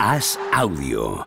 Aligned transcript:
Haz 0.00 0.38
audio. 0.52 1.26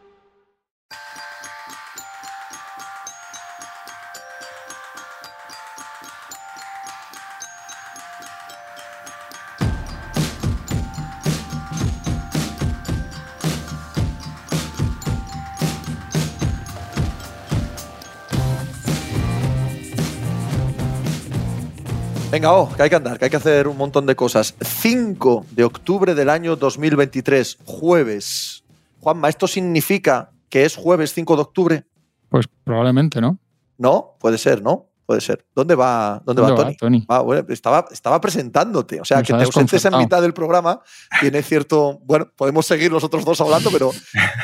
Venga, 22.32 22.54
oh, 22.54 22.74
que 22.74 22.84
hay 22.84 22.90
que 22.90 22.96
andar, 22.96 23.20
que 23.20 23.26
hay 23.26 23.32
que 23.32 23.36
hacer 23.36 23.68
un 23.68 23.76
montón 23.76 24.06
de 24.06 24.16
cosas. 24.16 24.56
5 24.62 25.48
de 25.52 25.66
octubre 25.66 26.16
del 26.16 26.30
año 26.30 26.56
2023, 26.56 27.58
jueves. 27.66 28.61
Juanma, 29.02 29.30
¿esto 29.30 29.48
significa 29.48 30.32
que 30.48 30.64
es 30.64 30.76
jueves 30.76 31.14
5 31.14 31.36
de 31.36 31.42
octubre? 31.42 31.86
Pues 32.30 32.46
probablemente, 32.64 33.20
¿no? 33.20 33.40
No, 33.80 34.16
puede 34.20 34.38
ser, 34.38 34.62
¿no? 34.62 34.90
Puede 35.08 35.22
ser. 35.22 35.44
¿Dónde 35.56 35.74
va, 35.74 36.22
dónde, 36.24 36.42
va, 36.44 36.50
¿Dónde 36.50 36.64
va, 36.64 36.68
Tony? 36.68 36.78
Tony? 36.78 37.06
Ah, 37.10 37.22
bueno, 37.22 37.44
estaba, 37.50 37.88
estaba 37.92 38.22
presentándote. 38.22 39.02
O 39.02 39.06
sea, 39.06 39.18
Nos 39.18 39.28
que 39.28 39.34
te 39.34 39.44
ausentes 39.44 39.84
en 39.86 39.98
mitad 39.98 40.22
del 40.22 40.34
programa 40.34 40.82
tiene 41.20 41.42
cierto. 41.42 42.00
Bueno, 42.04 42.32
podemos 42.36 42.66
seguir 42.68 42.92
los 42.92 43.04
otros 43.04 43.26
dos 43.26 43.42
hablando, 43.42 43.72
pero 43.72 43.92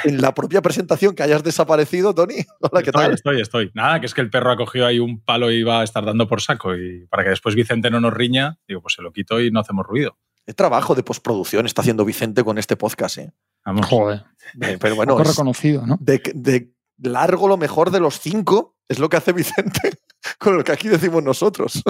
en 0.04 0.20
la 0.20 0.34
propia 0.34 0.62
presentación 0.64 1.14
que 1.14 1.22
hayas 1.22 1.44
desaparecido, 1.44 2.16
Tony. 2.16 2.38
Hola, 2.60 2.82
¿qué 2.82 2.90
estoy, 2.90 3.04
tal? 3.04 3.14
estoy, 3.14 3.42
estoy. 3.42 3.72
Nada, 3.76 4.00
que 4.00 4.08
es 4.08 4.14
que 4.16 4.22
el 4.22 4.32
perro 4.32 4.52
ha 4.52 4.58
cogido 4.58 4.88
ahí 4.88 4.98
un 4.98 5.22
palo 5.22 5.52
y 5.52 5.58
iba 5.58 5.82
a 5.82 5.84
estar 5.84 6.04
dando 6.04 6.28
por 6.28 6.42
saco. 6.42 6.76
Y 6.76 7.06
para 7.08 7.24
que 7.24 7.30
después 7.30 7.54
Vicente 7.54 7.92
no 7.92 8.02
nos 8.02 8.14
riña, 8.14 8.58
digo, 8.68 8.82
pues 8.82 8.96
se 8.96 9.04
lo 9.04 9.14
quito 9.14 9.40
y 9.40 9.52
no 9.52 9.60
hacemos 9.60 9.86
ruido. 9.86 10.18
El 10.48 10.56
trabajo 10.56 10.96
de 10.96 11.04
postproducción 11.04 11.66
está 11.66 11.82
haciendo 11.82 12.04
Vicente 12.04 12.44
con 12.44 12.58
este 12.58 12.76
podcast, 12.76 13.20
¿eh? 13.20 13.34
Vamos. 13.68 13.86
Joder. 13.86 14.24
Eh, 14.62 14.78
Pero 14.80 14.96
bueno, 14.96 15.12
poco 15.14 15.24
es- 15.24 15.30
reconocido, 15.30 15.86
¿no? 15.86 15.98
de, 16.00 16.22
de 16.34 16.72
largo 17.00 17.48
lo 17.48 17.58
mejor 17.58 17.92
de 17.92 18.00
los 18.00 18.20
cinco 18.20 18.76
es 18.88 18.98
lo 18.98 19.10
que 19.10 19.18
hace 19.18 19.34
Vicente 19.34 19.92
con 20.40 20.58
lo 20.58 20.64
que 20.64 20.72
aquí 20.72 20.88
decimos 20.88 21.22
nosotros. 21.22 21.84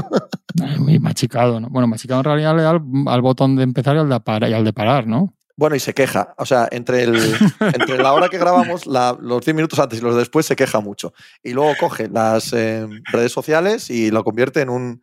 Muy 0.80 1.00
machicado, 1.00 1.60
¿no? 1.60 1.70
Bueno, 1.70 1.88
machicado 1.88 2.20
en 2.22 2.26
realidad 2.26 2.56
le 2.56 2.64
da 2.64 2.72
al, 2.72 2.82
al 3.08 3.22
botón 3.22 3.56
de 3.56 3.64
empezar 3.64 3.96
y 3.96 4.00
al 4.00 4.10
de, 4.10 4.20
parar, 4.20 4.50
y 4.50 4.54
al 4.54 4.66
de 4.66 4.74
parar, 4.74 5.06
¿no? 5.08 5.34
Bueno, 5.56 5.76
y 5.76 5.80
se 5.80 5.94
queja. 5.94 6.34
O 6.38 6.46
sea, 6.46 6.68
entre, 6.72 7.04
el, 7.04 7.16
entre 7.60 7.98
la 7.98 8.14
hora 8.14 8.30
que 8.30 8.38
grabamos, 8.38 8.86
la- 8.86 9.18
los 9.20 9.44
10 9.46 9.56
minutos 9.56 9.80
antes 9.80 10.00
y 10.00 10.02
los 10.02 10.16
después, 10.16 10.46
se 10.46 10.56
queja 10.56 10.80
mucho. 10.82 11.14
Y 11.44 11.54
luego 11.54 11.74
coge 11.80 12.10
las 12.10 12.54
eh, 12.54 12.88
redes 13.12 13.32
sociales 13.32 13.90
y 13.90 14.12
lo 14.12 14.24
convierte 14.24 14.62
en 14.62 14.70
un, 14.70 15.02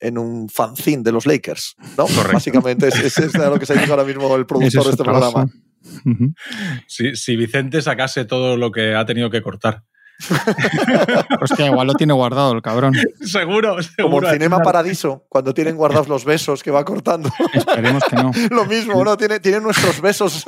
en 0.00 0.18
un 0.18 0.48
fanzine 0.50 1.02
de 1.02 1.12
los 1.12 1.26
Lakers. 1.26 1.76
¿no? 1.96 2.04
Correcto. 2.06 2.32
Básicamente 2.32 2.88
es, 2.88 3.18
es, 3.18 3.34
lo 3.34 3.58
que 3.58 3.66
se 3.66 3.74
dice 3.74 3.90
ahora 3.90 4.04
mismo 4.04 4.34
el 4.36 4.44
productor 4.46 4.80
es 4.80 4.84
de 4.86 4.90
este 4.90 5.04
programa. 5.04 5.46
Si, 6.86 7.14
si 7.16 7.36
Vicente 7.36 7.82
sacase 7.82 8.24
todo 8.24 8.56
lo 8.56 8.70
que 8.70 8.94
ha 8.94 9.04
tenido 9.04 9.30
que 9.30 9.42
cortar. 9.42 9.82
Hostia, 11.40 11.66
igual 11.66 11.86
lo 11.88 11.94
tiene 11.94 12.12
guardado 12.12 12.52
el 12.52 12.62
cabrón. 12.62 12.94
seguro, 13.20 13.82
seguro. 13.82 14.04
Como 14.04 14.18
en 14.20 14.26
al 14.26 14.32
Cinema. 14.34 14.58
Paradiso, 14.60 15.24
cuando 15.28 15.52
tienen 15.52 15.76
guardados 15.76 16.08
los 16.08 16.24
besos 16.24 16.62
que 16.62 16.70
va 16.70 16.84
cortando. 16.84 17.30
Esperemos 17.52 18.02
que 18.04 18.16
no. 18.16 18.30
Lo 18.50 18.64
mismo, 18.64 19.04
¿no? 19.04 19.16
Tiene, 19.16 19.40
tiene 19.40 19.60
nuestros 19.60 20.00
besos. 20.00 20.44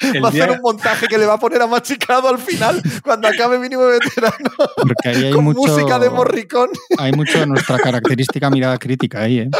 El 0.00 0.22
va 0.22 0.28
a 0.28 0.30
hacer 0.30 0.48
día- 0.48 0.56
un 0.56 0.62
montaje 0.62 1.06
que 1.06 1.16
le 1.16 1.26
va 1.26 1.34
a 1.34 1.38
poner 1.38 1.62
a 1.62 1.66
machicado 1.68 2.28
al 2.28 2.38
final, 2.38 2.82
cuando 3.04 3.28
acabe 3.28 3.58
mínimo 3.58 3.84
veterano, 3.86 4.34
Porque 4.76 5.08
ahí 5.10 5.24
hay 5.26 5.32
con 5.32 5.44
mucho, 5.44 5.60
música 5.60 5.98
de 6.00 6.10
morricón. 6.10 6.68
hay 6.98 7.12
mucho 7.12 7.38
de 7.38 7.46
nuestra 7.46 7.78
característica 7.78 8.50
mirada 8.50 8.78
crítica 8.78 9.20
ahí, 9.20 9.38
¿eh? 9.38 9.50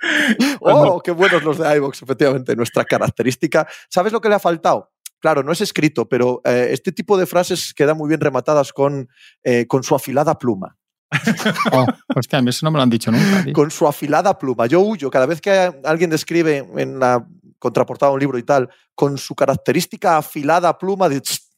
Oh, 0.60 1.00
qué 1.02 1.10
buenos 1.10 1.42
los 1.42 1.58
de 1.58 1.76
iVox, 1.76 2.02
efectivamente. 2.02 2.56
Nuestra 2.56 2.84
característica. 2.84 3.66
¿Sabes 3.88 4.12
lo 4.12 4.20
que 4.20 4.28
le 4.28 4.34
ha 4.36 4.38
faltado? 4.40 4.90
Claro, 5.20 5.42
no 5.42 5.52
es 5.52 5.60
escrito, 5.60 6.08
pero 6.08 6.40
eh, 6.44 6.68
este 6.72 6.90
tipo 6.92 7.16
de 7.16 7.26
frases 7.26 7.72
quedan 7.74 7.96
muy 7.96 8.08
bien 8.08 8.20
rematadas 8.20 8.72
con, 8.72 9.08
eh, 9.44 9.66
con 9.66 9.82
su 9.84 9.94
afilada 9.94 10.38
pluma. 10.38 10.76
Oh, 11.72 11.86
hostia, 12.16 12.38
a 12.38 12.42
mí 12.42 12.50
eso 12.50 12.64
no 12.66 12.70
me 12.72 12.78
lo 12.78 12.82
han 12.82 12.90
dicho 12.90 13.10
nunca. 13.12 13.44
tío. 13.44 13.52
Con 13.52 13.70
su 13.70 13.86
afilada 13.86 14.36
pluma. 14.38 14.66
Yo 14.66 14.80
huyo 14.80 15.10
cada 15.10 15.26
vez 15.26 15.40
que 15.40 15.50
alguien 15.84 16.10
describe 16.10 16.66
en 16.76 16.98
la 16.98 17.24
contraportada 17.58 18.10
de 18.10 18.14
un 18.14 18.20
libro 18.20 18.38
y 18.38 18.42
tal, 18.42 18.68
con 18.94 19.16
su 19.18 19.34
característica 19.34 20.16
afilada 20.16 20.76
pluma 20.76 21.08
de 21.08 21.20
"Tss, 21.20 21.50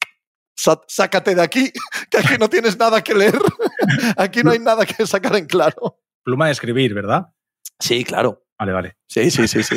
sa- 0.54 0.80
sácate 0.86 1.34
de 1.34 1.40
aquí, 1.42 1.72
que 2.10 2.18
aquí 2.18 2.34
no 2.38 2.48
tienes 2.50 2.76
nada 2.78 3.02
que 3.02 3.14
leer. 3.14 3.38
Aquí 4.16 4.42
no 4.42 4.50
hay 4.50 4.58
nada 4.58 4.84
que 4.84 5.06
sacar 5.06 5.34
en 5.36 5.46
claro. 5.46 5.98
Pluma 6.22 6.46
de 6.46 6.52
escribir, 6.52 6.92
¿verdad? 6.94 7.26
Sí, 7.78 8.04
claro. 8.04 8.44
Vale, 8.58 8.72
vale. 8.72 8.96
Sí, 9.06 9.30
sí, 9.30 9.48
sí, 9.48 9.62
sí. 9.62 9.76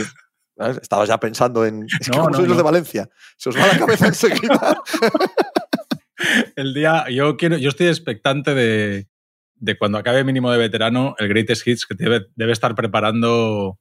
¿Sabes? 0.57 0.79
Estabas 0.81 1.07
ya 1.09 1.19
pensando 1.19 1.65
en. 1.65 1.85
Es 1.99 2.09
que 2.09 2.17
No, 2.17 2.23
como 2.23 2.29
no, 2.31 2.37
sois 2.37 2.47
los 2.47 2.57
de 2.57 2.63
Valencia. 2.63 3.09
Se 3.37 3.49
os 3.49 3.57
va 3.57 3.67
la 3.67 3.77
cabeza 3.77 4.07
enseguida. 4.07 4.77
El 6.55 6.73
día, 6.73 7.05
yo 7.09 7.37
quiero, 7.37 7.57
yo 7.57 7.69
estoy 7.69 7.87
expectante 7.87 8.55
de, 8.55 9.07
de 9.55 9.77
cuando 9.77 9.97
acabe 9.99 10.23
mínimo 10.23 10.51
de 10.51 10.57
veterano 10.57 11.15
el 11.19 11.27
Greatest 11.27 11.67
Hits 11.67 11.85
que 11.85 11.95
debe, 11.95 12.27
debe 12.35 12.53
estar 12.53 12.73
preparando 12.75 13.79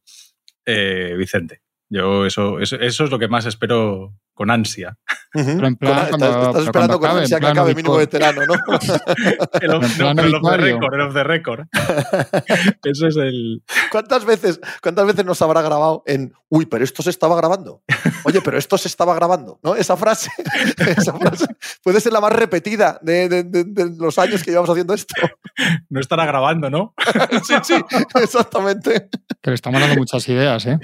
eh, 0.66 1.14
Vicente. 1.16 1.62
Yo 1.88 2.26
eso, 2.26 2.60
eso, 2.60 2.76
eso 2.76 3.04
es 3.04 3.10
lo 3.10 3.18
que 3.18 3.28
más 3.28 3.46
espero 3.46 4.14
con 4.36 4.50
ansia. 4.50 4.96
Pero 5.32 5.66
en 5.66 5.76
plan, 5.76 6.08
Con- 6.10 6.20
cuando- 6.20 6.26
estás, 6.26 6.36
estás 6.36 6.52
pero 6.52 6.64
esperando 6.64 6.98
cuando 6.98 7.14
con 7.14 7.22
ansia 7.22 7.40
que 7.40 7.46
acabe 7.46 7.74
mínimo 7.74 7.96
veterano, 7.96 8.42
¿no? 8.46 8.54
El 9.60 9.70
of, 9.70 9.84
En 9.84 9.98
no, 9.98 10.14
pero 10.14 10.28
el 10.28 10.34
off 10.34 10.50
the 10.50 10.56
record, 10.58 10.94
el 10.94 11.00
off 11.00 11.14
the 11.14 11.24
record. 11.24 11.66
Eso 12.84 13.06
es 13.08 13.16
el. 13.16 13.62
¿Cuántas 13.90 14.24
veces, 14.24 14.60
¿Cuántas 14.82 15.06
veces 15.06 15.24
nos 15.24 15.40
habrá 15.42 15.62
grabado 15.62 16.02
en 16.06 16.32
uy, 16.50 16.66
pero 16.66 16.84
esto 16.84 17.02
se 17.02 17.10
estaba 17.10 17.34
grabando? 17.36 17.82
Oye, 18.24 18.40
pero 18.42 18.58
esto 18.58 18.76
se 18.78 18.88
estaba 18.88 19.14
grabando, 19.14 19.58
¿no? 19.62 19.74
Esa 19.74 19.96
frase, 19.96 20.30
esa 20.96 21.14
frase 21.14 21.46
puede 21.82 22.00
ser 22.00 22.12
la 22.12 22.20
más 22.20 22.32
repetida 22.32 22.98
de, 23.02 23.28
de- 23.28 23.42
de- 23.44 23.64
de 23.64 23.90
los 23.98 24.18
años 24.18 24.42
que 24.42 24.50
llevamos 24.50 24.70
haciendo 24.70 24.92
esto. 24.94 25.14
No 25.88 25.98
estará 26.00 26.26
grabando, 26.26 26.68
¿no? 26.70 26.94
Sí, 27.46 27.54
sí, 27.62 27.74
exactamente. 28.22 29.08
Que 29.42 29.50
le 29.50 29.54
estamos 29.54 29.80
dando 29.80 29.96
muchas 29.96 30.28
ideas, 30.28 30.66
¿eh? 30.66 30.78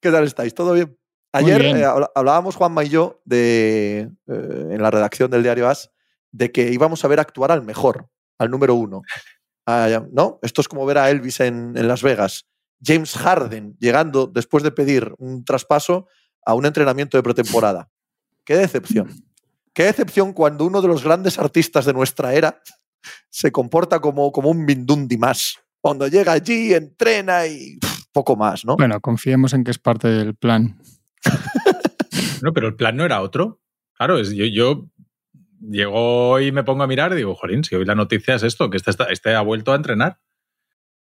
¿Qué 0.00 0.10
tal 0.10 0.24
estáis? 0.24 0.54
¿Todo 0.54 0.72
bien? 0.72 0.96
Ayer 1.32 1.62
bien. 1.62 1.76
eh, 1.76 1.84
hablábamos 2.14 2.56
Juanma 2.56 2.84
y 2.84 2.88
yo 2.88 3.20
de, 3.24 4.10
eh, 4.26 4.68
en 4.70 4.82
la 4.82 4.90
redacción 4.90 5.30
del 5.30 5.42
diario 5.42 5.68
As 5.68 5.90
de 6.32 6.50
que 6.50 6.72
íbamos 6.72 7.04
a 7.04 7.08
ver 7.08 7.20
actuar 7.20 7.52
al 7.52 7.62
mejor, 7.62 8.08
al 8.38 8.50
número 8.50 8.74
uno. 8.74 9.02
Ah, 9.66 10.02
¿No? 10.12 10.38
Esto 10.42 10.60
es 10.60 10.68
como 10.68 10.84
ver 10.86 10.98
a 10.98 11.10
Elvis 11.10 11.40
en, 11.40 11.76
en 11.76 11.86
Las 11.86 12.02
Vegas. 12.02 12.46
James 12.82 13.14
Harden 13.14 13.76
llegando 13.78 14.26
después 14.26 14.64
de 14.64 14.72
pedir 14.72 15.12
un 15.18 15.44
traspaso 15.44 16.08
a 16.44 16.54
un 16.54 16.66
entrenamiento 16.66 17.16
de 17.16 17.22
pretemporada. 17.22 17.88
Qué 18.44 18.56
decepción. 18.56 19.10
Qué 19.72 19.84
decepción 19.84 20.32
cuando 20.32 20.64
uno 20.64 20.82
de 20.82 20.88
los 20.88 21.04
grandes 21.04 21.38
artistas 21.38 21.84
de 21.84 21.92
nuestra 21.92 22.34
era 22.34 22.60
se 23.28 23.52
comporta 23.52 24.00
como, 24.00 24.32
como 24.32 24.50
un 24.50 24.64
Mindundi 24.64 25.16
más. 25.16 25.58
Cuando 25.80 26.08
llega 26.08 26.32
allí, 26.32 26.74
entrena 26.74 27.46
y 27.46 27.78
poco 28.12 28.36
más, 28.36 28.64
¿no? 28.64 28.76
Bueno, 28.76 29.00
confiemos 29.00 29.52
en 29.52 29.64
que 29.64 29.70
es 29.70 29.78
parte 29.78 30.08
del 30.08 30.34
plan. 30.34 30.80
No, 32.42 32.52
pero 32.54 32.68
el 32.68 32.74
plan 32.74 32.96
no 32.96 33.04
era 33.04 33.20
otro. 33.20 33.60
Claro, 33.98 34.18
es, 34.18 34.30
yo, 34.32 34.46
yo 34.46 34.86
llego 35.60 36.40
y 36.40 36.52
me 36.52 36.64
pongo 36.64 36.82
a 36.82 36.86
mirar 36.86 37.12
y 37.12 37.16
digo, 37.16 37.34
jolín, 37.34 37.64
si 37.64 37.74
hoy 37.74 37.84
la 37.84 37.94
noticia 37.94 38.34
es 38.34 38.42
esto, 38.42 38.70
que 38.70 38.78
este, 38.78 38.90
está- 38.90 39.04
este 39.10 39.34
ha 39.34 39.42
vuelto 39.42 39.72
a 39.72 39.76
entrenar. 39.76 40.18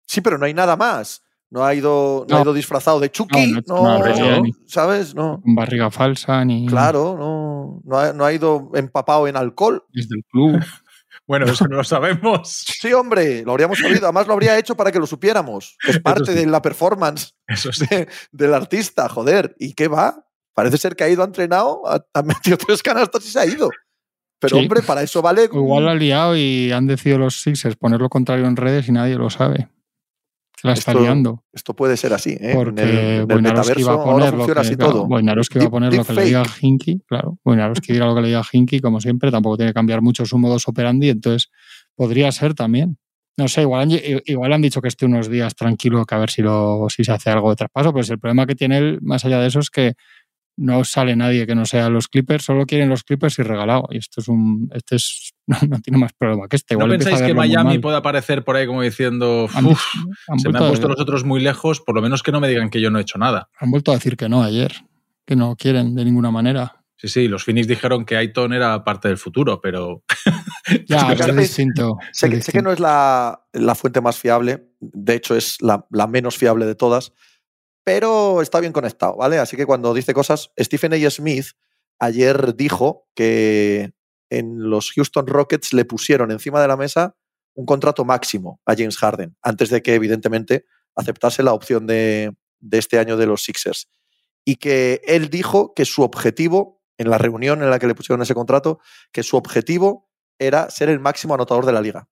Sí, 0.07 0.21
pero 0.21 0.39
no 0.39 0.47
hay 0.47 0.55
nada 0.55 0.77
más. 0.77 1.23
No 1.51 1.65
ha 1.65 1.75
ido, 1.75 2.25
no 2.29 2.37
ha 2.39 2.43
ido 2.43 2.53
disfrazado 2.55 3.01
de 3.01 3.11
Chucky, 3.11 3.53
No, 3.53 3.63
no, 3.67 3.99
no, 3.99 3.99
no, 3.99 4.17
no, 4.17 4.37
no. 4.43 4.45
¿sabes? 4.67 5.15
No. 5.15 5.41
Con 5.43 5.55
barriga 5.57 5.91
falsa 5.91 6.45
ni 6.45 6.67
Claro, 6.67 7.17
no, 7.19 7.81
no, 7.85 7.99
ha, 7.99 8.13
no 8.13 8.25
ha 8.25 8.33
ido 8.33 8.71
empapado 8.75 9.27
en 9.29 9.37
alcohol. 9.37 9.85
desde 9.93 10.17
el 10.17 10.25
club. 10.31 10.61
Bueno, 11.27 11.47
eso 11.47 11.67
no 11.69 11.77
lo 11.77 11.85
sabemos. 11.85 12.65
Sí, 12.81 12.93
hombre, 12.93 13.43
lo 13.45 13.53
habríamos 13.53 13.79
sabido. 13.79 14.05
Además, 14.05 14.27
lo 14.27 14.35
habría 14.35 14.59
hecho 14.59 14.77
para 14.77 14.93
que 14.93 14.99
lo 14.99 15.07
supiéramos. 15.07 15.77
Es 15.89 15.99
parte 16.01 16.33
sí. 16.33 16.39
de 16.39 16.47
la 16.47 16.61
performance 16.61 17.35
Eso 17.47 17.73
sí. 17.73 17.87
de- 17.89 18.09
del 18.31 18.53
artista, 18.53 19.09
joder. 19.09 19.55
¿Y 19.59 19.73
qué 19.73 19.89
va? 19.89 20.27
Parece 20.55 20.77
ser 20.77 20.95
que 20.97 21.05
ha 21.05 21.09
ido 21.09 21.23
ha 21.23 21.27
entrenado, 21.27 21.83
ha, 21.87 22.05
ha 22.13 22.23
metido 22.23 22.57
tres 22.67 22.83
canastas 22.83 23.25
y 23.27 23.31
se 23.31 23.41
ha 23.41 23.47
ido. 23.47 23.71
Pero, 24.39 24.57
Sí. 24.59 24.63
hombre, 24.63 24.83
para 24.83 25.03
eso 25.03 25.23
vale. 25.23 25.45
Igual 25.45 25.87
la 25.87 25.93
ha 25.93 25.95
liado 25.95 26.37
y 26.37 26.71
han 26.73 26.87
decidido 26.87 27.19
los 27.21 27.41
Sixers 27.41 27.77
poner 27.77 28.01
lo 28.01 28.11
contrario 28.11 28.47
en 28.47 28.57
redes 28.57 28.87
y 28.89 28.93
nadie 28.93 29.15
lo 29.17 29.31
sabe. 29.31 29.69
La 30.63 30.73
está 30.73 30.93
Esto- 30.93 31.03
liando. 31.03 31.45
Esto 31.53 31.75
puede 31.77 31.97
ser 31.97 32.13
así. 32.15 32.37
¿eh? 32.41 32.53
Porque 32.55 32.83
en 32.83 32.89
el, 32.89 32.99
en 33.23 33.31
el 33.31 33.43
metaverso 33.43 33.81
iba 33.81 33.93
a 33.93 33.95
ahora 33.97 34.31
funciona 34.33 34.55
que, 34.63 34.67
así 34.67 34.77
claro, 34.77 34.93
todo. 34.93 35.05
Wojnarowski 35.05 35.59
iba 35.59 35.67
a 35.67 35.71
poner 35.71 35.95
lo 35.95 36.05
que 36.05 36.13
le 36.15 36.25
diga 36.25 36.43
Hinky, 36.61 37.01
claro. 37.07 37.39
Wojnarowski 37.45 37.93
dirá 37.93 38.07
lo 38.07 38.15
que 38.15 38.23
le 38.23 38.29
diga 38.29 38.43
Hinky, 38.51 38.81
como 38.81 39.01
siempre, 39.01 39.31
tampoco 39.31 39.57
tiene 39.59 39.71
que 39.71 39.75
cambiar 39.75 40.01
mucho 40.01 40.25
su 40.25 40.39
modus 40.39 40.67
operandi, 40.69 41.11
entonces 41.11 41.51
podría 41.95 42.33
ser 42.33 42.55
también. 42.55 42.97
No 43.37 43.49
sé, 43.49 43.63
igual 43.63 43.83
han, 43.83 43.99
igual 44.27 44.53
han 44.53 44.63
dicho 44.63 44.81
que 44.81 44.89
esté 44.89 45.07
unos 45.07 45.29
días 45.29 45.55
tranquilo, 45.57 46.05
que 46.07 46.15
a 46.15 46.19
ver 46.19 46.31
si, 46.31 46.41
lo, 46.41 46.87
si 46.89 47.03
se 47.05 47.11
hace 47.13 47.31
algo 47.31 47.51
de 47.51 47.57
traspaso, 47.57 47.93
pero 47.93 48.05
si 48.05 48.13
el 48.13 48.21
problema 48.21 48.47
que 48.47 48.55
tiene 48.55 48.79
él, 48.79 48.99
más 49.03 49.25
allá 49.25 49.41
de 49.41 49.49
eso, 49.49 49.59
es 49.59 49.71
que 49.71 49.95
no 50.57 50.85
sale 50.85 51.17
nadie 51.17 51.47
que 51.47 51.55
no 51.55 51.67
sea 51.67 51.89
los 51.89 52.09
Clippers, 52.09 52.45
solo 52.45 52.67
quieren 52.67 52.89
los 52.89 53.03
Clippers 53.03 53.39
y 53.39 53.43
regalado. 53.43 53.89
Y 53.91 53.99
esto 53.99 54.21
es 54.21 54.29
un. 54.29 54.71
Este 54.73 54.97
es. 54.97 55.31
No, 55.47 55.79
tiene 55.79 55.99
más 55.99 56.15
problema 56.15 56.49
que 56.49 56.57
este. 56.57 56.75
¿No 56.75 56.89
pensáis 56.89 57.21
que 57.21 57.35
Miami 57.35 57.79
puede 57.79 57.99
aparecer 57.99 58.45
por 58.45 58.57
ahí 58.57 58.67
como 58.67 58.81
diciendo. 58.81 59.47
se 59.53 60.49
me 60.49 60.59
han 60.59 60.69
puesto 60.69 60.89
los 60.89 60.99
otros 60.99 61.25
muy 61.25 61.43
lejos, 61.43 61.83
por 61.83 61.95
lo 61.95 62.01
menos 62.01 62.23
que 62.23 62.33
no 62.33 62.41
me 62.41 62.49
digan 62.49 62.71
que 62.71 62.81
yo 62.81 62.91
no 62.91 62.99
he 62.99 63.03
hecho 63.03 63.19
nada? 63.19 63.51
Han 63.59 63.71
vuelto 63.71 63.91
a 63.91 63.95
decir 63.95 64.17
que 64.17 64.27
no 64.31 64.43
ayer, 64.43 64.73
que 65.27 65.37
no 65.37 65.55
quieren 65.57 65.95
de 65.95 66.07
ninguna 66.07 66.31
manera. 66.31 66.85
Sí, 66.97 67.09
sí, 67.09 67.29
los 67.29 67.45
Phoenix 67.45 67.67
dijeron 67.69 68.07
que 68.07 68.17
Aiton 68.17 68.55
era 68.55 68.83
parte 68.85 69.09
del 69.09 69.19
futuro, 69.19 69.61
pero. 69.61 70.03
ya, 70.89 71.13
es 71.13 71.37
distinto. 71.37 71.99
Sé, 72.13 72.31
que, 72.31 72.63
no 72.63 72.73
es 72.73 72.81
la, 72.81 73.43
fuente 73.75 74.01
más 74.01 74.19
fiable, 74.19 74.71
de 74.81 75.15
hecho 75.15 75.37
es 75.37 75.61
la, 75.61 75.87
la 75.91 76.07
menos 76.07 76.39
fiable 76.39 76.65
de 76.65 76.75
todas, 76.75 77.13
pero 77.85 78.41
está 78.41 78.61
bien 78.61 78.73
conectado, 78.73 79.17
¿vale? 79.17 79.39
Así 79.39 79.57
que 79.57 79.67
cuando 79.67 79.93
dice 79.95 80.15
cosas, 80.15 80.51
Stephen 80.59 80.95
A. 80.95 81.11
Smith 81.11 81.49
ayer 81.99 82.57
dijo 82.57 83.07
que 83.15 83.93
en 84.31 84.71
los 84.71 84.91
Houston 84.93 85.27
Rockets 85.27 85.73
le 85.73 85.85
pusieron 85.85 86.31
encima 86.31 86.61
de 86.61 86.69
la 86.69 86.77
mesa 86.77 87.17
un 87.55 87.67
contrato 87.67 88.05
máximo 88.05 88.61
a 88.67 88.75
James 88.75 88.97
Harden, 88.97 89.37
antes 89.43 89.71
de 89.71 89.83
que 89.83 89.95
evidentemente 89.95 90.65
aceptase 90.97 91.43
la 91.43 91.53
opción 91.53 91.87
de, 91.87 92.35
este 92.73 92.99
año 92.99 93.17
de 93.17 93.27
los 93.27 93.45
Sixers. 93.45 93.89
Y 94.45 94.57
que 94.57 95.01
él 95.07 95.31
dijo 95.31 95.73
que 95.75 95.85
su 95.85 96.03
objetivo, 96.03 96.83
en 96.99 97.11
la 97.11 97.19
reunión 97.19 97.63
en 97.63 97.71
la 97.71 97.79
que 97.79 97.87
le 97.87 97.95
pusieron 97.95 98.23
ese 98.23 98.35
contrato, 98.35 98.81
que 99.13 99.23
su 99.23 99.37
objetivo 99.37 100.11
era 100.39 100.69
ser 100.71 100.89
el 100.89 101.01
máximo 101.01 101.35
anotador 101.35 101.65
de 101.65 101.73
la 101.73 101.81
liga. 101.81 102.09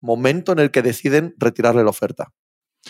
Momento 0.00 0.52
en 0.52 0.58
el 0.58 0.70
que 0.70 0.82
deciden 0.82 1.34
retirarle 1.38 1.84
la 1.84 1.90
oferta. 1.90 2.32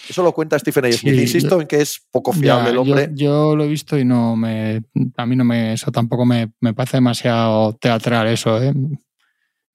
Eso 0.09 0.23
lo 0.23 0.33
cuenta 0.33 0.59
Stephen 0.59 0.87
A. 0.87 0.93
Smith. 0.93 1.15
Insisto 1.15 1.61
en 1.61 1.67
que 1.67 1.81
es 1.81 2.03
poco 2.11 2.33
fiable 2.33 2.71
el 2.71 2.79
hombre. 2.79 3.11
Yo, 3.15 3.57
lo 3.57 3.65
he 3.65 3.69
visto 3.69 3.99
y 3.99 4.05
no 4.05 4.37
me. 4.37 4.83
A 5.17 5.27
mí 5.27 5.37
no 5.37 5.45
me. 5.45 5.75
Eso 5.75 5.91
tampoco 5.91 6.25
me, 6.25 6.53
parece 6.75 6.99
demasiado 6.99 7.75
teatral, 7.75 8.27
eso, 8.29 8.63
¿eh? 8.63 8.73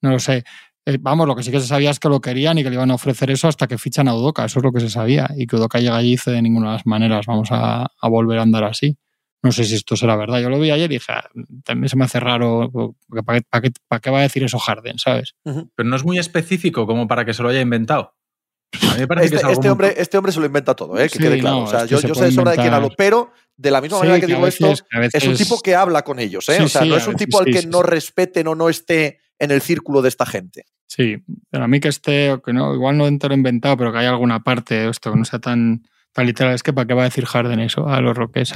No 0.01 0.11
lo 0.11 0.19
sé. 0.19 0.43
Eh, 0.85 0.97
vamos, 0.99 1.27
lo 1.27 1.35
que 1.35 1.43
sí 1.43 1.51
que 1.51 1.59
se 1.59 1.67
sabía 1.67 1.91
es 1.91 1.99
que 1.99 2.09
lo 2.09 2.21
querían 2.21 2.57
y 2.57 2.63
que 2.63 2.69
le 2.69 2.75
iban 2.75 2.91
a 2.91 2.95
ofrecer 2.95 3.29
eso 3.31 3.47
hasta 3.47 3.67
que 3.67 3.77
fichan 3.77 4.07
a 4.07 4.15
Udoka. 4.15 4.45
Eso 4.45 4.59
es 4.59 4.63
lo 4.63 4.71
que 4.71 4.79
se 4.79 4.89
sabía. 4.89 5.29
Y 5.35 5.45
que 5.47 5.55
Udoka 5.55 5.79
llega 5.79 5.97
allí 5.97 6.09
y 6.09 6.11
dice 6.11 6.31
de 6.31 6.41
ninguna 6.41 6.67
de 6.67 6.73
las 6.73 6.85
maneras 6.85 7.25
vamos 7.25 7.49
a, 7.51 7.87
volver 8.03 8.39
a 8.39 8.43
andar 8.43 8.63
así. 8.63 8.97
No 9.41 9.51
sé 9.51 9.63
si 9.63 9.75
esto 9.75 9.95
será 9.95 10.15
verdad. 10.17 10.41
Yo 10.41 10.49
lo 10.49 10.59
vi 10.59 10.69
ayer 10.71 10.91
y 10.91 10.95
dije, 10.95 11.13
ah, 11.13 11.29
también 11.63 11.89
se 11.89 11.95
me 11.95 12.05
hace 12.05 12.19
raro. 12.19 12.71
¿Para 13.25 13.61
qué, 13.61 13.71
para 13.87 13.99
qué 14.01 14.09
va 14.09 14.19
a 14.19 14.23
decir 14.23 14.43
eso 14.43 14.59
Harden, 14.59 14.99
sabes? 14.99 15.35
Pero 15.43 15.89
no 15.89 15.95
es 15.95 16.03
muy 16.03 16.17
específico 16.17 16.85
como 16.85 17.07
para 17.07 17.23
que 17.23 17.33
se 17.33 17.41
lo 17.41 17.49
haya 17.49 17.61
inventado. 17.61 18.15
Este, 18.71 19.51
este, 19.51 19.69
hombre, 19.69 19.93
este 19.97 20.17
hombre 20.17 20.31
se 20.31 20.39
lo 20.39 20.45
inventa 20.45 20.75
todo, 20.75 20.99
¿eh? 20.99 21.09
que 21.09 21.17
quede 21.17 21.39
claro. 21.39 21.63
o 21.63 21.67
sea, 21.67 21.85
yo, 21.85 21.99
yo 22.01 22.13
sé 22.13 22.25
de 22.25 22.31
sobra 22.31 22.51
de 22.51 22.57
quién 22.57 22.73
hablo, 22.73 22.89
pero 22.95 23.31
de 23.57 23.71
la 23.71 23.81
misma 23.81 23.99
manera 23.99 24.19
que, 24.19 24.27
digo 24.27 24.45
esto, 24.45 24.71
es 24.71 25.27
un 25.27 25.35
tipo 25.35 25.59
que 25.59 25.75
habla 25.75 26.03
con 26.03 26.19
ellos. 26.19 26.47
¿eh? 26.49 26.61
o 26.61 26.67
sea, 26.67 26.85
no 26.85 26.95
es 26.95 27.07
un 27.07 27.15
tipo 27.15 27.39
al 27.39 27.45
que 27.45 27.65
no 27.65 27.81
respeten 27.81 28.47
o 28.47 28.55
no 28.55 28.69
esté 28.69 29.19
en 29.39 29.51
el 29.51 29.61
círculo 29.61 30.01
de 30.01 30.09
esta 30.09 30.25
gente. 30.25 30.65
Sí, 30.87 31.17
pero 31.49 31.65
a 31.65 31.67
mí 31.67 31.79
que 31.79 31.89
esté, 31.89 32.31
o 32.31 32.41
que 32.41 32.53
no, 32.53 32.73
igual 32.73 32.97
no 32.97 33.07
entero 33.07 33.33
inventado, 33.33 33.77
pero 33.77 33.91
que 33.91 33.99
haya 33.99 34.09
alguna 34.09 34.43
parte 34.43 34.75
de 34.75 34.89
esto 34.89 35.11
que 35.11 35.17
no 35.17 35.25
sea 35.25 35.39
tan, 35.39 35.83
tan 36.13 36.25
literal, 36.25 36.53
es 36.53 36.63
que 36.63 36.73
para 36.73 36.87
qué 36.87 36.93
va 36.93 37.01
a 37.01 37.05
decir 37.05 37.25
Harden 37.25 37.59
eso 37.59 37.87
a 37.87 38.01
los 38.01 38.17
Rockets, 38.17 38.53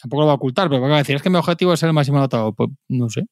Tampoco 0.00 0.22
lo 0.22 0.26
va 0.26 0.32
a 0.32 0.36
ocultar, 0.36 0.68
pero 0.68 0.80
va 0.80 0.94
a 0.94 0.98
decir, 0.98 1.16
es 1.16 1.22
que 1.22 1.30
mi 1.30 1.36
objetivo 1.36 1.72
es 1.72 1.80
ser 1.80 1.88
el 1.88 1.92
máximo 1.92 2.18
anotado. 2.18 2.52
Pues 2.52 2.70
no 2.88 3.08
sé. 3.08 3.22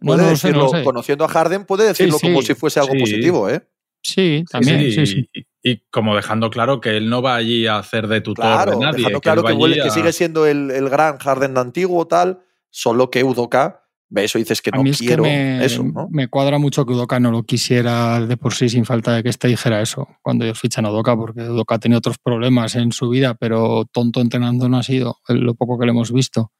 puede 0.00 0.26
decirlo, 0.26 0.70
conociendo 0.84 1.24
a 1.24 1.28
Harden, 1.28 1.64
puede 1.64 1.86
decirlo 1.86 2.18
como 2.18 2.42
si 2.42 2.54
fuese 2.54 2.80
algo 2.80 2.94
positivo, 2.94 3.48
¿eh? 3.48 3.62
Sí, 4.02 4.44
también. 4.50 5.06
Sí, 5.06 5.28
y, 5.62 5.82
como 5.90 6.16
dejando 6.16 6.50
claro 6.50 6.80
que 6.80 6.96
él 6.96 7.10
no 7.10 7.20
va 7.20 7.36
allí 7.36 7.66
a 7.66 7.78
hacer 7.78 8.08
de 8.08 8.20
tutor 8.20 8.70
de 8.70 8.76
nadie. 8.76 8.98
Dejando 8.98 9.20
claro 9.20 9.44
que, 9.44 9.90
sigue 9.90 10.12
siendo 10.12 10.46
el, 10.46 10.88
gran 10.88 11.18
Harden 11.18 11.58
antiguo, 11.58 12.06
tal, 12.06 12.40
solo 12.70 13.10
que 13.10 13.24
Udoka 13.24 13.84
ve 14.10 14.24
eso 14.24 14.38
y 14.38 14.42
dices 14.42 14.60
que 14.60 14.72
no 14.72 14.82
quiero 14.82 15.22
me, 15.22 15.64
eso. 15.64 15.84
¿no? 15.84 16.08
Me 16.10 16.28
cuadra 16.28 16.58
mucho 16.58 16.84
que 16.84 16.92
Udoka 16.92 17.20
no 17.20 17.30
lo 17.30 17.44
quisiera 17.44 18.20
de 18.20 18.36
por 18.36 18.54
sí 18.54 18.68
sin 18.68 18.84
falta 18.84 19.14
de 19.14 19.22
que 19.22 19.28
este 19.28 19.46
dijera 19.46 19.80
eso 19.80 20.08
cuando 20.20 20.44
ellos 20.44 20.58
fichan 20.58 20.84
a 20.84 20.90
Udoka, 20.90 21.16
porque 21.16 21.42
Udoka 21.42 21.76
ha 21.76 21.78
tenido 21.78 21.98
otros 21.98 22.18
problemas 22.18 22.74
en 22.74 22.90
su 22.92 23.08
vida, 23.08 23.34
pero 23.34 23.84
tonto 23.92 24.20
entrenando 24.20 24.68
no 24.68 24.78
ha 24.78 24.82
sido, 24.82 25.18
lo 25.28 25.54
poco 25.54 25.78
que 25.78 25.86
le 25.86 25.92
hemos 25.92 26.12
visto. 26.12 26.52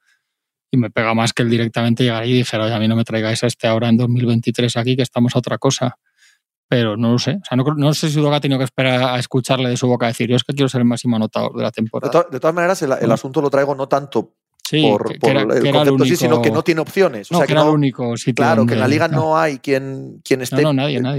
Y 0.71 0.77
me 0.77 0.91
pega 0.91 1.15
más 1.15 1.33
que 1.33 1.43
él 1.43 1.51
directamente 1.51 2.05
llegara 2.05 2.25
y 2.27 2.33
dijera, 2.33 2.67
oye, 2.67 2.75
a 2.75 2.79
mí 2.79 2.87
no 2.87 2.95
me 2.95 3.03
traigáis 3.03 3.43
a 3.43 3.49
este 3.49 3.67
ahora 3.67 3.89
en 3.89 3.97
2023 3.97 4.77
aquí, 4.77 4.95
que 4.95 5.03
estamos 5.03 5.35
a 5.35 5.41
otra 5.41 5.59
cosa 5.59 5.97
pero 6.70 6.96
no 6.96 7.11
lo 7.11 7.19
sé. 7.19 7.32
O 7.32 7.44
sea, 7.44 7.56
no, 7.56 7.94
sé 7.94 8.08
si 8.11 8.20
Udoka 8.20 8.37
ha 8.37 8.40
tenido 8.40 8.56
que 8.56 8.64
esperar 8.64 9.02
a 9.02 9.19
escucharle 9.19 9.69
de 9.69 9.76
su 9.76 9.88
boca 9.88 10.06
decir, 10.06 10.31
yo 10.31 10.37
es 10.37 10.44
que 10.44 10.55
quiero 10.55 10.69
ser 10.69 10.82
el 10.82 10.84
máximo 10.84 11.17
anotador 11.17 11.52
de 11.56 11.64
la 11.64 11.72
temporada. 11.72 12.26
De, 12.31 12.38
todas 12.38 12.55
maneras, 12.55 12.81
el, 12.82 13.11
asunto 13.11 13.43
lo 13.43 13.50
traigo 13.50 13.75
no 13.75 13.88
tanto 13.88 14.34
por, 14.70 15.11
el 15.11 15.19
concepto 15.19 16.05
sí, 16.05 16.14
sino 16.14 16.40
que 16.40 16.52
no 16.52 16.62
tiene 16.62 16.81
opciones. 16.81 17.32
o 17.32 17.37
sea, 17.37 17.44
que, 17.44 17.55
era 17.55 17.62
el 17.62 17.70
único 17.70 18.14
Claro, 18.37 18.67
que 18.67 18.75
en 18.75 18.78
la 18.78 18.87
liga 18.87 19.08
no 19.08 19.37
hay 19.37 19.58
quien, 19.58 20.20
quien 20.25 20.43
esté 20.43 20.62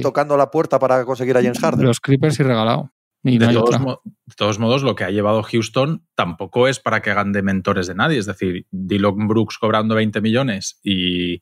tocando 0.02 0.38
la 0.38 0.50
puerta 0.50 0.80
para 0.80 1.04
conseguir 1.04 1.36
a 1.36 1.42
James 1.42 1.60
Harden. 1.60 1.86
Los 1.86 2.00
Clippers 2.00 2.40
y 2.40 2.44
regalado. 2.44 2.90
de, 3.22 3.62
todos 4.38 4.58
modos, 4.58 4.84
lo 4.84 4.96
que 4.96 5.04
ha 5.04 5.10
llevado 5.10 5.44
Houston 5.44 6.08
tampoco 6.16 6.70
es 6.70 6.80
para 6.80 7.02
que 7.02 7.12
hagan 7.12 7.34
de 7.34 7.42
mentores 7.42 7.88
de 7.88 7.96
nadie. 7.96 8.20
Es 8.20 8.26
decir, 8.26 8.68
Dylan 8.72 9.28
Brooks 9.28 9.58
cobrando 9.58 9.96
20 9.96 10.22
millones 10.22 10.80
y 10.82 11.42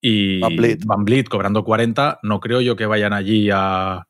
y 0.00 0.40
Van 0.40 1.04
Vliet. 1.04 1.28
cobrando 1.28 1.64
40, 1.64 2.20
no 2.22 2.40
creo 2.40 2.60
yo 2.60 2.76
que 2.76 2.86
vayan 2.86 3.12
allí 3.12 3.50
a, 3.52 4.06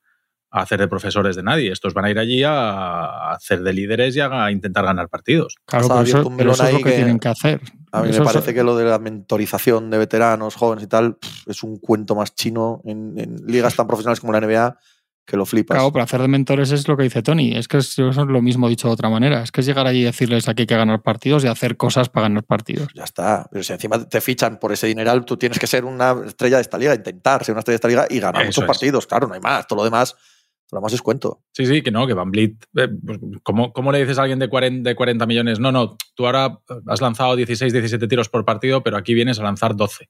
hacer 0.50 0.80
de 0.80 0.88
profesores 0.88 1.36
de 1.36 1.42
nadie. 1.42 1.70
Estos 1.70 1.92
van 1.92 2.06
a 2.06 2.10
ir 2.10 2.18
allí 2.18 2.42
a 2.42 3.32
hacer 3.32 3.60
de 3.62 3.72
líderes 3.72 4.16
y 4.16 4.20
a 4.20 4.50
intentar 4.50 4.84
ganar 4.84 5.08
partidos. 5.08 5.56
Claro, 5.66 5.88
pero 5.88 6.52
eso, 6.52 6.64
es 6.64 6.72
lo 6.72 6.80
que, 6.80 6.92
tienen 6.92 7.18
que 7.18 7.28
hacer. 7.28 7.60
A 7.92 8.02
mí 8.02 8.10
me 8.10 8.20
parece 8.20 8.54
que 8.54 8.62
lo 8.62 8.76
de 8.76 8.84
la 8.84 8.98
mentorización 8.98 9.90
de 9.90 9.98
veteranos, 9.98 10.54
jóvenes 10.54 10.84
y 10.84 10.88
tal, 10.88 11.18
es 11.46 11.62
un 11.62 11.78
cuento 11.78 12.14
más 12.14 12.34
chino 12.34 12.80
en 12.84 13.36
ligas 13.46 13.76
tan 13.76 13.86
profesionales 13.86 14.20
como 14.20 14.32
la 14.32 14.40
NBA 14.40 14.78
que 15.28 15.36
lo 15.36 15.44
flipas. 15.44 15.76
Claro, 15.76 15.92
pero 15.92 16.02
hacer 16.02 16.22
de 16.22 16.28
mentores 16.28 16.72
es 16.72 16.88
lo 16.88 16.96
que 16.96 17.02
dice 17.02 17.22
Tony. 17.22 17.54
Es 17.54 17.68
que 17.68 17.76
es, 17.76 17.98
lo 17.98 18.40
mismo 18.40 18.66
dicho 18.66 18.88
de 18.88 18.94
otra 18.94 19.10
manera. 19.10 19.42
Es 19.42 19.52
que 19.52 19.60
es 19.60 19.66
llegar 19.66 19.86
allí 19.86 20.00
y 20.00 20.04
decirles 20.04 20.48
aquí 20.48 20.62
hay 20.62 20.66
que 20.66 20.76
ganar 20.76 21.02
partidos 21.02 21.44
y 21.44 21.48
hacer 21.48 21.76
cosas 21.76 22.08
para 22.08 22.28
ganar 22.28 22.44
partidos. 22.44 22.88
Ya 22.94 23.04
está. 23.04 23.46
Pero 23.52 23.62
si 23.62 23.74
encima 23.74 24.08
te 24.08 24.22
fichan 24.22 24.58
por 24.58 24.72
ese 24.72 24.86
dineral, 24.86 25.26
tú 25.26 25.36
tienes 25.36 25.58
que 25.58 25.66
ser 25.66 25.84
una 25.84 26.16
estrella 26.26 26.56
de 26.56 26.62
esta 26.62 26.78
liga, 26.78 26.94
intentar 26.94 27.44
ser 27.44 27.52
una 27.52 27.58
estrella 27.58 27.74
de 27.74 27.76
esta 27.76 27.88
liga 27.88 28.06
y 28.08 28.20
ganar 28.20 28.46
muchos 28.46 28.64
partidos. 28.64 29.06
Claro, 29.06 29.28
no 29.28 29.34
hay 29.34 29.40
más. 29.40 29.66
Todo 29.66 29.80
lo 29.80 29.84
demás. 29.84 30.16
Lo 30.72 30.80
más 30.80 30.94
es 30.94 31.02
cuento. 31.02 31.42
Sí, 31.52 31.66
sí, 31.66 31.82
que 31.82 31.90
no, 31.90 32.06
que 32.06 32.14
Van 32.14 32.30
Blit. 32.30 32.64
Eh, 32.76 32.88
pues, 32.88 33.18
¿cómo, 33.42 33.74
¿cómo, 33.74 33.92
le 33.92 34.00
dices 34.00 34.18
a 34.18 34.22
alguien 34.22 34.38
de 34.38 34.48
40, 34.48 34.88
de 34.88 34.96
40 34.96 35.26
millones? 35.26 35.60
No, 35.60 35.72
no, 35.72 35.98
tú 36.14 36.24
ahora 36.24 36.58
has 36.86 37.00
lanzado 37.02 37.36
16, 37.36 37.70
17 37.70 38.08
tiros 38.08 38.30
por 38.30 38.46
partido, 38.46 38.82
pero 38.82 38.96
aquí 38.96 39.12
vienes 39.12 39.38
a 39.38 39.42
lanzar 39.42 39.76
12 39.76 40.08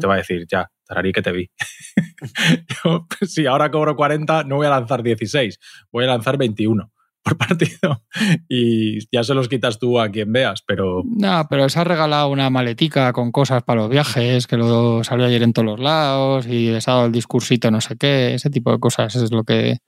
te 0.00 0.06
va 0.06 0.14
a 0.14 0.18
decir, 0.18 0.46
ya, 0.50 0.70
tararí 0.86 1.12
que 1.12 1.22
te 1.22 1.32
vi. 1.32 1.50
Yo, 2.84 3.06
pues, 3.06 3.32
si 3.32 3.46
ahora 3.46 3.70
cobro 3.70 3.96
40, 3.96 4.44
no 4.44 4.56
voy 4.56 4.66
a 4.66 4.70
lanzar 4.70 5.02
16, 5.02 5.58
voy 5.90 6.04
a 6.04 6.08
lanzar 6.08 6.36
21 6.36 6.90
por 7.22 7.36
partido 7.38 8.02
y 8.48 9.06
ya 9.14 9.24
se 9.24 9.34
los 9.34 9.48
quitas 9.48 9.78
tú 9.78 10.00
a 10.00 10.08
quien 10.08 10.32
veas, 10.32 10.62
pero... 10.66 11.02
No, 11.04 11.46
pero 11.48 11.68
se 11.68 11.78
ha 11.80 11.84
regalado 11.84 12.28
una 12.28 12.50
maletica 12.50 13.12
con 13.12 13.32
cosas 13.32 13.62
para 13.62 13.82
los 13.82 13.90
viajes, 13.90 14.46
que 14.46 14.56
lo 14.56 15.04
salió 15.04 15.26
ayer 15.26 15.42
en 15.42 15.52
todos 15.52 15.66
los 15.66 15.80
lados 15.80 16.46
y 16.46 16.70
les 16.70 16.88
ha 16.88 16.92
dado 16.92 17.06
el 17.06 17.12
discursito 17.12 17.70
no 17.70 17.80
sé 17.80 17.96
qué, 17.96 18.34
ese 18.34 18.50
tipo 18.50 18.70
de 18.72 18.78
cosas 18.78 19.14
es 19.16 19.32
lo 19.32 19.44
que 19.44 19.78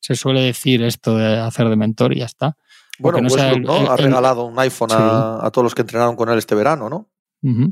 se 0.00 0.14
suele 0.14 0.40
decir 0.40 0.82
esto 0.82 1.16
de 1.16 1.38
hacer 1.38 1.68
de 1.68 1.76
mentor 1.76 2.12
y 2.14 2.20
ya 2.20 2.26
está. 2.26 2.56
bueno, 2.98 3.20
no 3.20 3.90
ha 3.90 3.96
regalado 3.96 4.44
un 4.44 4.58
iPhone 4.58 4.90
a, 4.92 5.46
a, 5.46 5.50
todos 5.50 5.64
los 5.64 5.74
que 5.74 5.82
entrenaron 5.82 6.16
con 6.16 6.28
él 6.30 6.38
este 6.38 6.54
verano, 6.54 6.88
¿no? 6.88 7.10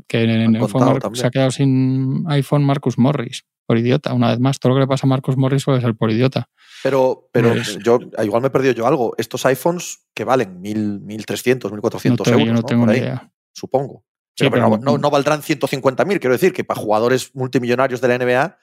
Que 0.07 0.23
en, 0.23 0.55
el 0.55 0.67
se 1.13 1.27
ha 1.27 1.29
quedado 1.29 1.51
sin 1.51 2.25
iPhone 2.27 2.63
Marcus 2.63 2.97
Morris, 2.97 3.45
por 3.65 3.77
idiota. 3.77 4.13
Una 4.13 4.29
vez 4.29 4.39
más, 4.39 4.59
todo 4.59 4.71
lo 4.71 4.75
que 4.75 4.81
le 4.81 4.87
pasa 4.87 5.05
a 5.05 5.09
Marcus 5.09 5.37
Morris 5.37 5.63
puede 5.63 5.79
ser 5.81 5.95
por 5.95 6.09
idiota. 6.09 6.49
Pero, 6.81 7.29
pero 7.31 7.53
yo 7.83 7.99
igual 8.23 8.41
me 8.41 8.47
he 8.47 8.51
perdido 8.51 8.73
yo 8.73 8.87
algo. 8.87 9.13
Estos 9.17 9.45
iPhones 9.45 10.07
que 10.13 10.23
valen 10.23 10.61
1.300, 10.63 11.69
1.400 11.69 12.31
euros. 12.31 12.47
Yo 12.47 12.53
no 12.53 12.63
tengo 12.63 12.85
ni 12.85 12.97
idea. 12.97 13.31
Supongo. 13.53 14.03
pero 14.35 14.77
no, 14.77 14.97
no, 14.97 15.09
valdrán 15.11 15.41
150.000. 15.41 16.19
Quiero 16.19 16.33
decir 16.33 16.53
que 16.53 16.63
para 16.63 16.79
jugadores 16.79 17.35
multimillonarios 17.35 18.01
de 18.01 18.07
la 18.07 18.17
NBA 18.17 18.57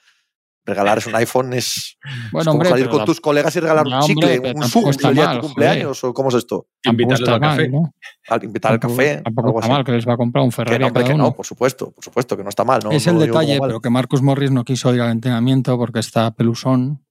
regalar 0.67 0.99
un 1.07 1.15
iPhone 1.15 1.53
es, 1.53 1.97
bueno, 2.31 2.51
como 2.51 2.65
salir 2.65 2.89
con 2.89 3.05
tus 3.05 3.21
colegas 3.21 3.55
y 3.55 3.61
regalar 3.61 3.87
un 3.87 4.01
chicle, 4.01 4.53
un 4.53 4.63
sugo 4.67 4.89
el 4.89 5.15
día 5.15 5.29
de 5.29 5.35
tu 5.35 5.41
cumpleaños, 5.47 6.03
o 6.03 6.13
cómo 6.13 6.27
es 6.29 6.35
esto. 6.35 6.67
Invitarles 6.83 7.29
al 7.29 7.39
café. 7.39 7.69
¿no? 7.69 7.93
Al 8.27 8.43
invitar 8.43 8.73
al 8.73 8.79
café. 8.79 9.21
Tampoco 9.23 9.61
está 9.61 9.71
mal 9.71 9.83
que 9.85 9.93
les 9.93 10.07
va 10.07 10.13
a 10.13 10.17
comprar 10.17 10.43
un 10.43 10.51
Ferrari. 10.51 10.83
Que 10.83 10.91
no, 10.91 11.05
que 11.05 11.13
no, 11.15 11.33
por 11.33 11.45
supuesto, 11.45 11.91
por 11.91 12.03
supuesto, 12.03 12.35
que 12.35 12.43
no 12.43 12.49
está 12.49 12.65
mal. 12.65 12.81
¿no? 12.83 12.91
Es 12.91 13.07
el 13.07 13.17
detalle, 13.17 13.57
pero 13.61 13.79
que 13.79 13.89
Marcus 13.89 14.21
Morris 14.21 14.51
no 14.51 14.65
quiso 14.65 14.93
ir 14.93 14.99
al 14.99 15.11
entrenamiento 15.11 15.77
porque 15.77 15.99
está 15.99 16.31
pelusón. 16.31 17.05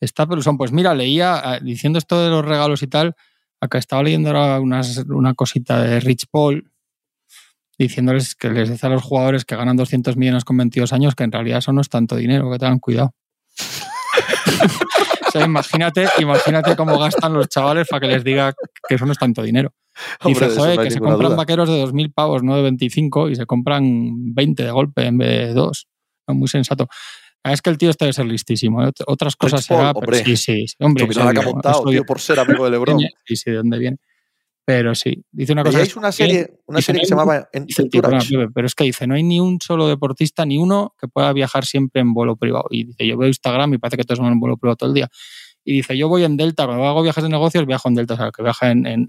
Está 0.00 0.26
pelusón. 0.26 0.58
Pues 0.58 0.72
mira, 0.72 0.92
leía, 0.92 1.36
ah, 1.36 1.60
diciendo 1.60 2.00
esto 2.00 2.20
de 2.22 2.30
los 2.30 2.44
regalos 2.44 2.82
y 2.82 2.88
tal, 2.88 3.14
acá 3.60 3.78
estaba 3.78 4.02
leyendo 4.02 4.30
ahora 4.30 4.60
una 4.60 5.34
cosita 5.34 5.80
de 5.80 6.00
Rich 6.00 6.26
Paul, 6.30 6.70
diciéndoles 7.78 8.34
que 8.34 8.50
les 8.50 8.70
dice 8.70 8.86
a 8.86 8.90
los 8.90 9.02
jugadores 9.02 9.44
que 9.44 9.56
ganan 9.56 9.76
200 9.76 10.16
millones 10.16 10.44
con 10.44 10.56
22 10.56 10.92
años 10.92 11.14
que 11.14 11.24
en 11.24 11.32
realidad 11.32 11.58
eso 11.58 11.72
no 11.72 11.80
es 11.80 11.88
tanto 11.88 12.16
dinero, 12.16 12.50
que 12.50 12.58
tengan 12.58 12.78
cuidado. 12.78 13.14
o 15.28 15.30
sea, 15.30 15.44
imagínate, 15.44 16.08
imagínate 16.18 16.76
cómo 16.76 16.98
gastan 16.98 17.32
los 17.34 17.48
chavales 17.48 17.86
para 17.88 18.00
que 18.00 18.06
les 18.08 18.24
diga 18.24 18.54
que 18.88 18.94
eso 18.94 19.06
no 19.06 19.12
es 19.12 19.18
tanto 19.18 19.42
dinero. 19.42 19.72
Dice, 20.24 20.50
joder, 20.50 20.78
que 20.78 20.90
se 20.90 21.00
compran 21.00 21.36
vaqueros 21.36 21.68
de 21.68 21.84
2.000 21.84 22.12
pavos, 22.12 22.42
no 22.42 22.56
de 22.56 22.62
25, 22.62 23.30
y 23.30 23.36
se 23.36 23.46
compran 23.46 24.34
20 24.34 24.62
de 24.62 24.70
golpe 24.70 25.06
en 25.06 25.18
vez 25.18 25.48
de 25.48 25.54
2. 25.54 25.88
muy 26.28 26.48
sensato. 26.48 26.88
Ah, 27.42 27.52
es 27.52 27.62
que 27.62 27.70
el 27.70 27.78
tío 27.78 27.90
está 27.90 28.06
de 28.06 28.12
ser 28.12 28.26
listísimo. 28.26 28.84
¿eh? 28.84 28.90
Otras 29.06 29.36
cosas 29.36 29.64
será, 29.64 29.94
pero 29.94 30.12
sí, 30.16 30.36
sí, 30.36 30.66
hombre. 30.80 31.06
Sí, 31.06 31.14
que 31.14 31.20
ha 31.20 31.42
montado, 31.42 31.84
tío, 31.84 32.04
por 32.04 32.20
ser 32.20 32.40
amigo 32.40 32.64
de 32.64 32.70
Lebron. 32.72 32.98
Sí, 33.24 33.36
sí, 33.36 33.50
de 33.50 33.58
dónde 33.58 33.78
viene. 33.78 33.98
Pero 34.66 34.96
sí, 34.96 35.24
dice 35.30 35.52
una 35.52 35.62
cosa. 35.62 35.80
Es 35.80 35.94
una 35.94 36.10
serie, 36.10 36.58
una 36.66 36.82
serie 36.82 37.00
que 37.00 37.06
se 37.06 37.10
llamaba 37.10 37.48
Pero 38.52 38.66
es 38.66 38.74
que 38.74 38.82
dice, 38.82 39.06
no 39.06 39.14
hay 39.14 39.22
ni 39.22 39.38
un 39.38 39.60
solo 39.60 39.86
deportista, 39.86 40.44
ni 40.44 40.58
uno 40.58 40.92
que 41.00 41.06
pueda 41.06 41.32
viajar 41.32 41.64
siempre 41.64 42.00
en 42.00 42.12
vuelo 42.12 42.34
privado. 42.34 42.64
Y 42.70 42.82
dice, 42.82 43.06
yo 43.06 43.16
veo 43.16 43.28
Instagram 43.28 43.74
y 43.74 43.78
parece 43.78 43.96
que 43.96 44.02
todos 44.02 44.18
van 44.18 44.32
en 44.32 44.40
vuelo 44.40 44.56
privado 44.56 44.74
todo 44.74 44.88
el 44.88 44.94
día. 44.94 45.08
Y 45.64 45.74
dice, 45.74 45.96
yo 45.96 46.08
voy 46.08 46.24
en 46.24 46.36
Delta, 46.36 46.66
cuando 46.66 46.84
hago 46.84 47.04
viajes 47.04 47.22
de 47.22 47.30
negocios, 47.30 47.64
viajo 47.64 47.88
en 47.88 47.94
Delta, 47.94 48.14
o 48.14 48.16
sea, 48.16 48.30
que 48.32 48.42
viaja 48.42 48.72
en, 48.72 49.08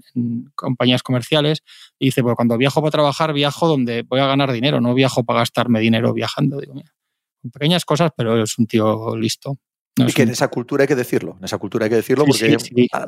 compañías 0.54 1.02
comerciales. 1.02 1.64
Y 1.98 2.06
dice, 2.06 2.22
pues 2.22 2.36
cuando 2.36 2.56
viajo 2.56 2.80
para 2.80 2.92
trabajar, 2.92 3.32
viajo 3.32 3.66
donde 3.66 4.02
voy 4.02 4.20
a 4.20 4.28
ganar 4.28 4.52
dinero, 4.52 4.80
no 4.80 4.94
viajo 4.94 5.24
para 5.24 5.40
gastarme 5.40 5.80
dinero 5.80 6.12
viajando. 6.12 6.60
Digo, 6.60 6.74
mira, 6.74 6.94
pequeñas 7.52 7.84
cosas, 7.84 8.12
pero 8.16 8.40
es 8.40 8.56
un 8.58 8.68
tío 8.68 9.16
listo. 9.16 9.58
Y 10.06 10.12
que 10.12 10.22
en 10.22 10.30
esa 10.30 10.48
cultura 10.48 10.82
hay 10.82 10.88
que 10.88 10.94
decirlo, 10.94 11.36
en 11.38 11.44
esa 11.44 11.58
cultura 11.58 11.84
hay 11.84 11.90
que 11.90 11.96
decirlo 11.96 12.24
porque 12.24 12.56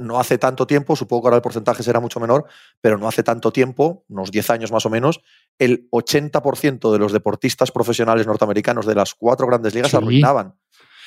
no 0.00 0.18
hace 0.18 0.38
tanto 0.38 0.66
tiempo, 0.66 0.96
supongo 0.96 1.22
que 1.22 1.26
ahora 1.28 1.36
el 1.36 1.42
porcentaje 1.42 1.82
será 1.82 2.00
mucho 2.00 2.20
menor, 2.20 2.46
pero 2.80 2.98
no 2.98 3.06
hace 3.06 3.22
tanto 3.22 3.52
tiempo, 3.52 4.04
unos 4.08 4.30
10 4.30 4.50
años 4.50 4.72
más 4.72 4.86
o 4.86 4.90
menos, 4.90 5.20
el 5.58 5.88
80% 5.90 6.92
de 6.92 6.98
los 6.98 7.12
deportistas 7.12 7.70
profesionales 7.70 8.26
norteamericanos 8.26 8.86
de 8.86 8.94
las 8.94 9.14
cuatro 9.14 9.46
grandes 9.46 9.74
ligas 9.74 9.94
arruinaban. 9.94 10.54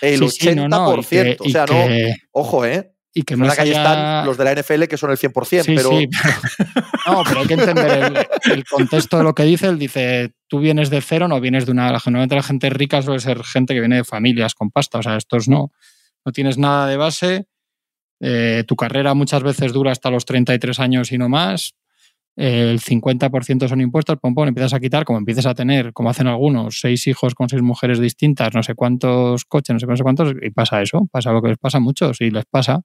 El 0.01 0.21
80%, 0.21 1.37
o 1.39 1.49
sea, 1.49 1.65
no, 1.65 1.87
ojo, 2.31 2.65
¿eh? 2.65 2.92
Y 3.13 3.23
que 3.23 3.35
más 3.35 3.59
allá... 3.59 3.71
están 3.71 4.25
los 4.25 4.37
de 4.37 4.43
la 4.43 4.55
NFL 4.55 4.83
que 4.85 4.97
son 4.97 5.11
el 5.11 5.17
100%, 5.17 5.63
pero... 5.75 5.89
Sí, 5.89 6.07
no, 7.07 7.23
pero 7.23 7.41
hay 7.41 7.47
que 7.47 7.53
entender 7.53 8.27
el, 8.45 8.65
contexto 8.65 9.17
de 9.17 9.23
lo 9.23 9.35
que 9.35 9.43
dice. 9.43 9.67
Él 9.67 9.77
dice, 9.77 10.33
tú 10.47 10.59
vienes 10.59 10.89
de 10.89 11.01
cero, 11.01 11.27
no 11.27 11.39
vienes 11.39 11.65
de 11.65 11.73
una... 11.73 11.99
Generalmente 11.99 12.35
la 12.35 12.43
gente 12.43 12.69
rica 12.71 13.01
suele 13.01 13.19
ser 13.19 13.43
gente 13.43 13.73
que 13.73 13.79
viene 13.79 13.97
de 13.97 14.03
familias 14.03 14.55
con 14.55 14.71
pasta, 14.71 14.97
o 14.97 15.03
sea, 15.03 15.15
estos 15.15 15.47
no. 15.47 15.71
No 16.25 16.31
tienes 16.31 16.57
nada 16.57 16.87
de 16.87 16.97
base, 16.97 17.47
eh, 18.25 18.63
tu 18.65 18.77
carrera 18.77 19.13
muchas 19.13 19.43
veces 19.43 19.73
dura 19.73 19.91
hasta 19.91 20.09
los 20.09 20.23
33 20.23 20.79
años 20.79 21.11
y 21.11 21.17
no 21.17 21.27
más, 21.27 21.75
el 22.35 22.79
50% 22.79 23.67
son 23.67 23.81
impuestos, 23.81 24.17
pom, 24.19 24.33
pom, 24.33 24.47
empiezas 24.47 24.73
a 24.73 24.79
quitar, 24.79 25.03
como 25.03 25.19
empiezas 25.19 25.45
a 25.45 25.53
tener, 25.53 25.91
como 25.93 26.09
hacen 26.09 26.27
algunos, 26.27 26.79
seis 26.79 27.05
hijos 27.07 27.35
con 27.35 27.49
seis 27.49 27.61
mujeres 27.61 27.99
distintas, 27.99 28.55
no 28.55 28.63
sé 28.63 28.75
cuántos 28.75 29.45
coches, 29.45 29.73
no 29.73 29.79
sé, 29.79 29.85
no 29.85 29.97
sé 29.97 30.03
cuántos, 30.03 30.33
y 30.41 30.49
pasa 30.51 30.81
eso, 30.81 31.07
pasa 31.11 31.31
lo 31.31 31.41
que 31.41 31.49
les 31.49 31.57
pasa 31.57 31.77
a 31.77 31.81
muchos, 31.81 32.21
y 32.21 32.31
les 32.31 32.45
pasa 32.45 32.81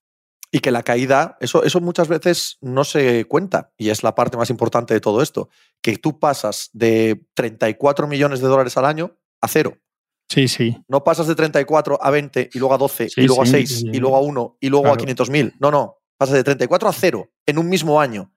y 0.50 0.60
que 0.60 0.70
la 0.70 0.82
caída, 0.82 1.36
eso, 1.40 1.62
eso 1.62 1.80
muchas 1.80 2.08
veces 2.08 2.56
no 2.60 2.84
se 2.84 3.26
cuenta 3.26 3.72
y 3.76 3.90
es 3.90 4.02
la 4.02 4.14
parte 4.14 4.36
más 4.36 4.50
importante 4.50 4.94
de 4.94 5.00
todo 5.00 5.22
esto, 5.22 5.48
que 5.82 5.96
tú 5.98 6.18
pasas 6.18 6.70
de 6.72 7.26
34 7.34 8.06
millones 8.06 8.40
de 8.40 8.48
dólares 8.48 8.76
al 8.76 8.86
año 8.86 9.16
a 9.40 9.48
cero. 9.48 9.76
Sí, 10.28 10.48
sí. 10.48 10.76
No 10.88 11.04
pasas 11.04 11.26
de 11.26 11.34
34 11.34 11.98
a 12.02 12.10
20 12.10 12.50
y 12.52 12.58
luego 12.58 12.74
a 12.74 12.78
12 12.78 13.08
y 13.16 13.26
luego 13.26 13.42
a 13.42 13.46
6 13.46 13.84
y 13.92 13.98
luego 13.98 14.16
a 14.16 14.20
1 14.20 14.58
y 14.60 14.68
luego 14.68 14.88
a 14.88 14.96
500 14.96 15.30
mil. 15.30 15.54
No, 15.58 15.70
no. 15.70 15.96
Pasas 16.18 16.34
de 16.34 16.44
34 16.44 16.88
a 16.88 16.92
cero 16.92 17.30
en 17.46 17.58
un 17.58 17.68
mismo 17.68 18.00
año. 18.00 18.32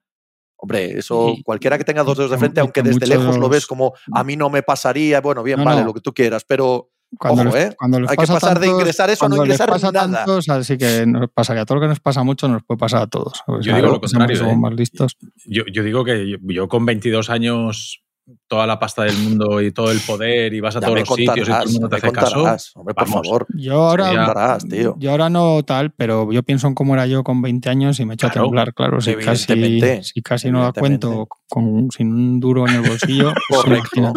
Hombre, 0.56 0.96
eso 0.98 1.34
cualquiera 1.44 1.76
que 1.76 1.82
tenga 1.82 2.04
dos 2.04 2.16
dedos 2.16 2.30
de 2.30 2.38
frente, 2.38 2.60
aunque 2.60 2.82
desde 2.82 3.04
lejos 3.08 3.36
lo 3.36 3.48
ves 3.48 3.66
como 3.66 3.94
a 4.12 4.22
mí 4.22 4.36
no 4.36 4.48
me 4.48 4.62
pasaría, 4.62 5.20
bueno, 5.20 5.42
bien, 5.42 5.62
vale, 5.64 5.82
lo 5.82 5.92
que 5.92 6.00
tú 6.00 6.14
quieras, 6.14 6.44
pero 6.44 6.91
cuando 7.18 7.42
Ojo, 7.42 7.56
¿eh? 7.56 7.74
Hay 8.08 8.16
que 8.16 8.26
pasar 8.26 8.58
de 8.58 8.68
ingresar 8.68 9.10
eso 9.10 9.26
a 9.26 9.28
no 9.28 9.36
ingresar 9.36 9.68
pasa 9.68 9.92
nada. 9.92 10.24
Tantos, 10.24 10.48
así 10.48 10.78
que 10.78 11.04
nos 11.06 11.30
pasa 11.30 11.54
que 11.54 11.60
a 11.60 11.64
todo 11.66 11.76
lo 11.76 11.82
que 11.82 11.88
nos 11.88 12.00
pasa 12.00 12.22
mucho 12.22 12.48
nos 12.48 12.62
puede 12.62 12.78
pasar 12.78 13.02
a 13.02 13.06
todos. 13.06 13.42
Yo 13.60 13.76
digo 13.76 13.88
lo 13.88 14.00
contrario. 14.00 14.36
Somos 14.36 14.54
¿eh? 14.54 14.56
más 14.56 14.72
listos. 14.74 15.16
Yo, 15.46 15.64
yo, 15.72 15.82
digo 15.82 16.04
que 16.04 16.38
yo, 16.40 16.68
con 16.68 16.86
22 16.86 17.30
años 17.30 18.01
toda 18.46 18.66
la 18.66 18.78
pasta 18.78 19.02
del 19.02 19.16
mundo 19.18 19.60
y 19.60 19.72
todo 19.72 19.90
el 19.90 20.00
poder 20.00 20.54
y 20.54 20.60
vas 20.60 20.76
a 20.76 20.80
todos 20.80 21.00
los 21.00 21.08
sitios 21.08 21.48
y 21.48 21.50
todo 21.50 21.62
el 21.62 21.70
mundo 21.70 21.88
te 21.88 21.96
hace 21.96 22.12
caso. 22.12 22.56
Hombre, 22.74 22.94
por 22.94 23.08
favor. 23.08 23.46
Yo 23.54 23.82
ahora, 23.82 24.58
tío. 24.58 24.94
yo 24.98 25.10
ahora 25.10 25.28
no 25.28 25.62
tal, 25.64 25.92
pero 25.92 26.30
yo 26.32 26.42
pienso 26.42 26.68
en 26.68 26.74
cómo 26.74 26.94
era 26.94 27.06
yo 27.06 27.24
con 27.24 27.42
20 27.42 27.68
años 27.68 28.00
y 28.00 28.04
me 28.04 28.14
echo 28.14 28.28
a 28.28 28.30
temblar, 28.30 28.74
claro. 28.74 29.00
Si 29.00 29.14
casi, 29.16 30.02
si 30.02 30.22
casi 30.22 30.50
no 30.50 30.62
la 30.62 30.72
cuento 30.72 31.26
con, 31.48 31.90
sin 31.90 32.12
un 32.12 32.40
duro 32.40 32.66
en 32.68 32.76
el 32.76 32.88
bolsillo, 32.88 33.32
pues 33.48 33.62
correcto, 33.62 34.12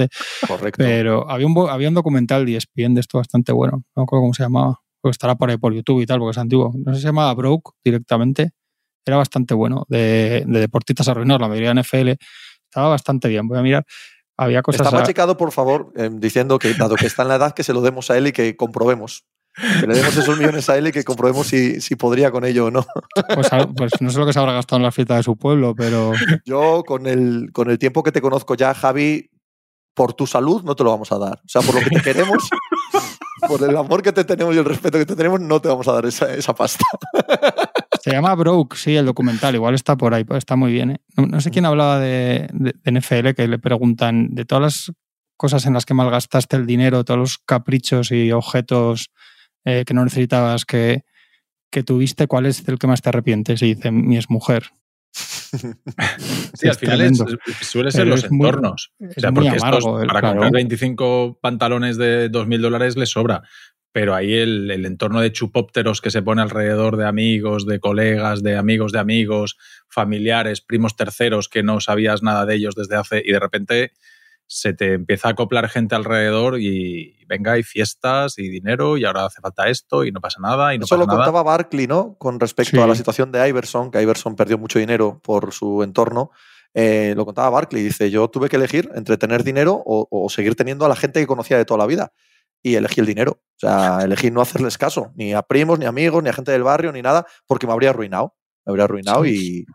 correcto. 0.48 0.78
Pero 0.78 1.30
había 1.30 1.48
un, 1.48 1.70
había 1.70 1.90
un 1.90 1.96
documental 1.96 2.46
de 2.46 2.58
ESPN 2.58 2.94
de 2.94 3.02
esto 3.02 3.18
bastante 3.18 3.52
bueno. 3.52 3.84
No 3.96 4.02
me 4.02 4.04
acuerdo 4.04 4.22
cómo 4.24 4.34
se 4.34 4.44
llamaba. 4.44 4.82
estará 5.04 5.36
por 5.36 5.50
ahí 5.50 5.58
por 5.58 5.74
YouTube 5.74 6.02
y 6.02 6.06
tal, 6.06 6.20
porque 6.20 6.32
es 6.32 6.38
antiguo. 6.38 6.74
No 6.76 6.92
sé 6.92 6.98
si 6.98 7.02
se 7.02 7.08
llamaba 7.08 7.34
Broke 7.34 7.72
directamente. 7.84 8.52
Era 9.08 9.18
bastante 9.18 9.54
bueno. 9.54 9.86
De, 9.88 10.44
de 10.48 10.60
deportistas 10.60 11.08
arruinados, 11.08 11.42
la 11.42 11.48
mayoría 11.48 11.74
de 11.74 11.82
NFL 11.82 12.22
estaba 12.70 12.90
bastante 12.90 13.28
bien. 13.28 13.48
Voy 13.48 13.58
a 13.58 13.62
mirar. 13.62 13.86
Había 14.38 14.62
cosas. 14.62 14.86
Está 14.86 14.98
machicado, 14.98 15.38
por 15.38 15.52
favor, 15.52 15.94
eh, 15.96 16.10
diciendo 16.12 16.60
que, 16.60 16.74
dado 16.74 16.96
que 16.96 17.08
está 17.08 17.22
en 17.22 17.30
la 17.30 17.36
edad, 17.36 17.54
que 17.54 17.64
se 17.64 17.74
lo 17.74 17.82
demos 17.82 18.12
a 18.12 18.18
él 18.18 18.28
y 18.28 18.32
que 18.32 18.56
comprobemos. 18.58 19.26
Que 19.80 19.88
le 19.88 19.96
demos 19.96 20.18
esos 20.18 20.38
millones 20.38 20.70
a 20.70 20.78
él 20.78 20.88
y 20.88 20.92
que 20.92 21.06
comprobemos 21.06 21.48
si, 21.48 21.80
si 21.80 21.96
podría 21.96 22.30
con 22.30 22.44
ello 22.44 22.66
o 22.66 22.72
no. 22.72 22.86
Pues, 23.34 23.48
pues, 23.78 23.92
no 24.02 24.10
sé 24.10 24.20
lo 24.20 24.26
que 24.26 24.34
se 24.34 24.40
habrá 24.40 24.52
gastado 24.52 24.78
en 24.78 24.84
la 24.84 24.92
fiesta 24.92 25.16
de 25.16 25.24
su 25.24 25.38
pueblo, 25.38 25.74
pero. 25.74 26.12
Yo, 26.46 26.84
con 26.86 27.08
el, 27.08 27.52
con 27.54 27.70
el 27.70 27.80
tiempo 27.80 28.04
que 28.04 28.12
te 28.12 28.20
conozco 28.20 28.56
ya, 28.56 28.74
Javi, 28.74 29.30
por 29.94 30.14
tu 30.14 30.28
salud 30.28 30.64
no 30.64 30.76
te 30.76 30.84
lo 30.84 30.92
vamos 30.92 31.12
a 31.14 31.18
dar. 31.18 31.40
O 31.46 31.48
sea, 31.48 31.62
por 31.62 31.76
lo 31.76 31.82
que 31.82 31.90
te 31.90 32.02
queremos, 32.02 32.50
por 33.48 33.64
el 33.64 33.76
amor 33.78 34.04
que 34.04 34.12
te 34.12 34.26
tenemos 34.26 34.54
y 34.54 34.58
el 34.58 34.66
respeto 34.66 34.98
que 34.98 35.06
te 35.06 35.16
tenemos, 35.16 35.40
no 35.40 35.62
te 35.62 35.70
vamos 35.70 35.88
a 35.88 35.94
dar 35.94 36.06
esa, 36.06 36.34
esa 36.34 36.54
pasta. 36.54 36.84
Se 38.06 38.12
llama 38.12 38.36
Broke, 38.36 38.76
sí, 38.76 38.96
el 38.96 39.08
documental. 39.08 39.56
Igual 39.56 39.74
está 39.74 39.98
por 39.98 40.14
ahí, 40.14 40.24
está 40.36 40.56
muy 40.56 40.72
bien. 40.72 40.92
¿eh? 40.92 40.98
No, 41.18 41.42
sé 41.42 41.50
quién 41.50 41.66
hablaba 41.66 42.00
de, 42.00 42.48
NFL, 42.86 43.32
que 43.32 43.48
le 43.48 43.58
preguntan 43.58 44.36
de 44.36 44.46
todas 44.46 44.62
las 44.62 44.92
cosas 45.38 45.66
en 45.66 45.74
las 45.74 45.88
que 45.88 45.96
malgastaste 45.96 46.56
el 46.56 46.68
dinero, 46.68 47.04
todos 47.04 47.20
los 47.20 47.38
caprichos 47.40 48.12
y 48.12 48.32
objetos 48.32 49.10
eh, 49.64 49.86
que 49.88 49.96
no 49.96 50.04
necesitabas 50.04 50.66
que, 50.66 51.04
que 51.72 51.82
tuviste, 51.82 52.28
¿cuál 52.28 52.46
es 52.46 52.68
el 52.68 52.78
que 52.78 52.86
más 52.86 53.02
te 53.02 53.10
arrepientes? 53.10 53.64
Y 53.64 53.74
dice, 53.74 53.90
mi 53.90 54.18
es 54.18 54.30
mujer. 54.30 54.70
sí, 55.12 56.68
al 56.68 56.76
final 56.76 57.12
suele 57.62 57.90
ser 57.90 58.06
los 58.06 58.24
entornos. 58.26 58.92
o 59.00 59.20
sea, 59.20 59.32
porque 59.32 59.58
para 59.58 59.80
comprar 60.22 60.52
25 60.52 61.40
pantalones 61.42 61.98
de 61.98 62.30
2.000 62.30 62.62
dólares 62.62 62.98
le 62.98 63.08
sobra 63.08 63.42
pero 63.96 64.14
ahí 64.14 64.34
el, 64.34 64.86
entorno 64.86 65.22
de 65.22 65.32
chupópteros 65.32 66.02
que 66.02 66.12
se 66.12 66.22
pone 66.22 66.42
alrededor 66.42 66.98
de 66.98 67.06
amigos, 67.06 67.66
de 67.66 67.80
colegas, 67.80 68.44
de 68.44 68.58
amigos 68.58 68.92
de 68.92 69.00
amigos, 69.00 69.58
familiares, 69.88 70.60
primos 70.60 70.98
terceros 70.98 71.48
que 71.48 71.64
no 71.64 71.80
sabías 71.80 72.22
nada 72.22 72.46
de 72.46 72.56
ellos 72.56 72.76
desde 72.76 72.98
hace 72.98 73.24
y 73.26 73.32
de 73.32 73.40
repente 73.40 73.94
se 74.48 74.74
te 74.74 74.96
empieza 74.96 75.30
a 75.30 75.32
acoplar 75.32 75.70
gente 75.70 75.96
alrededor 75.96 76.60
y 76.60 77.24
venga, 77.26 77.54
hay 77.54 77.64
fiestas 77.64 78.38
y 78.38 78.50
dinero 78.50 78.98
y 78.98 79.06
ahora 79.06 79.28
hace 79.28 79.40
falta 79.40 79.70
esto 79.70 80.04
y 80.04 80.12
no 80.12 80.20
pasa 80.20 80.42
nada 80.42 80.76
y 80.76 80.78
no 80.78 80.84
Eso 80.84 80.98
lo 80.98 81.08
contaba 81.08 81.42
Barkley, 81.42 81.88
¿no? 81.88 82.18
Con 82.18 82.42
respecto 82.42 82.84
a 82.84 82.88
la 82.88 82.96
situación 82.96 83.32
de 83.32 83.48
Iverson, 83.48 83.92
que 83.92 84.02
Iverson 84.02 84.36
perdió 84.36 84.58
mucho 84.58 84.78
dinero 84.78 85.22
por 85.24 85.54
su 85.54 85.84
entorno. 85.84 86.32
Eh, 86.74 87.14
lo 87.16 87.24
contaba 87.24 87.50
Barkley, 87.50 87.82
dice, 87.82 88.12
yo 88.12 88.28
tuve 88.28 88.50
que 88.50 88.58
elegir 88.58 88.90
entre 88.94 89.16
tener 89.16 89.46
dinero 89.46 89.82
o 89.86 90.28
seguir 90.30 90.56
teniendo 90.56 90.84
a 90.84 90.90
la 90.90 90.98
gente 90.98 91.22
que 91.22 91.28
conocía 91.28 91.56
de 91.56 91.64
toda 91.64 91.78
la 91.78 91.86
vida 91.86 92.12
y 92.66 92.74
elegí 92.74 93.00
el 93.00 93.06
dinero. 93.06 93.44
O 93.58 93.60
sea, 93.60 94.00
elegí 94.02 94.32
no 94.32 94.42
hacerles 94.42 94.80
caso, 94.80 95.12
ni 95.16 95.34
a 95.34 95.44
primos, 95.44 95.78
ni 95.78 95.86
amigos, 95.86 96.24
ni 96.24 96.30
a 96.30 96.34
gente 96.34 96.52
del 96.52 96.64
barrio, 96.64 96.92
ni 96.92 97.04
nada, 97.04 97.28
porque 97.46 97.68
me 97.68 97.74
habría 97.74 97.92
arruinado. 97.92 98.36
Me 98.66 98.72
habría 98.72 98.86
arruinado 98.86 99.24
y, 99.24 99.66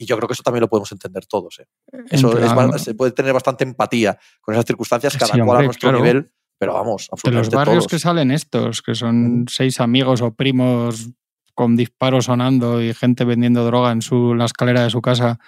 yo 0.00 0.16
creo 0.16 0.26
que 0.26 0.32
eso 0.32 0.42
también 0.42 0.62
lo 0.62 0.68
podemos 0.68 0.90
entender 0.90 1.26
todos. 1.26 1.60
¿eh? 1.60 1.66
Eso 2.10 2.32
se 2.78 2.94
puede 2.94 3.12
tener 3.12 3.32
bastante 3.32 3.62
empatía 3.62 4.18
con 4.40 4.54
esas 4.54 4.64
circunstancias, 4.66 5.16
cada 5.16 5.44
cual 5.44 5.58
a 5.58 5.62
nuestro 5.62 5.92
nivel, 5.92 6.32
pero 6.58 6.74
vamos, 6.74 7.08
absolutamente. 7.12 7.50
De 7.50 7.56
los 7.56 7.66
barrios 7.66 7.86
que 7.86 7.98
salen 8.00 8.32
estos, 8.32 8.82
que 8.82 8.96
son 8.96 9.44
seis 9.48 9.78
amigos 9.78 10.20
o 10.20 10.34
primos 10.34 11.10
con 11.54 11.76
disparos 11.76 12.24
sonando 12.24 12.82
y 12.82 12.94
gente 12.94 13.24
vendiendo 13.24 13.64
droga 13.64 13.92
en, 13.92 14.02
su, 14.02 14.32
en 14.32 14.38
la 14.38 14.46
escalera 14.46 14.82
de 14.82 14.90
su 14.90 15.00
casa 15.00 15.38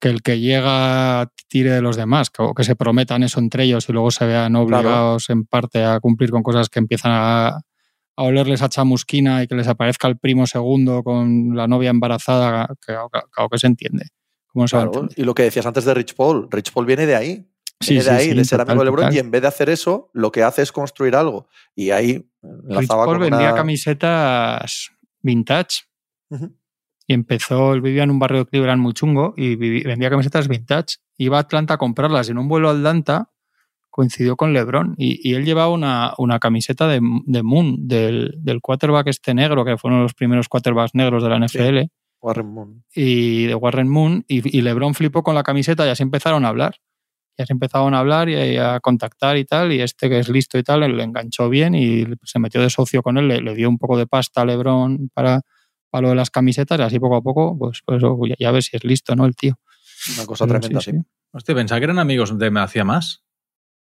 que 0.00 0.08
el 0.08 0.22
que 0.22 0.40
llega 0.40 1.30
tire 1.48 1.70
de 1.70 1.82
los 1.82 1.96
demás, 1.96 2.30
o 2.38 2.54
que 2.54 2.64
se 2.64 2.76
prometan 2.76 3.22
eso 3.22 3.40
entre 3.40 3.64
ellos 3.64 3.88
y 3.88 3.92
luego 3.92 4.10
se 4.10 4.26
vean 4.26 4.54
obligados 4.56 5.30
en 5.30 5.44
parte 5.44 5.84
a 5.84 6.00
cumplir 6.00 6.30
con 6.30 6.42
cosas 6.42 6.68
que 6.68 6.78
empiezan 6.78 7.12
a, 7.12 7.48
a, 7.48 8.22
olerles 8.22 8.62
a 8.62 8.68
chamusquina 8.68 9.42
y 9.42 9.46
que 9.46 9.54
les 9.54 9.68
aparezca 9.68 10.08
el 10.08 10.18
primo 10.18 10.46
segundo 10.46 11.02
con 11.02 11.56
la 11.56 11.66
novia 11.66 11.90
embarazada, 11.90 12.68
que, 12.86 12.94
que 13.50 13.58
se 13.58 13.66
entiende. 13.66 14.06
y 15.16 15.22
lo 15.24 15.34
que 15.34 15.44
decías 15.44 15.66
antes 15.66 15.84
de 15.84 15.94
Rich 15.94 16.14
Paul, 16.14 16.48
Rich 16.50 16.72
Paul 16.72 16.86
viene 16.86 17.06
de 17.06 17.16
ahí. 17.16 17.46
Viene 17.86 18.04
de 18.04 18.10
ahí, 18.10 18.34
de 18.34 18.44
ser 18.46 18.62
amigo 18.62 18.78
de 18.80 18.84
LeBron, 18.86 19.12
y 19.12 19.18
en 19.18 19.30
vez 19.30 19.42
de 19.42 19.48
hacer 19.48 19.68
eso, 19.68 20.10
lo 20.14 20.32
que 20.32 20.42
hace 20.42 20.62
es 20.62 20.72
construir 20.72 21.14
algo. 21.14 21.46
Y 21.74 21.90
ahí 21.90 22.26
Rich 22.42 22.88
Paul 22.88 23.18
vendía 23.18 23.54
camisetas 23.54 24.90
vintage 25.20 25.84
y 27.06 27.14
empezó, 27.14 27.72
él 27.72 27.80
vivía 27.80 28.02
en 28.02 28.10
un 28.10 28.18
barrio 28.18 28.40
de 28.40 28.46
Cleveland 28.46 28.82
muy 28.82 28.92
chungo 28.92 29.34
y 29.36 29.54
vendía 29.56 30.10
camisetas 30.10 30.48
vintage. 30.48 30.96
Iba 31.18 31.36
a 31.38 31.40
Atlanta 31.40 31.74
a 31.74 31.78
comprarlas 31.78 32.28
y 32.28 32.32
en 32.32 32.38
un 32.38 32.48
vuelo 32.48 32.68
a 32.68 32.72
Atlanta 32.72 33.30
coincidió 33.90 34.36
con 34.36 34.52
LeBron 34.52 34.94
y, 34.98 35.34
él 35.34 35.46
llevaba 35.46 35.70
una, 35.70 36.12
una 36.18 36.38
camiseta 36.38 36.86
de, 36.86 37.00
de 37.24 37.42
Moon, 37.42 37.88
del, 37.88 38.34
del, 38.38 38.60
quarterback 38.60 39.06
este 39.06 39.32
negro, 39.32 39.64
que 39.64 39.78
fue 39.78 39.88
uno 39.88 39.98
de 39.98 40.02
los 40.02 40.14
primeros 40.14 40.48
quarterbacks 40.48 40.94
negros 40.94 41.22
de 41.22 41.28
la 41.30 41.38
NFL. 41.38 41.90
Warren 42.20 42.46
Moon. 42.46 42.84
Y 42.94 43.46
de 43.46 43.54
Warren 43.54 43.88
Moon. 43.88 44.24
Y, 44.28 44.58
y 44.58 44.60
LeBron 44.60 44.92
flipó 44.92 45.22
con 45.22 45.34
la 45.34 45.42
camiseta 45.42 45.86
y 45.86 45.88
así 45.88 46.02
empezaron 46.02 46.44
a 46.44 46.48
hablar. 46.48 46.76
Y 47.38 47.42
así 47.42 47.52
empezaron 47.52 47.94
a 47.94 48.00
hablar 48.00 48.28
y 48.28 48.58
a 48.58 48.80
contactar 48.80 49.38
y 49.38 49.46
tal. 49.46 49.72
Y 49.72 49.80
este 49.80 50.10
que 50.10 50.18
es 50.18 50.28
listo 50.28 50.58
y 50.58 50.62
tal, 50.62 50.80
le 50.80 51.02
enganchó 51.02 51.48
bien 51.48 51.74
y 51.74 52.04
se 52.24 52.38
metió 52.38 52.60
de 52.60 52.68
socio 52.68 53.02
con 53.02 53.16
él. 53.16 53.28
Le, 53.28 53.40
le 53.40 53.54
dio 53.54 53.68
un 53.68 53.78
poco 53.78 53.96
de 53.96 54.06
pasta 54.06 54.42
a 54.42 54.44
LeBron 54.44 55.10
para, 55.14 55.40
para 55.90 56.02
lo 56.02 56.08
de 56.10 56.14
las 56.16 56.30
camisetas. 56.30 56.78
Y 56.78 56.82
así 56.82 56.98
poco 56.98 57.16
a 57.16 57.22
poco, 57.22 57.56
pues, 57.58 57.80
pues 57.84 58.02
ya, 58.28 58.34
ya 58.38 58.50
ves 58.50 58.66
si 58.66 58.76
es 58.76 58.84
listo, 58.84 59.14
¿no? 59.16 59.24
El 59.26 59.34
tío. 59.36 59.58
Una 60.16 60.26
cosa 60.26 60.46
Pero 60.46 60.60
tremenda, 60.60 60.80
sí. 60.80 60.92
Hostia, 61.32 61.54
pensaba 61.54 61.78
que 61.80 61.84
eran 61.84 61.98
amigos 61.98 62.38
de 62.38 62.50
Me 62.50 62.60
Hacía 62.60 62.84
Más. 62.84 63.22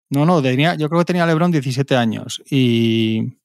No, 0.10 0.26
no, 0.26 0.42
tenía, 0.42 0.76
yo 0.76 0.88
creo 0.90 1.00
que 1.02 1.06
tenía 1.06 1.26
LeBron 1.26 1.52
17 1.52 1.96
años 1.96 2.42
y, 2.50 3.38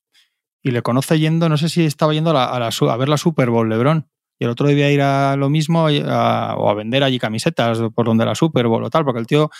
y 0.62 0.70
le 0.70 0.82
conoce 0.82 1.18
yendo, 1.18 1.48
no 1.48 1.56
sé 1.56 1.68
si 1.68 1.84
estaba 1.84 2.12
yendo 2.12 2.30
a, 2.30 2.34
la- 2.34 2.44
a 2.46 2.58
la 2.60 2.70
su- 2.70 2.90
a 2.90 2.96
ver 2.96 3.08
la 3.08 3.16
Super 3.16 3.50
Bowl 3.50 3.68
LeBron. 3.68 4.08
Y 4.38 4.44
el 4.44 4.50
otro 4.50 4.66
debía 4.66 4.90
ir 4.90 5.00
a 5.02 5.36
lo 5.36 5.48
mismo 5.50 5.86
a- 5.86 6.54
o 6.56 6.68
a 6.70 6.74
vender 6.74 7.02
allí 7.02 7.18
camisetas 7.18 7.78
por 7.94 8.06
donde 8.06 8.24
la 8.24 8.34
Super 8.34 8.66
Bowl 8.68 8.84
o 8.84 8.90
tal, 8.90 9.04
porque 9.04 9.20
el 9.20 9.26
tío, 9.26 9.50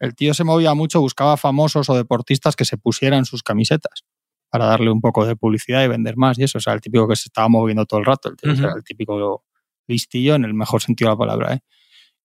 el 0.00 0.14
tío 0.14 0.34
se 0.34 0.44
movía 0.44 0.74
mucho, 0.74 1.00
buscaba 1.00 1.36
famosos 1.36 1.88
o 1.90 1.94
deportistas 1.94 2.56
que 2.56 2.64
se 2.64 2.76
pusieran 2.78 3.24
sus 3.26 3.42
camisetas 3.42 4.04
para 4.50 4.66
darle 4.66 4.90
un 4.90 5.00
poco 5.00 5.26
de 5.26 5.36
publicidad 5.36 5.84
y 5.84 5.88
vender 5.88 6.16
más 6.16 6.38
y 6.38 6.44
eso. 6.44 6.58
O 6.58 6.60
sea, 6.60 6.72
el 6.72 6.80
típico 6.80 7.08
que 7.08 7.16
se 7.16 7.28
estaba 7.28 7.48
moviendo 7.48 7.84
todo 7.86 8.00
el 8.00 8.06
rato, 8.06 8.28
el, 8.28 8.36
tío, 8.36 8.52
o 8.52 8.56
sea, 8.56 8.72
el 8.76 8.84
típico 8.84 9.44
listillo 9.86 10.34
en 10.34 10.44
el 10.44 10.54
mejor 10.54 10.82
sentido 10.82 11.10
de 11.10 11.14
la 11.14 11.18
palabra. 11.18 11.54
¿eh? 11.54 11.60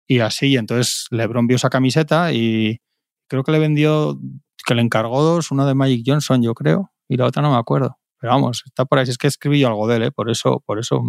Y 0.08 0.20
así, 0.20 0.56
entonces 0.56 1.08
LeBron 1.12 1.48
vio 1.48 1.56
esa 1.56 1.70
camiseta 1.70 2.34
y 2.34 2.80
creo 3.28 3.44
que 3.44 3.52
le 3.52 3.60
vendió, 3.60 4.20
que 4.66 4.76
le 4.76 4.82
encargó 4.82 5.22
dos, 5.24 5.52
una 5.52 5.66
de 5.66 5.74
Magic 5.74 6.04
Johnson, 6.06 6.42
yo 6.44 6.54
creo, 6.54 6.92
y 7.08 7.18
la 7.18 7.26
otra 7.26 7.42
no 7.42 7.52
me 7.52 7.58
acuerdo. 7.58 7.98
Pero 8.20 8.34
vamos, 8.34 8.64
está 8.66 8.86
por 8.86 9.00
ahí. 9.00 9.10
Es 9.10 9.18
que 9.18 9.28
escribí 9.28 9.60
yo 9.60 9.68
algo 9.68 9.88
de 9.88 9.96
él, 9.96 10.04
¿eh? 10.04 10.12
por 10.12 10.30
eso, 10.30 10.62
por 10.66 10.80
eso 10.80 11.02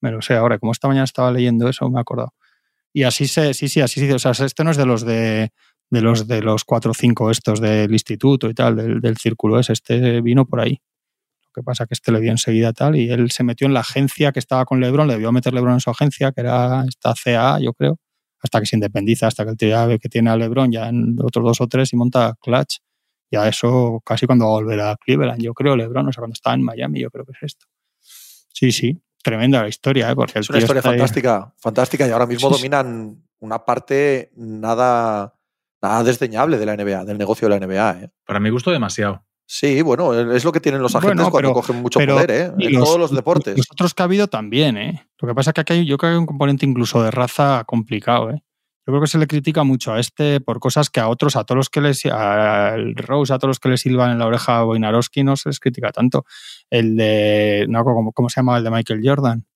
me 0.00 0.10
lo 0.10 0.22
sé 0.22 0.34
ahora. 0.34 0.58
Como 0.58 0.72
esta 0.72 0.88
mañana 0.88 1.04
estaba 1.04 1.30
leyendo 1.30 1.68
eso, 1.68 1.88
me 1.90 1.98
he 1.98 2.00
acordado. 2.00 2.32
Y 2.92 3.02
así 3.02 3.26
se, 3.26 3.52
sí, 3.52 3.68
sí, 3.68 3.80
así 3.80 4.00
se. 4.00 4.14
O 4.14 4.18
sea, 4.18 4.30
este 4.30 4.64
no 4.64 4.70
es 4.70 4.76
de 4.76 4.86
los 4.86 5.04
de, 5.04 5.50
de 5.94 6.02
los 6.02 6.26
de 6.28 6.42
los 6.42 6.64
cuatro 6.64 6.90
o 6.90 6.94
cinco 6.94 7.30
estos 7.30 7.60
del 7.60 7.90
instituto 7.92 8.48
y 8.50 8.54
tal, 8.54 8.76
del, 8.76 9.00
del 9.00 9.16
círculo 9.16 9.58
ese. 9.58 9.72
Este 9.72 10.20
vino 10.20 10.44
por 10.44 10.60
ahí. 10.60 10.80
Lo 11.46 11.52
que 11.54 11.62
pasa 11.64 11.86
que 11.86 11.94
este 11.94 12.12
le 12.12 12.20
vio 12.20 12.30
enseguida 12.32 12.72
tal, 12.72 12.96
y 12.96 13.10
él 13.10 13.30
se 13.30 13.44
metió 13.44 13.66
en 13.66 13.74
la 13.74 13.80
agencia 13.80 14.32
que 14.32 14.38
estaba 14.40 14.64
con 14.64 14.80
Lebron, 14.80 15.06
le 15.06 15.14
debió 15.14 15.30
meter 15.32 15.54
Lebron 15.54 15.74
en 15.74 15.80
su 15.80 15.88
agencia, 15.90 16.32
que 16.32 16.40
era 16.42 16.84
esta 16.88 17.14
CA, 17.14 17.58
yo 17.60 17.72
creo, 17.72 17.98
hasta 18.42 18.60
que 18.60 18.66
se 18.66 18.76
independiza, 18.76 19.28
hasta 19.28 19.44
que 19.44 19.50
el 19.52 19.56
tío 19.56 19.68
ya 19.68 19.86
ve 19.86 19.98
que 19.98 20.08
tiene 20.08 20.30
a 20.30 20.36
Lebron 20.36 20.70
ya 20.72 20.88
en 20.88 21.16
otros 21.22 21.44
dos 21.44 21.60
o 21.60 21.66
tres 21.68 21.92
y 21.92 21.96
monta 21.96 22.34
Clutch. 22.42 22.78
Ya 23.30 23.48
eso 23.48 24.00
casi 24.04 24.26
cuando 24.26 24.44
va 24.46 24.50
a 24.50 24.54
volver 24.54 24.80
a 24.80 24.96
Cleveland, 24.96 25.40
yo 25.42 25.54
creo, 25.54 25.76
Lebron, 25.76 26.08
o 26.08 26.12
sea, 26.12 26.20
cuando 26.22 26.34
estaba 26.34 26.54
en 26.54 26.62
Miami, 26.62 27.00
yo 27.00 27.10
creo 27.10 27.24
que 27.24 27.32
es 27.32 27.38
esto. 27.42 27.66
Sí, 28.00 28.70
sí, 28.72 29.00
tremenda 29.22 29.62
la 29.62 29.68
historia, 29.68 30.10
¿eh? 30.10 30.14
Porque 30.14 30.38
Es 30.40 30.48
una 30.50 30.58
historia 30.58 30.80
ahí- 30.84 30.90
fantástica, 30.90 31.54
fantástica. 31.58 32.06
Y 32.06 32.10
ahora 32.10 32.26
mismo 32.26 32.48
Sí, 32.50 32.54
sí. 32.56 32.60
dominan 32.62 33.22
una 33.40 33.64
parte 33.64 34.30
nada, 34.36 35.33
nada 35.88 36.02
desdeñable 36.04 36.58
de 36.58 36.66
la 36.66 36.74
NBA, 36.76 37.04
del 37.04 37.18
negocio 37.18 37.48
de 37.48 37.58
la 37.58 37.66
NBA. 37.66 37.90
¿eh? 38.04 38.10
Para 38.26 38.40
mi 38.40 38.50
gusto, 38.50 38.70
demasiado. 38.70 39.24
Sí, 39.46 39.82
bueno, 39.82 40.14
es 40.32 40.44
lo 40.44 40.52
que 40.52 40.60
tienen 40.60 40.80
los 40.80 40.94
agentes 40.96 41.16
Bueno, 41.16 41.30
cuando 41.30 41.48
pero- 41.50 41.54
cogen 41.60 41.82
mucho 41.82 41.98
pero- 41.98 42.14
poder, 42.14 42.30
¿eh? 42.30 42.52
En 42.58 42.72
los- 42.74 42.84
todos 42.84 42.98
los 42.98 43.10
deportes. 43.14 43.56
Los 43.58 43.66
otros 43.70 43.92
que 43.94 44.02
ha 44.02 44.06
habido 44.06 44.26
también, 44.28 44.76
¿eh? 44.78 45.06
Lo 45.20 45.28
que 45.28 45.34
pasa 45.34 45.50
es 45.50 45.54
que 45.54 45.60
aquí 45.60 45.72
hay, 45.74 45.86
yo 45.86 45.98
creo 45.98 46.10
que 46.10 46.14
hay 46.14 46.18
un 46.18 46.26
componente 46.26 46.64
incluso 46.64 47.02
de 47.02 47.10
raza 47.10 47.62
complicado, 47.66 48.30
¿eh? 48.30 48.42
Yo 48.86 48.92
creo 48.92 49.00
que 49.00 49.06
se 49.06 49.16
le 49.18 49.26
critica 49.26 49.64
mucho 49.64 49.92
a 49.94 50.00
este 50.00 50.40
por 50.40 50.60
cosas 50.60 50.90
que 50.90 51.00
a 51.00 51.08
otros, 51.08 51.36
a 51.36 51.44
todos 51.44 51.56
los 51.56 51.70
que 51.70 51.80
les, 51.80 52.04
al 52.06 52.94
Rose, 52.96 53.32
a 53.32 53.38
todos 53.38 53.48
los 53.48 53.58
que 53.60 53.70
le 53.70 53.78
silban 53.78 54.10
en 54.10 54.18
la 54.18 54.26
oreja 54.26 54.58
a 54.58 54.64
Wojnarowski 54.66 55.24
no 55.24 55.36
se 55.36 55.48
les 55.48 55.58
critica 55.60 55.90
tanto. 55.90 56.24
El 56.70 56.94
de, 56.96 57.64
no, 57.68 57.82
¿cómo, 57.84 58.12
cómo 58.12 58.28
se 58.28 58.40
llama? 58.40 58.58
El 58.58 58.64
de 58.64 58.70
Michael 58.70 59.00
Jordan. 59.02 59.46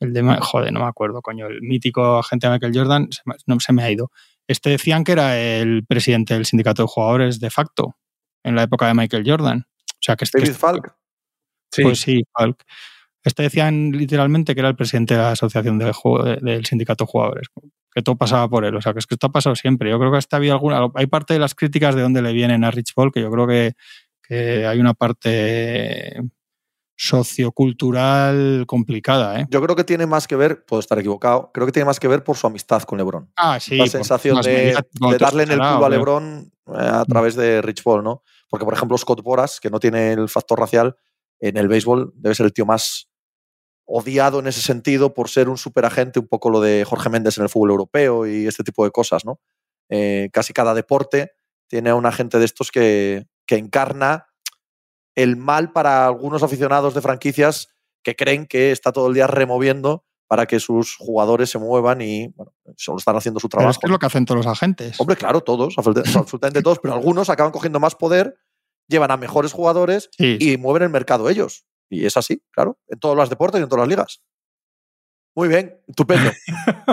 El 0.00 0.12
de, 0.12 0.36
joder, 0.40 0.72
no 0.72 0.80
me 0.80 0.86
acuerdo, 0.86 1.22
coño, 1.22 1.46
el 1.46 1.62
mítico 1.62 2.18
agente 2.18 2.46
de 2.46 2.52
Michael 2.54 2.72
Jordan, 2.76 3.08
se 3.10 3.22
no 3.46 3.60
se 3.60 3.72
me 3.72 3.84
ha 3.84 3.90
ido. 3.90 4.10
Este 4.48 4.70
decían 4.70 5.04
que 5.04 5.12
era 5.12 5.38
el 5.38 5.84
presidente 5.86 6.34
del 6.34 6.46
sindicato 6.46 6.82
de 6.82 6.88
jugadores 6.88 7.40
de 7.40 7.50
facto 7.50 7.96
en 8.44 8.56
la 8.56 8.64
época 8.64 8.86
de 8.86 8.94
Michael 8.94 9.24
Jordan. 9.26 9.64
O 9.66 9.98
sea, 10.00 10.16
que 10.16 10.24
este, 10.24 10.40
David 10.40 10.54
Falk. 10.54 10.96
Sí, 11.72 11.82
pues 11.82 12.00
sí, 12.00 12.22
Falk. 12.36 12.62
Este 13.24 13.44
decían 13.44 13.92
literalmente 13.92 14.52
que 14.54 14.60
era 14.60 14.68
el 14.68 14.76
presidente 14.76 15.14
de 15.14 15.20
la 15.20 15.30
asociación 15.30 15.78
de 15.78 15.92
ju- 15.92 16.22
de- 16.24 16.36
del 16.52 16.66
sindicato 16.66 17.04
de 17.04 17.10
jugadores, 17.10 17.48
que 17.94 18.02
todo 18.02 18.16
pasaba 18.16 18.48
por 18.48 18.64
él. 18.64 18.74
O 18.74 18.82
sea, 18.82 18.92
que 18.92 18.98
es 18.98 19.06
que 19.06 19.14
esto 19.14 19.28
ha 19.28 19.32
pasado 19.32 19.54
siempre. 19.54 19.88
Yo 19.90 19.98
creo 20.00 20.10
que 20.10 20.18
hasta 20.18 20.36
había 20.38 20.52
alguna. 20.54 20.88
Hay 20.96 21.06
parte 21.06 21.34
de 21.34 21.40
las 21.40 21.54
críticas 21.54 21.94
de 21.94 22.02
dónde 22.02 22.20
le 22.20 22.32
vienen 22.32 22.64
a 22.64 22.72
Rich 22.72 22.94
Paul, 22.94 23.12
que 23.12 23.20
yo 23.20 23.30
creo 23.30 23.46
que, 23.46 23.74
que 24.26 24.66
hay 24.66 24.80
una 24.80 24.92
parte 24.94 26.20
sociocultural 27.02 28.64
complicada, 28.68 29.40
¿eh? 29.40 29.46
Yo 29.50 29.60
creo 29.60 29.74
que 29.74 29.82
tiene 29.82 30.06
más 30.06 30.28
que 30.28 30.36
ver, 30.36 30.64
puedo 30.64 30.78
estar 30.78 30.96
equivocado, 31.00 31.50
creo 31.52 31.66
que 31.66 31.72
tiene 31.72 31.86
más 31.86 31.98
que 31.98 32.06
ver 32.06 32.22
por 32.22 32.36
su 32.36 32.46
amistad 32.46 32.82
con 32.84 32.96
LeBron. 32.96 33.28
Ah, 33.36 33.58
sí. 33.58 33.76
la 33.76 33.88
sensación 33.88 34.40
de, 34.40 34.76
de 34.92 35.18
darle 35.18 35.42
en 35.42 35.50
el 35.50 35.58
culo 35.58 35.84
a 35.84 35.88
LeBron 35.88 36.52
eh, 36.68 36.72
a 36.76 37.04
través 37.04 37.34
de 37.34 37.60
Rich 37.60 37.82
Paul, 37.82 38.04
¿no? 38.04 38.22
Porque, 38.48 38.64
por 38.64 38.72
ejemplo, 38.72 38.96
Scott 38.96 39.20
Boras, 39.20 39.58
que 39.58 39.68
no 39.68 39.80
tiene 39.80 40.12
el 40.12 40.28
factor 40.28 40.60
racial, 40.60 40.94
en 41.40 41.56
el 41.56 41.66
béisbol 41.66 42.12
debe 42.14 42.36
ser 42.36 42.46
el 42.46 42.52
tío 42.52 42.66
más 42.66 43.08
odiado 43.84 44.38
en 44.38 44.46
ese 44.46 44.60
sentido 44.60 45.12
por 45.12 45.28
ser 45.28 45.48
un 45.48 45.58
superagente, 45.58 46.20
un 46.20 46.28
poco 46.28 46.50
lo 46.50 46.60
de 46.60 46.84
Jorge 46.84 47.10
Méndez 47.10 47.36
en 47.36 47.42
el 47.42 47.48
fútbol 47.48 47.70
europeo 47.70 48.28
y 48.28 48.46
este 48.46 48.62
tipo 48.62 48.84
de 48.84 48.92
cosas, 48.92 49.24
¿no? 49.24 49.40
Eh, 49.88 50.30
casi 50.32 50.52
cada 50.52 50.72
deporte 50.72 51.32
tiene 51.66 51.90
a 51.90 51.96
un 51.96 52.06
agente 52.06 52.38
de 52.38 52.44
estos 52.44 52.70
que, 52.70 53.26
que 53.44 53.56
encarna 53.56 54.28
el 55.14 55.36
mal 55.36 55.72
para 55.72 56.06
algunos 56.06 56.42
aficionados 56.42 56.94
de 56.94 57.00
franquicias 57.00 57.68
que 58.02 58.16
creen 58.16 58.46
que 58.46 58.72
está 58.72 58.92
todo 58.92 59.08
el 59.08 59.14
día 59.14 59.26
removiendo 59.26 60.04
para 60.26 60.46
que 60.46 60.58
sus 60.60 60.96
jugadores 60.96 61.50
se 61.50 61.58
muevan 61.58 62.00
y 62.00 62.28
bueno, 62.28 62.52
solo 62.76 62.98
están 62.98 63.16
haciendo 63.16 63.38
su 63.38 63.48
Pero 63.48 63.58
trabajo. 63.60 63.70
es 63.72 63.78
que 63.78 63.86
es 63.86 63.90
lo 63.90 63.98
que 63.98 64.06
hacen 64.06 64.24
todos 64.24 64.38
los 64.44 64.46
agentes. 64.46 64.98
Hombre, 64.98 65.16
claro, 65.16 65.42
todos, 65.42 65.76
absolut- 65.76 66.04
absolutamente 66.16 66.62
todos, 66.62 66.78
pero 66.78 66.94
algunos 66.94 67.28
acaban 67.28 67.52
cogiendo 67.52 67.78
más 67.80 67.94
poder, 67.94 68.38
llevan 68.88 69.10
a 69.10 69.16
mejores 69.18 69.52
jugadores 69.52 70.08
Sí, 70.16 70.38
y 70.40 70.56
mueven 70.56 70.84
el 70.84 70.88
mercado 70.90 71.28
ellos. 71.28 71.66
Y 71.90 72.06
es 72.06 72.16
así, 72.16 72.42
claro, 72.50 72.78
en 72.88 72.98
todos 72.98 73.14
los 73.14 73.28
deportes 73.28 73.60
y 73.60 73.64
en 73.64 73.68
todas 73.68 73.86
las 73.86 73.88
ligas. 73.88 74.22
Muy 75.34 75.48
bien, 75.48 75.78
estupendo. 75.88 76.30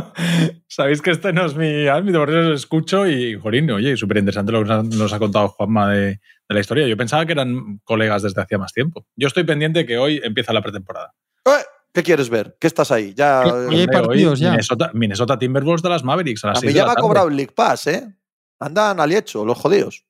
Sabéis 0.67 1.01
que 1.01 1.11
este 1.11 1.33
no 1.33 1.45
es 1.45 1.55
mi 1.55 1.87
ámbito, 1.87 2.19
por 2.19 2.29
eso 2.29 2.51
os 2.51 2.59
escucho 2.61 3.05
y, 3.05 3.37
Jorín, 3.37 3.69
oye, 3.71 3.97
súper 3.97 4.17
interesante 4.17 4.51
lo 4.53 4.63
que 4.63 4.69
nos 4.95 5.11
ha, 5.11 5.19
contado 5.19 5.49
Juanma 5.49 5.91
de, 5.91 6.05
de 6.05 6.19
la 6.47 6.59
historia. 6.59 6.87
Yo 6.87 6.95
pensaba 6.95 7.25
que 7.25 7.33
eran 7.33 7.81
colegas 7.83 8.23
desde 8.23 8.41
hacía 8.41 8.57
más 8.57 8.71
tiempo. 8.71 9.05
Yo 9.15 9.27
estoy 9.27 9.43
pendiente 9.43 9.85
que 9.85 9.97
hoy 9.97 10.21
empieza 10.23 10.53
la 10.53 10.61
pretemporada. 10.61 11.13
Eh, 11.45 11.49
¿Qué 11.93 12.03
quieres 12.03 12.29
ver? 12.29 12.55
¿Qué 12.59 12.67
estás 12.67 12.91
ahí? 12.91 13.13
Ya, 13.13 13.41
hay 13.41 13.81
hoy 13.81 13.87
partidos 13.87 14.39
ya. 14.39 14.51
Minnesota, 14.51 14.91
Minnesota 14.93 15.37
Timberwolves 15.37 15.81
de 15.81 15.89
las 15.89 16.03
Mavericks 16.03 16.45
a 16.45 16.49
las 16.49 16.63
a 16.63 16.65
mí 16.65 16.71
ya 16.71 16.85
me 16.85 16.91
ha 16.91 16.95
cobrado 16.95 17.27
el 17.27 17.35
League 17.35 17.53
Pass, 17.53 17.87
¿eh? 17.87 18.15
Andan 18.59 18.99
al 18.99 19.11
hecho, 19.11 19.43
los 19.43 19.57
jodidos. 19.57 20.05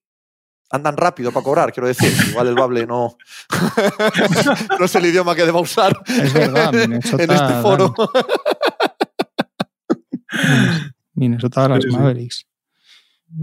Andan 0.72 0.98
rápido 0.98 1.32
para 1.32 1.44
cobrar, 1.44 1.74
quiero 1.74 1.88
decir. 1.88 2.12
Igual 2.30 2.48
el 2.48 2.56
bable 2.56 2.86
no, 2.86 3.18
no 4.80 4.86
es 4.86 4.96
el 4.96 5.06
idioma 5.08 5.34
que 5.36 5.44
deba 5.46 5.60
usar 5.60 6.00
Es 6.08 6.32
verdad, 6.34 6.72
Minnesota 6.74 7.24
en 7.24 7.32
este 7.32 7.54
foro. 7.62 7.94
Minnesota 11.14 11.64
de 11.64 11.70
las 11.70 11.84
Sí, 11.84 11.90
sí. 11.90 11.96
Mavericks. 11.98 12.46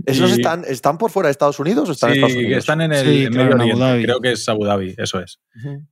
¿Esos 0.05 0.31
Y- 0.31 0.33
están, 0.35 0.65
están 0.67 0.99
por 0.99 1.11
fuera 1.11 1.29
de 1.29 1.33
Estados 1.33 1.59
Unidos 1.61 1.89
o 1.89 1.93
están 1.93 2.11
en 2.11 2.15
Sí, 2.15 2.21
Estados 2.21 2.37
Unidos? 2.45 2.59
están 2.59 2.81
en 2.81 2.93
el 2.93 3.07
Sí, 3.07 3.25
en 3.25 3.33
claro, 3.33 3.45
Medio 3.45 3.53
en 3.55 3.61
Abu 3.61 3.63
Oriente. 3.71 3.85
Dhabi. 3.85 4.03
Creo 4.05 4.21
que 4.21 4.33
es 4.33 4.49
Abu 4.49 4.65
Dhabi, 4.65 4.95
eso 4.99 5.21
es. 5.21 5.41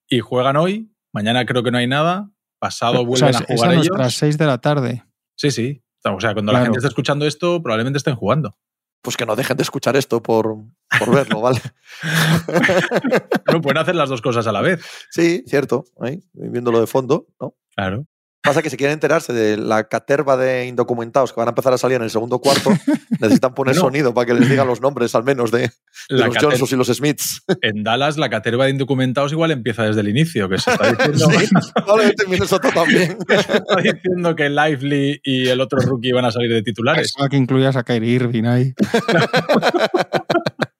Y 0.08 0.20
juegan 0.20 0.56
hoy, 0.56 0.90
mañana 1.12 1.44
creo 1.46 1.62
que 1.62 1.70
no 1.70 1.78
hay 1.78 1.86
nada, 1.86 2.30
pasado 2.58 3.02
O 3.02 3.16
sea, 3.16 3.28
vuelven 3.28 3.28
es, 3.30 3.36
a 3.36 3.40
es 3.40 3.46
jugar 3.56 3.70
a 3.70 3.74
ellos. 3.74 3.88
nuestras 3.88 4.14
6 4.14 4.38
de 4.38 4.46
la 4.46 4.58
tarde. 4.58 5.04
Sí, 5.36 5.50
sí. 5.50 5.82
O 6.04 6.20
sea, 6.20 6.32
cuando 6.34 6.52
la 6.52 6.62
gente 6.62 6.78
esté 6.78 6.88
escuchando 6.88 7.26
esto, 7.26 7.62
probablemente 7.62 7.96
estén 7.98 8.14
jugando. 8.14 8.56
Pues 9.04 9.18
que 9.18 9.26
no 9.26 9.36
dejen 9.36 9.58
de 9.58 9.62
escuchar 9.62 9.96
esto 9.96 10.22
por, 10.22 10.56
por 10.98 11.14
verlo, 11.14 11.42
¿vale? 11.42 11.60
No 13.52 13.60
pueden 13.60 13.76
hacer 13.76 13.94
las 13.94 14.08
dos 14.08 14.22
cosas 14.22 14.46
a 14.46 14.52
la 14.52 14.62
vez. 14.62 14.82
Sí, 15.10 15.44
cierto. 15.46 15.84
ahí, 16.00 16.24
viéndolo 16.32 16.80
de 16.80 16.86
fondo, 16.86 17.26
¿no? 17.38 17.54
Claro. 17.76 18.06
Pasa 18.44 18.60
que 18.60 18.68
si 18.68 18.76
quieren 18.76 18.92
enterarse 18.92 19.32
de 19.32 19.56
la 19.56 19.88
caterva 19.88 20.36
de 20.36 20.66
indocumentados 20.66 21.32
que 21.32 21.40
van 21.40 21.48
a 21.48 21.52
empezar 21.52 21.72
a 21.72 21.78
salir 21.78 21.96
en 21.96 22.02
el 22.02 22.10
segundo 22.10 22.40
cuarto, 22.40 22.68
necesitan 23.18 23.54
poner 23.54 23.74
sonido 23.74 24.12
para 24.12 24.26
que 24.26 24.34
les 24.34 24.50
digan 24.50 24.66
los 24.66 24.82
nombres, 24.82 25.14
al 25.14 25.24
menos, 25.24 25.50
de, 25.50 25.70
los 26.10 26.36
Johnsons 26.38 26.70
y 26.70 26.76
los 26.76 26.88
Smiths. 26.88 27.42
en 27.62 27.82
Dallas, 27.82 28.18
la 28.18 28.28
caterva 28.28 28.66
de 28.66 28.72
indocumentados 28.72 29.32
igual 29.32 29.50
empieza 29.50 29.84
desde 29.84 30.02
el 30.02 30.10
inicio, 30.10 30.46
que 30.50 30.58
se 30.58 30.72
está 30.72 30.92
diciendo, 30.92 31.30
Sí, 31.30 31.48
probablemente 31.74 32.24
en 32.24 32.30
Minnesota 32.30 32.70
también. 32.70 33.16
se 33.26 33.34
está 33.34 33.76
diciendo 33.76 34.36
que 34.36 34.50
Lively 34.50 35.20
y 35.24 35.48
el 35.48 35.62
otro 35.62 35.78
rookie 35.80 36.12
van 36.12 36.26
a 36.26 36.30
salir 36.30 36.52
de 36.52 36.62
titulares. 36.62 37.14
Que 37.30 37.36
incluías 37.38 37.76
a 37.76 37.82
Kyrie 37.82 38.10
Irving 38.10 38.44
ahí. 38.44 38.74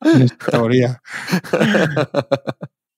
En 0.03 0.20
esta 0.20 0.50
teoría. 0.50 1.00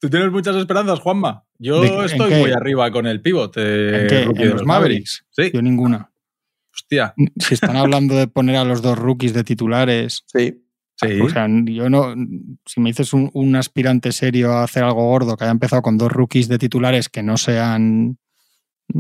¿Tú 0.07 0.11
tienes 0.11 0.31
muchas 0.31 0.55
esperanzas, 0.55 1.01
Juanma? 1.01 1.45
Yo 1.59 1.81
¿De 1.81 1.89
qué- 1.89 1.95
en 1.97 2.05
estoy 2.05 2.29
qué? 2.31 2.39
muy 2.41 2.53
arriba 2.53 2.91
con 2.93 3.07
el 3.09 3.21
pivot. 3.21 3.53
eh, 3.57 4.03
¿En 4.03 4.07
qué? 4.09 4.25
rookie 4.25 4.43
¿En 4.43 4.49
de 4.49 4.55
los 4.55 4.65
Mavericks? 4.65 5.27
Sí, 5.31 5.51
Yo 5.53 5.61
ninguna. 5.63 6.11
hostia. 6.73 7.13
Si 7.39 7.55
están 7.55 7.77
hablando 7.77 8.15
de 8.15 8.29
poner 8.29 8.55
a 8.57 8.65
los 8.65 8.83
dos 8.83 8.97
rookies 8.99 9.33
de 9.35 9.43
titulares, 9.43 10.25
Sí, 10.33 10.63
Sí. 10.99 11.21
o 11.21 11.29
sea, 11.29 11.47
yo 11.49 11.91
no. 11.91 12.15
Si 12.65 12.81
me 12.81 12.89
dices 12.91 13.13
un, 13.13 13.31
un 13.35 13.55
aspirante 13.57 14.13
serio 14.13 14.53
a 14.53 14.63
hacer 14.63 14.83
algo 14.85 15.05
gordo 15.05 15.37
que 15.37 15.45
haya 15.45 15.51
empezado 15.51 15.83
con 15.83 15.99
dos 15.99 16.11
rookies 16.13 16.49
de 16.49 16.57
titulares 16.59 17.09
que 17.11 17.23
no 17.23 17.37
sean 17.37 18.17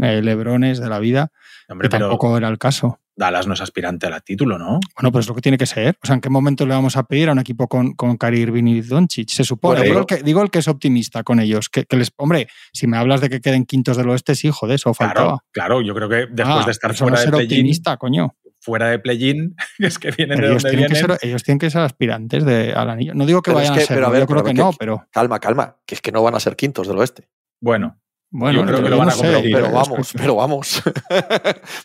eh, 0.02 0.20
Lebrones 0.22 0.78
de 0.80 0.88
la 0.90 0.98
vida, 0.98 1.30
Hombre, 1.68 1.86
que 1.88 1.92
pero 1.92 2.08
tampoco 2.08 2.36
era 2.36 2.48
el 2.48 2.58
caso. 2.58 2.98
Dallas 3.16 3.46
no 3.46 3.54
es 3.54 3.60
aspirante 3.62 4.06
al 4.06 4.22
título, 4.22 4.58
¿no? 4.58 4.78
Bueno, 4.94 5.10
pues 5.10 5.24
es 5.24 5.28
lo 5.30 5.34
que 5.34 5.40
tiene 5.40 5.56
que 5.56 5.64
ser. 5.66 5.96
O 6.02 6.06
sea, 6.06 6.14
¿en 6.14 6.20
qué 6.20 6.28
momento 6.28 6.66
le 6.66 6.74
vamos 6.74 6.96
a 6.98 7.02
pedir 7.04 7.28
a 7.30 7.32
un 7.32 7.38
equipo 7.38 7.66
con, 7.66 7.94
con 7.94 8.16
Kyrie 8.18 8.42
Irving 8.42 8.64
y 8.66 8.80
Doncic? 8.82 9.28
Se 9.30 9.42
supone. 9.42 9.78
Bueno, 9.80 9.84
digo, 9.84 10.06
pero- 10.06 10.16
el 10.18 10.22
que, 10.22 10.24
digo 10.26 10.42
el 10.42 10.50
que 10.50 10.58
es 10.58 10.68
optimista 10.68 11.22
con 11.24 11.40
ellos. 11.40 11.68
Que, 11.70 11.84
que 11.86 11.96
les, 11.96 12.10
hombre, 12.16 12.46
si 12.72 12.86
me 12.86 12.98
hablas 12.98 13.20
de 13.22 13.30
que 13.30 13.40
queden 13.40 13.64
quintos 13.64 13.96
del 13.96 14.08
oeste, 14.10 14.34
sí, 14.34 14.50
joder, 14.52 14.74
eso 14.74 14.92
faltaba. 14.92 15.38
Claro, 15.52 15.78
claro, 15.78 15.80
yo 15.82 15.94
creo 15.94 16.08
que 16.08 16.16
después 16.30 16.46
Ah, 16.46 16.64
de 16.66 16.72
estar 16.72 16.90
no 16.90 16.96
fuera 16.96 17.18
de 17.18 17.24
ser 17.24 17.34
optimista, 17.34 17.96
coño. 17.96 18.34
fuera 18.60 18.88
de 18.88 18.98
play-in, 18.98 19.54
es 19.78 19.98
que 19.98 20.10
vienen 20.10 20.38
de 20.40 20.46
Ellos 20.48 20.62
donde 20.62 20.76
tienen, 20.76 20.88
que 20.88 20.94
vienen. 21.00 21.18
ser, 21.18 21.28
ellos 21.28 21.42
tienen 21.42 21.58
que 21.58 21.70
ser 21.70 21.80
aspirantes 21.82 22.44
de, 22.44 22.72
al 22.74 22.90
anillo. 22.90 23.14
No 23.14 23.24
digo 23.24 23.40
que 23.40 23.50
Pero 23.52 23.60
es 23.60 23.68
vayan 23.70 23.76
que- 23.78 23.84
a 23.84 23.86
ser, 23.86 23.96
pero 23.96 24.06
a 24.08 24.10
ver, 24.10 24.20
yo 24.20 24.26
creo 24.26 24.44
que- 24.44 24.54
no, 24.54 24.72
pero 24.78 25.06
Calma, 25.10 25.38
calma, 25.40 25.76
que 25.86 25.94
es 25.94 26.00
que 26.02 26.12
no 26.12 26.22
van 26.22 26.34
a 26.34 26.40
ser 26.40 26.54
quintos 26.56 26.86
del 26.88 26.98
oeste. 26.98 27.28
Bueno, 27.60 27.98
bueno, 28.30 28.60
Yo 28.60 28.66
creo 28.66 28.82
que 28.82 28.88
lo 28.90 28.98
van 28.98 29.08
a 29.08 29.12
sé, 29.12 29.40
Pero 29.52 29.70
vamos, 29.72 30.12
pero 30.16 30.34
vamos. 30.36 30.82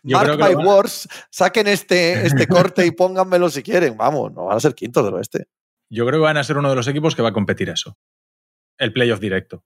Mark 0.04 0.38
my 0.40 0.56
words, 0.56 1.08
saquen 1.30 1.68
este, 1.68 2.26
este 2.26 2.48
corte 2.48 2.86
y 2.86 2.92
pónganmelo 2.92 3.50
si 3.50 3.64
quieren. 3.64 3.96
Vamos, 3.98 4.32
no 4.34 4.46
van 4.46 4.58
a 4.58 4.60
ser 4.60 4.74
quintos 4.76 5.04
del 5.06 5.14
oeste. 5.16 5.48
yo 5.90 6.06
creo 6.06 6.20
que 6.20 6.24
van 6.24 6.38
a 6.38 6.44
ser 6.44 6.58
uno 6.58 6.70
de 6.70 6.76
los 6.76 6.88
equipos 6.88 7.16
que 7.16 7.22
va 7.22 7.30
a 7.30 7.34
competir 7.34 7.70
eso. 7.70 7.98
El 8.78 8.94
playoff 8.94 9.20
directo. 9.20 9.64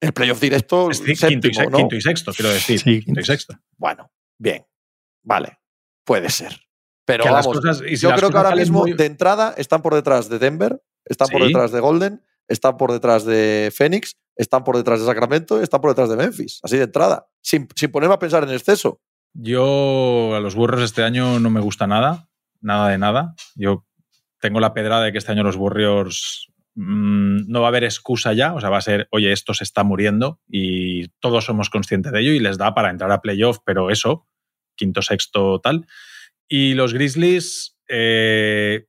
El 0.00 0.12
playoff 0.12 0.40
directo, 0.40 0.90
Es 0.90 1.00
decir, 1.00 1.16
quinto, 1.28 1.48
y 1.48 1.52
séptimo, 1.54 1.64
se- 1.64 1.70
¿no? 1.70 1.76
quinto 1.78 1.96
y 1.96 2.00
sexto, 2.00 2.32
quiero 2.32 2.50
decir. 2.52 2.78
Sí, 2.80 3.02
quinto 3.02 3.20
y 3.20 3.24
sexto. 3.24 3.54
Bueno, 3.78 4.10
bien, 4.38 4.66
vale, 5.22 5.58
puede 6.04 6.28
ser. 6.30 6.60
Pero 7.06 7.24
Que 7.24 7.30
vamos, 7.30 7.46
cosas- 7.46 7.82
y 7.86 7.96
si 7.96 8.02
yo 8.02 8.10
las 8.10 8.18
creo 8.20 8.30
que 8.30 8.36
ahora 8.36 8.54
mismo 8.54 8.80
muy- 8.80 8.92
de 8.92 9.06
entrada 9.06 9.54
están 9.56 9.82
por 9.82 9.94
detrás 9.94 10.28
de 10.28 10.38
Denver, 10.38 10.82
están 11.04 11.28
por 11.28 11.42
detrás 11.44 11.72
de 11.72 11.80
Golden, 11.80 12.22
están 12.48 12.76
por 12.76 12.92
detrás 12.92 13.24
de 13.24 13.72
Phoenix, 13.74 14.16
están 14.36 14.64
por 14.64 14.76
detrás 14.76 15.00
de 15.00 15.06
Sacramento 15.06 15.60
y 15.60 15.62
están 15.62 15.80
por 15.80 15.90
detrás 15.90 16.08
de 16.08 16.16
Memphis. 16.16 16.60
Así 16.62 16.76
de 16.76 16.84
entrada, 16.84 17.26
sin, 17.40 17.68
sin 17.74 17.90
ponerme 17.90 18.14
a 18.14 18.18
pensar 18.18 18.44
en 18.44 18.50
exceso. 18.50 19.00
Yo 19.34 20.34
a 20.34 20.40
los 20.40 20.54
burros 20.54 20.82
este 20.82 21.02
año 21.02 21.40
no 21.40 21.50
me 21.50 21.60
gusta 21.60 21.86
nada, 21.86 22.28
nada 22.60 22.88
de 22.88 22.98
nada. 22.98 23.34
Yo 23.56 23.84
tengo 24.40 24.60
la 24.60 24.74
pedrada 24.74 25.04
de 25.04 25.12
que 25.12 25.18
este 25.18 25.32
año 25.32 25.42
los 25.42 25.56
Warriors 25.56 26.52
mm, 26.74 27.50
no 27.50 27.60
va 27.60 27.66
a 27.66 27.68
haber 27.68 27.84
excusa 27.84 28.32
ya, 28.32 28.54
o 28.54 28.60
sea, 28.60 28.70
va 28.70 28.78
a 28.78 28.82
ser, 28.82 29.08
oye, 29.10 29.32
esto 29.32 29.54
se 29.54 29.64
está 29.64 29.82
muriendo 29.82 30.40
y 30.48 31.08
todos 31.20 31.44
somos 31.44 31.70
conscientes 31.70 32.12
de 32.12 32.20
ello 32.20 32.32
y 32.32 32.40
les 32.40 32.58
da 32.58 32.74
para 32.74 32.90
entrar 32.90 33.10
a 33.10 33.20
playoff, 33.20 33.58
pero 33.64 33.90
eso, 33.90 34.28
quinto, 34.76 35.02
sexto, 35.02 35.60
tal. 35.60 35.86
Y 36.48 36.74
los 36.74 36.92
Grizzlies, 36.92 37.76
eh, 37.88 38.86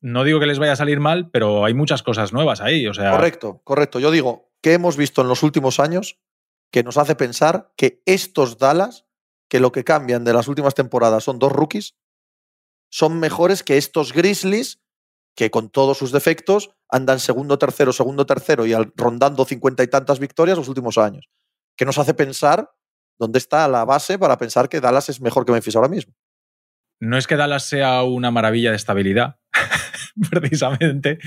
no 0.00 0.24
digo 0.24 0.40
que 0.40 0.46
les 0.46 0.58
vaya 0.58 0.72
a 0.72 0.76
salir 0.76 0.98
mal, 0.98 1.30
pero 1.30 1.64
hay 1.64 1.74
muchas 1.74 2.02
cosas 2.02 2.32
nuevas 2.32 2.60
ahí, 2.60 2.86
o 2.86 2.94
sea, 2.94 3.12
Correcto, 3.12 3.60
correcto. 3.62 4.00
Yo 4.00 4.10
digo, 4.10 4.49
¿qué 4.62 4.74
hemos 4.74 4.96
visto 4.96 5.22
en 5.22 5.28
los 5.28 5.42
últimos 5.42 5.80
años 5.80 6.18
que 6.70 6.82
nos 6.82 6.96
hace 6.96 7.14
pensar 7.14 7.72
que 7.76 8.02
estos 8.06 8.58
Dallas, 8.58 9.06
que 9.48 9.60
lo 9.60 9.72
que 9.72 9.84
cambian 9.84 10.24
de 10.24 10.32
las 10.32 10.48
últimas 10.48 10.74
temporadas 10.74 11.24
son 11.24 11.38
dos 11.38 11.52
rookies, 11.52 11.96
son 12.90 13.18
mejores 13.18 13.62
que 13.62 13.76
estos 13.76 14.12
Grizzlies, 14.12 14.80
que 15.34 15.50
con 15.50 15.70
todos 15.70 15.98
sus 15.98 16.12
defectos 16.12 16.70
andan 16.88 17.20
segundo, 17.20 17.58
tercero, 17.58 17.92
segundo, 17.92 18.26
tercero 18.26 18.66
y 18.66 18.74
rondando 18.96 19.44
cincuenta 19.44 19.82
y 19.82 19.88
tantas 19.88 20.18
victorias 20.18 20.58
los 20.58 20.68
últimos 20.68 20.98
años? 20.98 21.28
¿Qué 21.76 21.84
nos 21.84 21.98
hace 21.98 22.14
pensar 22.14 22.70
dónde 23.18 23.38
está 23.38 23.66
la 23.68 23.84
base 23.84 24.18
para 24.18 24.38
pensar 24.38 24.68
que 24.68 24.80
Dallas 24.80 25.08
es 25.08 25.20
mejor 25.20 25.44
que 25.44 25.52
Memphis 25.52 25.76
ahora 25.76 25.88
mismo? 25.88 26.14
no 27.00 27.16
es 27.16 27.26
que 27.26 27.36
Dallas 27.36 27.64
sea 27.64 28.02
una 28.02 28.30
maravilla 28.30 28.70
de 28.70 28.76
estabilidad, 28.76 29.38
precisamente, 30.30 31.18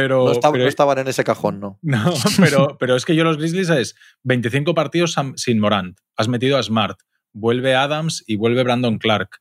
pero... 0.00 0.24
No, 0.26 0.32
esta- 0.32 0.52
pero- 0.52 0.64
no 0.64 0.68
estaban 0.68 0.98
en 0.98 1.08
ese 1.08 1.24
cajón, 1.24 1.60
¿no? 1.60 1.78
No, 1.82 2.14
pero, 2.38 2.76
pero 2.78 2.96
es 2.96 3.04
que 3.04 3.14
yo 3.16 3.24
los 3.24 3.36
Grizzlies 3.38 3.70
es 3.70 3.96
25 4.24 4.74
partidos 4.74 5.16
sin 5.36 5.58
Morant. 5.60 5.98
Has 6.16 6.28
metido 6.28 6.58
a 6.58 6.62
Smart, 6.62 6.98
vuelve 7.32 7.74
Adams 7.74 8.24
y 8.26 8.36
vuelve 8.36 8.62
Brandon 8.62 8.98
Clark. 8.98 9.40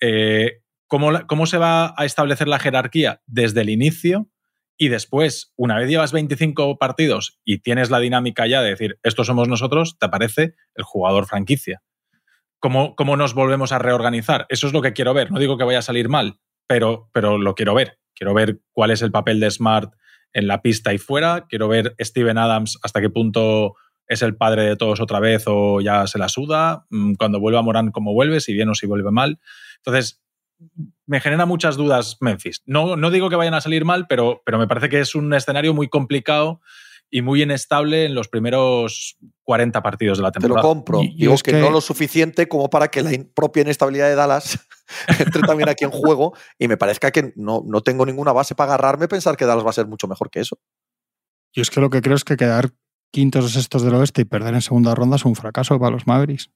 Eh, 0.00 0.60
¿cómo, 0.86 1.26
¿Cómo 1.26 1.46
se 1.46 1.58
va 1.58 1.94
a 1.96 2.04
establecer 2.04 2.48
la 2.48 2.58
jerarquía? 2.58 3.20
Desde 3.26 3.60
el 3.62 3.70
inicio 3.70 4.28
y 4.80 4.88
después, 4.88 5.52
una 5.56 5.76
vez 5.76 5.88
llevas 5.88 6.12
25 6.12 6.78
partidos 6.78 7.40
y 7.44 7.58
tienes 7.58 7.90
la 7.90 7.98
dinámica 7.98 8.46
ya 8.46 8.62
de 8.62 8.70
decir, 8.70 8.98
estos 9.02 9.26
somos 9.26 9.48
nosotros, 9.48 9.98
te 9.98 10.06
aparece 10.06 10.54
el 10.76 10.84
jugador 10.84 11.26
franquicia. 11.26 11.82
¿Cómo, 12.60 12.94
¿Cómo 12.96 13.16
nos 13.16 13.34
volvemos 13.34 13.72
a 13.72 13.78
reorganizar? 13.78 14.46
Eso 14.48 14.66
es 14.68 14.72
lo 14.72 14.82
que 14.82 14.92
quiero 14.92 15.14
ver. 15.14 15.30
No 15.32 15.38
digo 15.40 15.58
que 15.58 15.64
vaya 15.64 15.80
a 15.80 15.82
salir 15.82 16.08
mal, 16.08 16.38
pero, 16.68 17.08
pero 17.12 17.38
lo 17.38 17.54
quiero 17.54 17.74
ver. 17.74 17.98
Quiero 18.18 18.34
ver 18.34 18.60
cuál 18.72 18.90
es 18.90 19.00
el 19.02 19.12
papel 19.12 19.38
de 19.38 19.50
Smart 19.50 19.94
en 20.32 20.48
la 20.48 20.60
pista 20.60 20.92
y 20.92 20.98
fuera. 20.98 21.46
Quiero 21.48 21.68
ver 21.68 21.94
Steven 22.00 22.36
Adams 22.36 22.78
hasta 22.82 23.00
qué 23.00 23.10
punto 23.10 23.76
es 24.08 24.22
el 24.22 24.36
padre 24.36 24.62
de 24.62 24.76
todos 24.76 25.00
otra 25.00 25.20
vez 25.20 25.44
o 25.46 25.80
ya 25.80 26.06
se 26.06 26.18
la 26.18 26.28
suda. 26.28 26.86
Mm, 26.90 27.14
Cuando 27.14 27.40
vuelva 27.40 27.62
Morán, 27.62 27.92
cómo 27.92 28.12
vuelve, 28.12 28.40
si 28.40 28.54
bien 28.54 28.68
o 28.70 28.74
si 28.74 28.86
vuelve 28.86 29.10
mal. 29.10 29.38
Entonces, 29.76 30.20
me 31.06 31.20
genera 31.20 31.46
muchas 31.46 31.76
dudas 31.76 32.16
Memphis. 32.20 32.62
No, 32.66 32.96
no 32.96 33.10
digo 33.10 33.30
que 33.30 33.36
vayan 33.36 33.54
a 33.54 33.60
salir 33.60 33.84
mal, 33.84 34.06
pero, 34.08 34.42
pero 34.44 34.58
me 34.58 34.66
parece 34.66 34.88
que 34.88 35.00
es 35.00 35.14
un 35.14 35.32
escenario 35.32 35.72
muy 35.72 35.88
complicado 35.88 36.60
y 37.10 37.22
muy 37.22 37.42
inestable 37.42 38.04
en 38.04 38.14
los 38.14 38.28
primeros 38.28 39.16
40 39.44 39.82
partidos 39.82 40.18
de 40.18 40.22
la 40.24 40.30
Te 40.32 40.40
lo 40.40 40.42
temporada. 40.42 40.68
compro. 40.68 41.02
Y- 41.02 41.06
y 41.06 41.16
Digo 41.20 41.34
es 41.34 41.42
que, 41.42 41.52
que- 41.52 41.60
no 41.60 41.70
lo 41.70 41.80
suficiente 41.80 42.48
como 42.48 42.68
para 42.68 42.88
que 42.88 43.02
la 43.02 43.10
propia 43.34 43.62
inestabilidad 43.62 44.08
de 44.08 44.14
Dallas 44.14 44.58
entre 45.18 45.42
también 45.42 45.68
aquí 45.68 45.84
en 45.84 45.90
juego 45.90 46.34
y 46.58 46.68
me 46.68 46.76
parezca 46.76 47.10
que 47.10 47.32
no, 47.36 47.62
no 47.66 47.80
tengo 47.82 48.04
ninguna 48.04 48.32
base 48.32 48.54
para 48.54 48.74
agarrarme 48.74 49.06
y 49.06 49.08
pensar 49.08 49.36
que 49.36 49.46
Dallas 49.46 49.64
va 49.64 49.70
a 49.70 49.74
ser 49.74 49.86
mucho 49.86 50.06
mejor 50.06 50.30
que 50.30 50.40
eso. 50.40 50.58
Yo 51.54 51.62
es 51.62 51.70
que 51.70 51.80
lo 51.80 51.88
que 51.90 52.02
creo 52.02 52.14
es 52.16 52.24
que 52.24 52.36
quedar 52.36 52.70
quintos 53.10 53.44
o 53.44 53.48
sextos 53.48 53.82
del 53.82 53.94
oeste 53.94 54.20
y 54.22 54.24
perder 54.26 54.52
en 54.54 54.60
segunda 54.62 54.94
ronda 54.94 55.16
es 55.16 55.24
un 55.24 55.34
fracaso 55.34 55.78
para 55.78 55.92
los 55.92 56.06
Mavericks. 56.06 56.50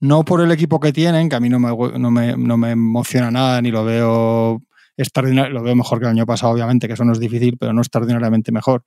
No 0.00 0.24
por 0.24 0.40
el 0.42 0.50
equipo 0.50 0.80
que 0.80 0.92
tienen, 0.92 1.28
que 1.28 1.36
a 1.36 1.40
mí 1.40 1.48
no 1.48 1.58
me, 1.60 1.70
no 1.98 2.10
me, 2.10 2.36
no 2.36 2.56
me 2.58 2.72
emociona 2.72 3.30
nada, 3.30 3.62
ni 3.62 3.70
lo 3.70 3.84
veo 3.84 4.60
extraordinario, 4.96 5.52
lo 5.54 5.62
veo 5.62 5.74
mejor 5.76 5.98
que 6.00 6.04
el 6.06 6.10
año 6.10 6.26
pasado, 6.26 6.52
obviamente, 6.52 6.86
que 6.88 6.94
eso 6.94 7.04
no 7.04 7.12
es 7.12 7.20
difícil, 7.20 7.56
pero 7.56 7.72
no 7.72 7.80
extraordinariamente 7.80 8.50
mejor. 8.52 8.84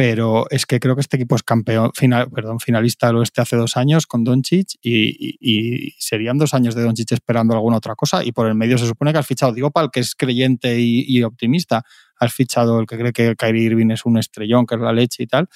Pero 0.00 0.46
es 0.48 0.64
que 0.64 0.80
creo 0.80 0.94
que 0.94 1.02
este 1.02 1.18
equipo 1.18 1.36
es 1.36 1.42
campeón, 1.42 1.90
final, 1.94 2.30
perdón, 2.30 2.58
finalista 2.58 3.08
del 3.08 3.16
oeste 3.16 3.42
hace 3.42 3.54
dos 3.54 3.76
años 3.76 4.06
con 4.06 4.24
Doncic 4.24 4.78
y, 4.80 5.94
serían 5.98 6.38
dos 6.38 6.54
años 6.54 6.74
de 6.74 6.84
Doncic 6.84 7.12
esperando 7.12 7.52
alguna 7.52 7.76
otra 7.76 7.94
cosa. 7.94 8.24
Y 8.24 8.32
por 8.32 8.46
el 8.46 8.54
medio 8.54 8.78
se 8.78 8.86
supone 8.86 9.12
que 9.12 9.18
has 9.18 9.26
fichado, 9.26 9.52
digo, 9.52 9.70
para 9.70 9.84
el 9.84 9.90
que 9.90 10.00
es 10.00 10.14
creyente 10.14 10.80
y, 10.80 11.22
optimista, 11.22 11.84
has 12.16 12.32
fichado 12.32 12.80
el 12.80 12.86
que 12.86 12.96
cree 12.96 13.12
que 13.12 13.36
Kyrie 13.36 13.64
Irving 13.64 13.90
es 13.90 14.06
un 14.06 14.16
estrellón, 14.16 14.64
que 14.64 14.76
es 14.76 14.80
la 14.80 14.94
leche 14.94 15.24
y 15.24 15.26
tal. 15.26 15.50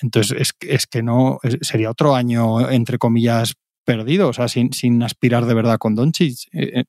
Entonces, 0.00 0.40
es, 0.40 0.54
es 0.66 0.86
que 0.86 1.02
no, 1.02 1.40
sería 1.60 1.90
otro 1.90 2.14
año, 2.14 2.70
entre 2.70 2.96
comillas, 2.96 3.52
perdido, 3.84 4.28
o 4.28 4.32
sea, 4.32 4.48
sin, 4.48 4.72
sin 4.72 5.02
aspirar 5.02 5.44
de 5.44 5.52
verdad 5.52 5.76
con 5.76 5.94
Doncic. 5.94 6.48
Eh, 6.54 6.70
eh, 6.74 6.84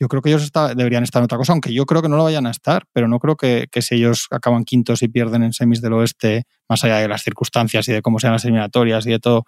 yo 0.00 0.08
creo 0.08 0.22
que 0.22 0.30
ellos 0.30 0.42
está- 0.42 0.74
deberían 0.74 1.02
estar 1.02 1.20
en 1.20 1.24
otra 1.24 1.38
cosa, 1.38 1.52
aunque 1.52 1.72
yo 1.72 1.84
creo 1.86 2.02
que 2.02 2.08
no 2.08 2.16
lo 2.16 2.24
vayan 2.24 2.46
a 2.46 2.50
estar, 2.50 2.84
pero 2.92 3.08
no 3.08 3.18
creo 3.18 3.36
que, 3.36 3.66
que 3.70 3.82
si 3.82 3.96
ellos 3.96 4.26
acaban 4.30 4.64
quintos 4.64 5.02
y 5.02 5.08
pierden 5.08 5.42
en 5.42 5.52
semis 5.52 5.80
del 5.80 5.94
oeste, 5.94 6.44
más 6.68 6.84
allá 6.84 6.98
de 6.98 7.08
las 7.08 7.22
circunstancias 7.22 7.88
y 7.88 7.92
de 7.92 8.02
cómo 8.02 8.18
sean 8.20 8.32
las 8.32 8.44
eliminatorias 8.44 9.06
y 9.06 9.10
de 9.10 9.18
todo, 9.18 9.44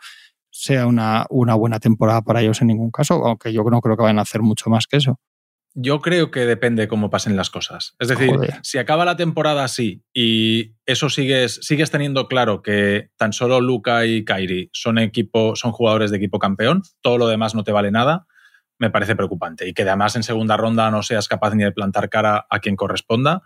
sea 0.51 0.87
una, 0.87 1.27
una 1.31 1.55
buena 1.55 1.79
temporada 1.79 2.23
para 2.23 2.43
ellos 2.43 2.61
en 2.61 2.69
ningún 2.69 2.91
caso, 2.91 3.25
aunque 3.25 3.53
yo 3.53 3.63
no 3.65 3.81
creo 3.81 3.97
que 3.97 4.03
vayan 4.03 4.19
a 4.19 4.23
hacer 4.23 4.43
mucho 4.43 4.69
más 4.71 4.87
que 4.87 4.97
eso. 4.97 5.21
Yo 5.75 6.01
creo 6.01 6.33
que 6.33 6.41
depende 6.47 6.89
cómo 6.89 7.11
pasen 7.11 7.37
las 7.37 7.49
cosas. 7.49 7.95
Es 8.01 8.09
decir, 8.09 8.31
Joder. 8.35 8.59
si 8.65 8.79
acaba 8.79 9.05
la 9.05 9.15
temporada 9.15 9.63
así 9.63 10.03
y 10.13 10.75
eso 10.85 11.09
sigues, 11.09 11.61
sigues 11.63 11.93
teniendo 11.93 12.27
claro 12.27 12.61
que 12.61 13.11
tan 13.17 13.33
solo 13.33 13.61
Luca 13.61 14.05
y 14.05 14.25
Kairi 14.25 14.69
son 14.73 14.99
equipo, 14.99 15.55
son 15.55 15.71
jugadores 15.71 16.11
de 16.11 16.17
equipo 16.17 16.41
campeón, 16.41 16.83
todo 17.03 17.19
lo 17.19 17.29
demás 17.29 17.55
no 17.55 17.63
te 17.63 17.71
vale 17.71 17.93
nada, 17.93 18.27
me 18.81 18.91
parece 18.91 19.15
preocupante. 19.15 19.69
Y 19.69 19.75
que 19.75 19.83
además 19.83 20.17
en 20.17 20.25
segunda 20.25 20.57
ronda 20.57 20.91
no 20.91 21.05
seas 21.05 21.29
capaz 21.29 21.55
ni 21.55 21.63
de 21.63 21.71
plantar 21.71 22.09
cara 22.09 22.47
a 22.51 22.59
quien 22.59 22.75
corresponda, 22.75 23.43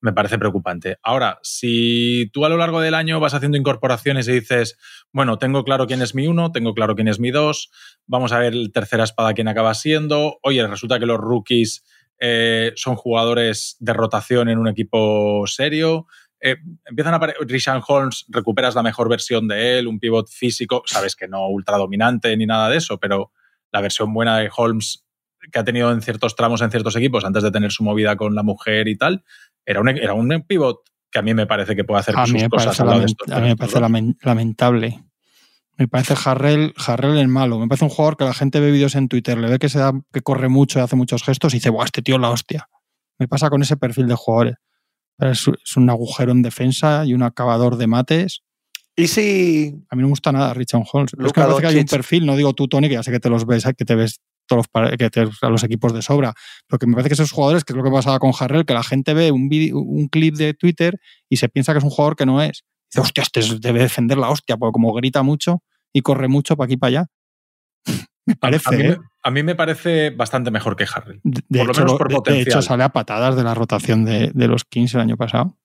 me 0.00 0.12
parece 0.12 0.38
preocupante. 0.38 0.98
Ahora, 1.02 1.38
si 1.42 2.30
tú 2.32 2.44
a 2.44 2.48
lo 2.48 2.56
largo 2.56 2.80
del 2.80 2.94
año 2.94 3.18
vas 3.18 3.34
haciendo 3.34 3.58
incorporaciones 3.58 4.28
y 4.28 4.32
dices, 4.32 4.78
bueno, 5.12 5.38
tengo 5.38 5.64
claro 5.64 5.86
quién 5.86 6.02
es 6.02 6.14
mi 6.14 6.28
uno, 6.28 6.52
tengo 6.52 6.72
claro 6.72 6.94
quién 6.94 7.08
es 7.08 7.18
mi 7.18 7.32
dos, 7.32 7.70
vamos 8.06 8.32
a 8.32 8.38
ver 8.38 8.52
el 8.52 8.72
tercera 8.72 9.04
espada 9.04 9.34
quién 9.34 9.48
acaba 9.48 9.74
siendo, 9.74 10.38
oye, 10.42 10.64
resulta 10.66 11.00
que 11.00 11.06
los 11.06 11.18
rookies 11.18 11.82
eh, 12.20 12.72
son 12.76 12.94
jugadores 12.94 13.76
de 13.80 13.92
rotación 13.92 14.48
en 14.48 14.58
un 14.58 14.68
equipo 14.68 15.44
serio. 15.46 16.06
Eh, 16.40 16.56
empiezan 16.84 17.14
a 17.14 17.16
aparecer. 17.16 17.46
Rishan 17.48 17.82
Holmes, 17.86 18.24
recuperas 18.28 18.74
la 18.76 18.82
mejor 18.84 19.08
versión 19.08 19.48
de 19.48 19.78
él, 19.78 19.88
un 19.88 19.98
pivot 19.98 20.28
físico, 20.28 20.82
sabes 20.86 21.16
que 21.16 21.26
no 21.26 21.48
ultra 21.48 21.76
dominante 21.76 22.36
ni 22.36 22.46
nada 22.46 22.68
de 22.68 22.76
eso, 22.76 22.98
pero 22.98 23.32
la 23.76 23.82
versión 23.82 24.12
buena 24.14 24.38
de 24.38 24.50
Holmes 24.56 25.04
que 25.52 25.58
ha 25.58 25.64
tenido 25.64 25.92
en 25.92 26.00
ciertos 26.02 26.34
tramos 26.34 26.60
en 26.62 26.70
ciertos 26.70 26.96
equipos 26.96 27.24
antes 27.24 27.42
de 27.42 27.50
tener 27.50 27.70
su 27.70 27.84
movida 27.84 28.16
con 28.16 28.34
la 28.34 28.42
mujer 28.42 28.88
y 28.88 28.96
tal, 28.96 29.22
era 29.64 29.80
un, 29.80 29.88
era 29.90 30.14
un 30.14 30.28
pivot 30.46 30.78
que 31.10 31.18
a 31.18 31.22
mí 31.22 31.34
me 31.34 31.46
parece 31.46 31.76
que 31.76 31.84
puede 31.84 32.00
hacer 32.00 32.16
A 32.16 32.24
sus 32.26 32.42
me 32.42 32.48
cosas 32.48 32.80
al 32.80 32.86
lado 32.86 33.00
de 33.00 33.06
estos- 33.06 33.30
a 33.30 33.40
mí 33.40 33.48
me 33.48 33.56
parece 33.56 33.78
lamentable. 34.22 35.04
Me 35.78 35.88
parece 35.88 36.14
Harrell, 36.24 36.72
Harrell 36.86 37.18
el 37.18 37.28
malo. 37.28 37.58
Me 37.58 37.68
parece 37.68 37.84
un 37.84 37.90
jugador 37.90 38.16
que 38.16 38.24
la 38.24 38.32
gente 38.34 38.60
ve 38.60 38.70
vídeos 38.70 38.94
en 38.94 39.08
Twitter, 39.08 39.36
le 39.36 39.48
ve 39.50 39.58
que, 39.58 39.68
se 39.68 39.78
da, 39.78 39.92
que 40.12 40.22
corre 40.22 40.48
mucho 40.48 40.78
y 40.78 40.82
hace 40.82 40.96
muchos 40.96 41.22
gestos 41.22 41.52
y 41.52 41.58
dice, 41.58 41.68
Buah, 41.70 41.84
este 41.84 42.00
tío 42.02 42.14
es 42.16 42.20
la 42.22 42.30
hostia. 42.30 42.68
Me 43.18 43.28
pasa 43.28 43.50
con 43.50 43.60
ese 43.62 43.76
perfil 43.76 44.08
de 44.08 44.14
jugadores. 44.14 44.54
Es 45.18 45.76
un 45.76 45.88
agujero 45.90 46.32
en 46.32 46.42
defensa 46.42 47.04
y 47.04 47.12
un 47.14 47.22
acabador 47.22 47.76
de 47.76 47.86
mates. 47.86 48.42
¿Y 48.96 49.08
si 49.08 49.74
A 49.90 49.94
mí 49.96 50.00
no 50.02 50.08
me 50.08 50.10
gusta 50.12 50.32
nada 50.32 50.54
Richard 50.54 50.82
Holmes. 50.90 51.12
Es 51.12 51.32
que 51.32 51.40
me 51.40 51.46
parece 51.46 51.60
que 51.60 51.66
hay 51.66 51.76
un 51.78 51.84
perfil, 51.84 52.24
no 52.26 52.34
digo 52.36 52.54
tú, 52.54 52.66
Tony, 52.66 52.88
que 52.88 52.94
ya 52.94 53.02
sé 53.02 53.12
que 53.12 53.20
te 53.20 53.28
los 53.28 53.44
ves, 53.46 53.64
que 53.76 53.84
te 53.84 53.94
ves 53.94 54.20
todos 54.46 54.64
los, 54.72 54.90
que 54.96 55.10
te, 55.10 55.20
a 55.42 55.48
los 55.50 55.64
equipos 55.64 55.92
de 55.92 56.00
sobra, 56.02 56.32
pero 56.66 56.78
que 56.78 56.86
me 56.86 56.92
parece 56.94 57.08
que 57.10 57.14
esos 57.14 57.30
jugadores, 57.32 57.64
que 57.64 57.72
es 57.72 57.76
lo 57.76 57.82
que 57.84 57.90
pasaba 57.90 58.18
con 58.18 58.32
Harrell, 58.38 58.64
que 58.64 58.72
la 58.74 58.82
gente 58.84 59.12
ve 59.12 59.32
un, 59.32 60.08
clip 60.08 60.36
de 60.36 60.54
Twitter 60.54 60.98
y 61.28 61.36
se 61.36 61.48
piensa 61.48 61.72
que 61.72 61.78
es 61.78 61.84
un 61.84 61.90
jugador 61.90 62.16
que 62.16 62.24
no 62.26 62.40
es. 62.40 62.64
Dice, 62.90 63.00
hostia, 63.02 63.22
este 63.22 63.40
es- 63.40 63.60
debe 63.60 63.80
defender 63.80 64.16
la 64.18 64.30
hostia, 64.30 64.56
porque 64.56 64.72
como 64.72 64.92
grita 64.94 65.22
mucho 65.22 65.62
y 65.92 66.00
corre 66.02 66.28
mucho 66.28 66.56
para 66.56 66.66
aquí 66.66 66.74
y 66.74 66.76
para 66.78 66.88
allá. 66.88 67.06
me 68.26 68.32
A- 68.34 68.36
parece, 68.36 68.68
a, 68.68 68.78
mí, 68.78 68.84
¿eh? 68.84 68.88
me- 68.90 68.98
a 69.24 69.30
mí 69.30 69.42
me 69.42 69.54
parece 69.56 70.10
bastante 70.10 70.50
mejor 70.50 70.76
que 70.76 70.86
Harrell. 70.92 71.20
De, 71.24 71.42
de 71.48 71.58
por 71.58 71.66
lo 71.66 71.72
hecho, 71.72 71.80
menos 71.82 71.98
por 71.98 72.24
de- 72.24 72.32
de 72.34 72.40
hecho, 72.42 72.62
sale 72.62 72.84
a 72.84 72.90
patadas 72.90 73.36
de 73.36 73.42
la 73.44 73.54
rotación 73.54 74.04
de, 74.04 74.30
de 74.32 74.48
los 74.48 74.64
Kings 74.64 74.94
el 74.94 75.00
año 75.00 75.16
pasado. 75.16 75.58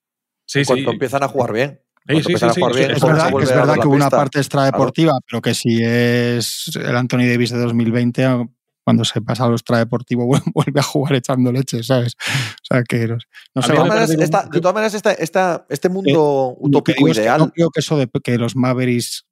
Sí, 0.48 0.65
sí. 0.65 0.65
cuando 0.65 0.91
empiezan 0.91 1.24
a 1.24 1.28
jugar 1.28 1.54
bien. 1.54 1.80
Sí, 2.08 2.16
sí, 2.24 2.34
sí, 2.38 2.50
sí, 2.54 2.62
bien, 2.76 2.92
Es 2.92 3.02
verdad, 3.02 3.28
es 3.76 3.80
que 3.82 3.88
hubo 3.88 3.96
una 3.96 4.10
parte 4.10 4.40
extradeportiva, 4.40 5.14
pero 5.30 5.42
que 5.42 5.54
si 5.54 5.80
es 5.84 6.72
el 6.76 6.96
Anthony 6.96 7.28
Davis 7.30 7.52
de 7.52 7.60
2020, 7.60 8.48
cuando 8.84 9.06
se 9.06 9.22
pasa 9.22 9.46
a 9.46 9.48
lo 9.50 9.54
extradeportivo 9.56 10.26
vuelve 10.56 10.80
a 10.80 10.84
jugar 10.84 11.14
echando 11.16 11.52
leche, 11.52 11.84
¿sabes? 11.84 12.16
O 12.20 12.66
sea 12.74 12.84
que 12.84 13.08
no, 13.08 13.18
no 13.56 13.62
sé, 13.62 13.74
maneras, 13.74 14.10
esta- 14.10 14.48
de 14.52 14.60
todas 14.60 14.74
maneras, 14.74 14.94
esta- 14.96 15.14
esta- 15.14 15.66
este 15.70 15.90
mundo 15.90 16.56
lo 16.60 16.70
que 16.82 16.94
utópico 16.94 16.98
digo 16.98 17.08
es 17.10 17.18
que 17.18 17.22
ideal. 17.24 17.40
no 17.40 17.50
creo 17.52 17.70
que 17.70 17.80
eso 17.82 17.98
de 17.98 18.10
que 18.24 18.38
los 18.40 18.56
Mavericks, 18.56 19.28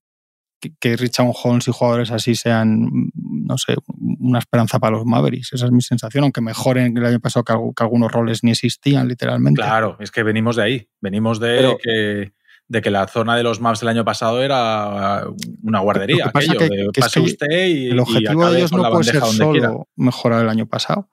que, 0.61 0.73
que 0.79 0.95
Richard 0.97 1.31
Holmes 1.43 1.67
y 1.67 1.71
jugadores 1.71 2.11
así 2.11 2.35
sean, 2.35 2.87
no 3.15 3.57
sé, 3.57 3.75
una 4.19 4.37
esperanza 4.39 4.77
para 4.77 4.97
los 4.97 5.05
Mavericks. 5.05 5.53
Esa 5.53 5.65
es 5.65 5.71
mi 5.71 5.81
sensación, 5.81 6.25
aunque 6.25 6.41
mejoren 6.41 6.95
el 6.97 7.05
año 7.05 7.19
pasado 7.19 7.43
que, 7.45 7.53
algu- 7.53 7.73
que 7.75 7.83
algunos 7.83 8.11
roles 8.11 8.43
ni 8.43 8.51
existían, 8.51 9.07
literalmente. 9.07 9.61
Claro, 9.61 9.97
es 9.99 10.11
que 10.11 10.21
venimos 10.21 10.57
de 10.57 10.63
ahí. 10.63 10.89
Venimos 11.01 11.39
de, 11.39 11.55
Pero- 11.57 11.77
que, 11.81 12.33
de 12.69 12.81
que 12.81 12.89
la 12.91 13.07
zona 13.07 13.35
de 13.35 13.43
los 13.43 13.59
maps 13.59 13.79
del 13.81 13.89
año 13.89 14.05
pasado 14.05 14.41
era 14.41 15.25
una 15.63 15.79
guardería. 15.79 16.25
Lo 16.25 16.25
que 16.25 16.31
pasa 16.31 16.51
aquello 16.53 16.69
que- 16.69 16.77
de 16.77 16.83
que 16.93 16.99
es 16.99 17.05
pase 17.05 17.19
que 17.19 17.25
usted 17.25 17.67
y, 17.67 17.87
El 17.87 17.99
objetivo 17.99 18.49
de 18.49 18.57
ellos 18.59 18.71
no 18.71 18.89
puede 18.89 19.03
ser 19.05 19.13
quiera. 19.19 19.27
solo 19.33 19.87
mejorar 19.95 20.43
el 20.43 20.49
año 20.49 20.67
pasado, 20.67 21.09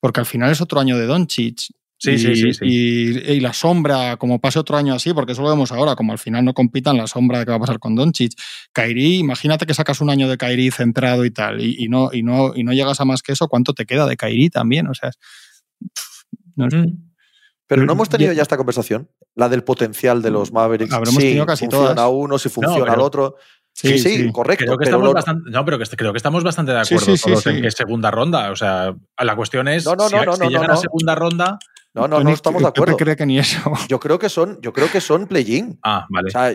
porque 0.00 0.20
al 0.20 0.26
final 0.26 0.50
es 0.50 0.60
otro 0.60 0.80
año 0.80 0.98
de 0.98 1.06
Doncic. 1.06 1.68
Sí, 1.98 2.10
y, 2.10 2.18
sí, 2.18 2.34
sí, 2.36 2.52
sí. 2.52 2.64
Y, 2.66 3.32
y 3.32 3.40
la 3.40 3.54
sombra, 3.54 4.18
como 4.18 4.38
pase 4.38 4.58
otro 4.58 4.76
año 4.76 4.92
así, 4.92 5.14
porque 5.14 5.32
eso 5.32 5.40
lo 5.40 5.48
vemos 5.48 5.72
ahora, 5.72 5.94
como 5.96 6.12
al 6.12 6.18
final 6.18 6.44
no 6.44 6.52
compitan 6.52 6.98
la 6.98 7.06
sombra 7.06 7.38
de 7.38 7.46
qué 7.46 7.52
va 7.52 7.56
a 7.56 7.60
pasar 7.60 7.78
con 7.78 7.94
Doncic. 7.94 8.32
Kairi, 8.74 9.16
imagínate 9.16 9.64
que 9.64 9.72
sacas 9.72 10.02
un 10.02 10.10
año 10.10 10.28
de 10.28 10.36
Kairi 10.36 10.70
centrado 10.70 11.24
y 11.24 11.30
tal, 11.30 11.58
y, 11.62 11.74
y 11.82 11.88
no, 11.88 12.10
y, 12.12 12.22
no, 12.22 12.52
y 12.54 12.64
no 12.64 12.72
llegas 12.74 13.00
a 13.00 13.06
más 13.06 13.22
que 13.22 13.32
eso, 13.32 13.48
¿cuánto 13.48 13.72
te 13.72 13.86
queda 13.86 14.06
de 14.06 14.16
Kairi 14.18 14.50
también? 14.50 14.88
O 14.88 14.94
sea, 14.94 15.08
es- 15.08 15.18
no 16.56 16.68
sé. 16.68 16.84
Mm. 17.66 17.68
Pero 17.68 17.84
no 17.84 17.92
hemos 17.94 18.08
tenido 18.08 18.32
ya 18.32 18.42
esta 18.42 18.56
conversación, 18.56 19.10
la 19.34 19.48
del 19.48 19.64
potencial 19.64 20.22
de 20.22 20.30
los 20.30 20.52
Mavericks. 20.52 20.92
Habremos 20.92 21.20
Sí, 21.20 21.28
tenido 21.28 21.46
casi 21.46 21.64
funciona 21.66 21.94
todas. 21.96 22.10
uno, 22.14 22.38
si 22.38 22.48
funciona 22.48 22.84
pero- 22.84 22.94
el 22.94 23.00
otro. 23.00 23.36
Sí, 23.72 23.98
sí, 23.98 24.32
correcto. 24.32 24.64
Creo 24.64 24.78
que 24.78 24.84
pero 24.84 24.96
estamos 24.96 25.08
lo- 25.08 25.12
bastante, 25.14 25.50
no, 25.50 25.64
pero 25.64 25.78
que 25.78 25.84
creo 25.96 26.12
que 26.12 26.16
estamos 26.16 26.42
bastante 26.42 26.72
de 26.72 26.78
acuerdo 26.80 27.14
todos 27.22 27.46
en 27.48 27.60
que 27.60 27.68
es 27.68 27.74
segunda 27.74 28.10
ronda. 28.10 28.50
O 28.50 28.56
sea, 28.56 28.94
la 29.22 29.36
cuestión 29.36 29.68
es 29.68 29.84
No, 29.84 29.94
no, 29.96 30.08
si, 30.08 30.14
no, 30.14 30.24
no, 30.24 30.32
si 30.34 30.40
no, 30.44 30.48
llegan 30.48 30.66
no, 30.68 30.72
a 30.72 30.74
no. 30.76 30.80
segunda 30.80 31.14
ronda. 31.14 31.58
No, 31.92 32.08
no, 32.08 32.20
no 32.22 32.30
estamos 32.30 32.62
de 32.62 32.68
acuerdo. 32.68 32.96
cree 32.96 33.16
que 33.16 33.26
ni 33.26 33.38
eso. 33.38 33.58
Yo 33.88 33.98
creo 34.00 34.18
que 34.18 34.28
son, 34.28 34.58
yo 34.62 34.72
creo 34.72 34.90
que 34.90 35.00
son 35.00 35.26
play-in. 35.26 35.78
Ah, 35.82 36.06
vale. 36.10 36.28
O 36.28 36.30
sea, 36.30 36.54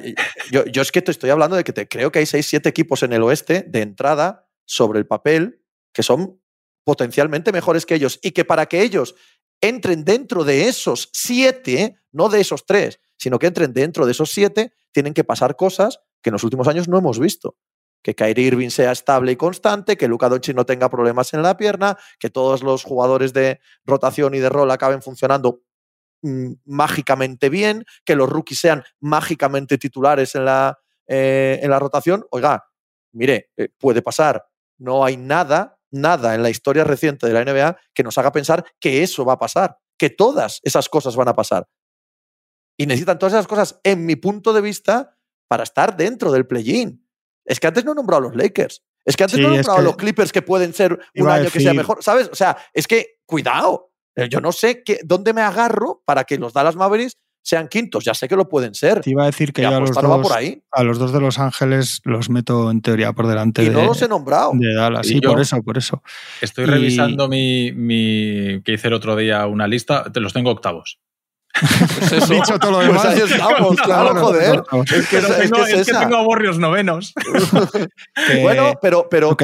yo, 0.51 0.65
yo 0.65 0.81
es 0.83 0.91
que 0.91 1.01
te 1.01 1.11
estoy 1.11 1.29
hablando 1.31 1.55
de 1.55 1.63
que 1.63 1.73
te, 1.73 1.87
creo 1.87 2.11
que 2.11 2.19
hay 2.19 2.25
6-7 2.25 2.67
equipos 2.67 3.03
en 3.03 3.11
el 3.13 3.21
oeste 3.23 3.65
de 3.67 3.81
entrada 3.81 4.47
sobre 4.65 4.97
el 4.99 5.05
papel 5.07 5.61
que 5.93 6.03
son 6.03 6.39
potencialmente 6.83 7.51
mejores 7.51 7.85
que 7.85 7.95
ellos 7.95 8.19
y 8.23 8.31
que 8.31 8.45
para 8.45 8.65
que 8.65 8.81
ellos 8.81 9.15
entren 9.61 10.03
dentro 10.03 10.43
de 10.43 10.67
esos 10.67 11.09
siete, 11.13 11.97
no 12.11 12.29
de 12.29 12.41
esos 12.41 12.65
tres, 12.65 12.99
sino 13.17 13.39
que 13.39 13.47
entren 13.47 13.73
dentro 13.73 14.05
de 14.05 14.11
esos 14.11 14.31
siete, 14.31 14.73
tienen 14.91 15.13
que 15.13 15.23
pasar 15.23 15.55
cosas 15.55 15.99
que 16.21 16.29
en 16.29 16.33
los 16.33 16.43
últimos 16.43 16.67
años 16.67 16.87
no 16.87 16.97
hemos 16.97 17.19
visto. 17.19 17.55
Que 18.03 18.15
Kyrie 18.15 18.47
Irving 18.47 18.69
sea 18.69 18.91
estable 18.91 19.31
y 19.31 19.35
constante, 19.35 19.95
que 19.95 20.07
Luka 20.07 20.27
Doncic 20.27 20.55
no 20.55 20.65
tenga 20.65 20.89
problemas 20.89 21.33
en 21.33 21.43
la 21.43 21.55
pierna, 21.55 21.97
que 22.19 22.31
todos 22.31 22.63
los 22.63 22.83
jugadores 22.83 23.31
de 23.31 23.59
rotación 23.85 24.33
y 24.33 24.39
de 24.39 24.49
rol 24.49 24.71
acaben 24.71 25.03
funcionando 25.03 25.61
mm, 26.23 26.53
mágicamente 26.65 27.49
bien, 27.49 27.85
que 28.03 28.15
los 28.15 28.27
rookies 28.27 28.59
sean 28.59 28.83
mágicamente 28.99 29.77
titulares 29.77 30.33
en 30.33 30.45
la, 30.45 30.79
eh, 31.05 31.59
en 31.61 31.69
la 31.69 31.77
rotación. 31.77 32.25
Oiga, 32.31 32.65
mire, 33.11 33.51
eh, 33.55 33.69
puede 33.77 34.01
pasar. 34.01 34.45
No 34.79 35.05
hay 35.05 35.17
nada, 35.17 35.77
nada 35.91 36.35
en 36.35 36.43
la 36.43 36.49
historia 36.49 36.83
reciente 36.83 37.27
de 37.27 37.33
la 37.33 37.43
NBA 37.43 37.77
que 37.93 38.03
nos 38.03 38.17
haga 38.17 38.31
pensar 38.31 38.65
que 38.79 39.03
eso 39.03 39.25
va 39.25 39.33
a 39.33 39.39
pasar, 39.39 39.77
que 39.97 40.09
todas 40.09 40.59
esas 40.63 40.89
cosas 40.89 41.15
van 41.15 41.27
a 41.27 41.35
pasar. 41.35 41.67
Y 42.77 42.87
necesitan 42.87 43.19
todas 43.19 43.33
esas 43.33 43.47
cosas, 43.47 43.79
en 43.83 44.05
mi 44.05 44.15
punto 44.15 44.53
de 44.53 44.61
vista, 44.61 45.17
para 45.47 45.63
estar 45.63 45.95
dentro 45.95 46.31
del 46.31 46.47
play-in. 46.47 47.05
Es 47.45 47.59
que 47.59 47.67
antes 47.67 47.85
no 47.85 47.91
he 47.91 47.95
nombrado 47.95 48.25
a 48.25 48.29
los 48.29 48.35
Lakers. 48.35 48.83
Es 49.05 49.17
que 49.17 49.23
antes 49.23 49.37
Sí, 49.37 49.41
no 49.41 49.51
he 49.51 49.57
nombrado 49.57 49.79
a 49.79 49.83
los 49.83 49.97
Clippers 49.97 50.31
que 50.31 50.41
pueden 50.41 50.73
ser 50.73 50.97
un 51.15 51.27
año 51.27 51.49
que 51.49 51.59
sea 51.59 51.73
mejor. 51.73 52.03
¿Sabes? 52.03 52.29
O 52.31 52.35
sea, 52.35 52.57
es 52.73 52.87
que, 52.87 53.19
cuidado. 53.25 53.91
Eh, 54.15 54.29
Yo 54.29 54.41
no 54.41 54.51
sé 54.51 54.83
qué, 54.83 54.99
dónde 55.03 55.33
me 55.33 55.41
agarro 55.41 56.03
para 56.05 56.23
que 56.23 56.37
los 56.37 56.53
Dallas 56.53 56.75
Mavericks 56.75 57.17
sean 57.41 57.67
quintos. 57.67 58.03
Ya 58.05 58.13
sé 58.13 58.27
que 58.27 58.35
lo 58.35 58.47
pueden 58.47 58.73
ser. 58.73 59.01
Te 59.01 59.09
iba 59.11 59.23
a 59.23 59.25
decir 59.27 59.51
que 59.53 59.61
yo 59.63 59.69
a 59.69 59.79
los, 59.79 59.91
dos, 59.91 60.21
por 60.21 60.33
ahí. 60.37 60.61
a 60.71 60.83
los 60.83 60.99
dos 60.99 61.11
de 61.11 61.19
Los 61.19 61.39
Ángeles 61.39 62.01
los 62.03 62.29
meto 62.29 62.69
en 62.71 62.81
teoría 62.81 63.13
por 63.13 63.27
delante 63.27 63.63
Y 63.63 63.69
de, 63.69 63.71
no 63.71 63.85
los 63.85 64.01
he 64.01 64.07
nombrado. 64.07 64.51
de 64.53 64.73
Dallas. 64.73 65.05
Y 65.07 65.13
Sí, 65.15 65.21
por 65.21 65.39
eso, 65.41 65.61
por 65.63 65.77
eso. 65.77 66.01
Estoy 66.41 66.63
y- 66.65 66.67
revisando 66.67 67.27
mi, 67.27 67.71
mi. 67.71 68.61
que 68.63 68.73
hice 68.73 68.87
el 68.87 68.93
otro 68.93 69.15
día 69.15 69.45
una 69.47 69.67
lista. 69.67 70.11
Te 70.11 70.19
los 70.19 70.33
tengo 70.33 70.51
octavos. 70.51 70.99
Pues 71.59 72.11
eso. 72.11 72.25
Dicho 72.33 72.57
todo 72.59 72.71
lo 72.71 72.77
Pues 72.77 72.87
demás. 72.87 73.05
ahí 73.05 73.19
estamos, 73.19 73.75
claro, 73.81 74.11
Claro, 74.11 74.21
joder. 74.25 74.61
claro. 74.63 74.83
Es 74.83 75.07
que, 75.07 75.17
Pero 75.17 75.27
es, 75.27 75.33
es 75.39 75.39
tengo, 75.51 75.55
que 75.65 75.71
es 75.71 75.79
es 75.79 75.85
que 75.85 75.91
esa. 75.91 75.99
tengo 76.01 76.15
a 76.17 76.21
Warriors 76.23 76.57
novenos. 76.59 77.13
Que- 78.27 78.41
Bueno, 78.41 78.73
pero, 78.81 79.07
pero 79.09 79.35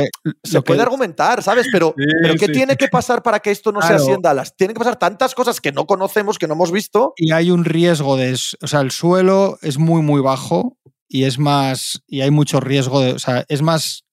se 0.43 0.61
puede 0.61 0.81
argumentar, 0.81 1.41
¿sabes? 1.43 1.67
Pero, 1.71 1.93
Sí, 1.97 2.03
pero 2.21 2.33
¿qué 2.35 2.45
sí. 2.47 2.51
tiene 2.51 2.75
que 2.75 2.87
pasar 2.87 3.21
para 3.23 3.39
que 3.39 3.51
esto 3.51 3.71
no 3.71 3.81
sea 3.81 3.95
así 3.97 4.11
en 4.11 4.21
Dallas? 4.21 4.55
Tienen 4.55 4.73
que 4.73 4.79
pasar 4.79 4.97
tantas 4.97 5.33
cosas 5.35 5.59
que 5.61 5.71
no 5.71 5.85
conocemos, 5.85 6.37
que 6.37 6.47
no 6.47 6.53
hemos 6.53 6.71
visto. 6.71 7.13
y 7.17 7.31
hay 7.31 7.51
un 7.51 7.65
riesgo 7.65 8.15
de. 8.17 8.37
O 8.61 8.67
sea, 8.67 8.81
el 8.81 8.91
suelo 8.91 9.57
es 9.61 9.77
muy, 9.77 10.01
muy 10.01 10.21
bajo 10.21 10.77
y 11.07 11.23
es 11.23 11.39
más. 11.39 12.01
Y 12.07 12.21
hay 12.21 12.31
mucho 12.31 12.59
riesgo 12.59 13.01
de. 13.01 13.11
O 13.13 13.19
sea, 13.19 13.45
es 13.47 13.61
más, 13.61 14.05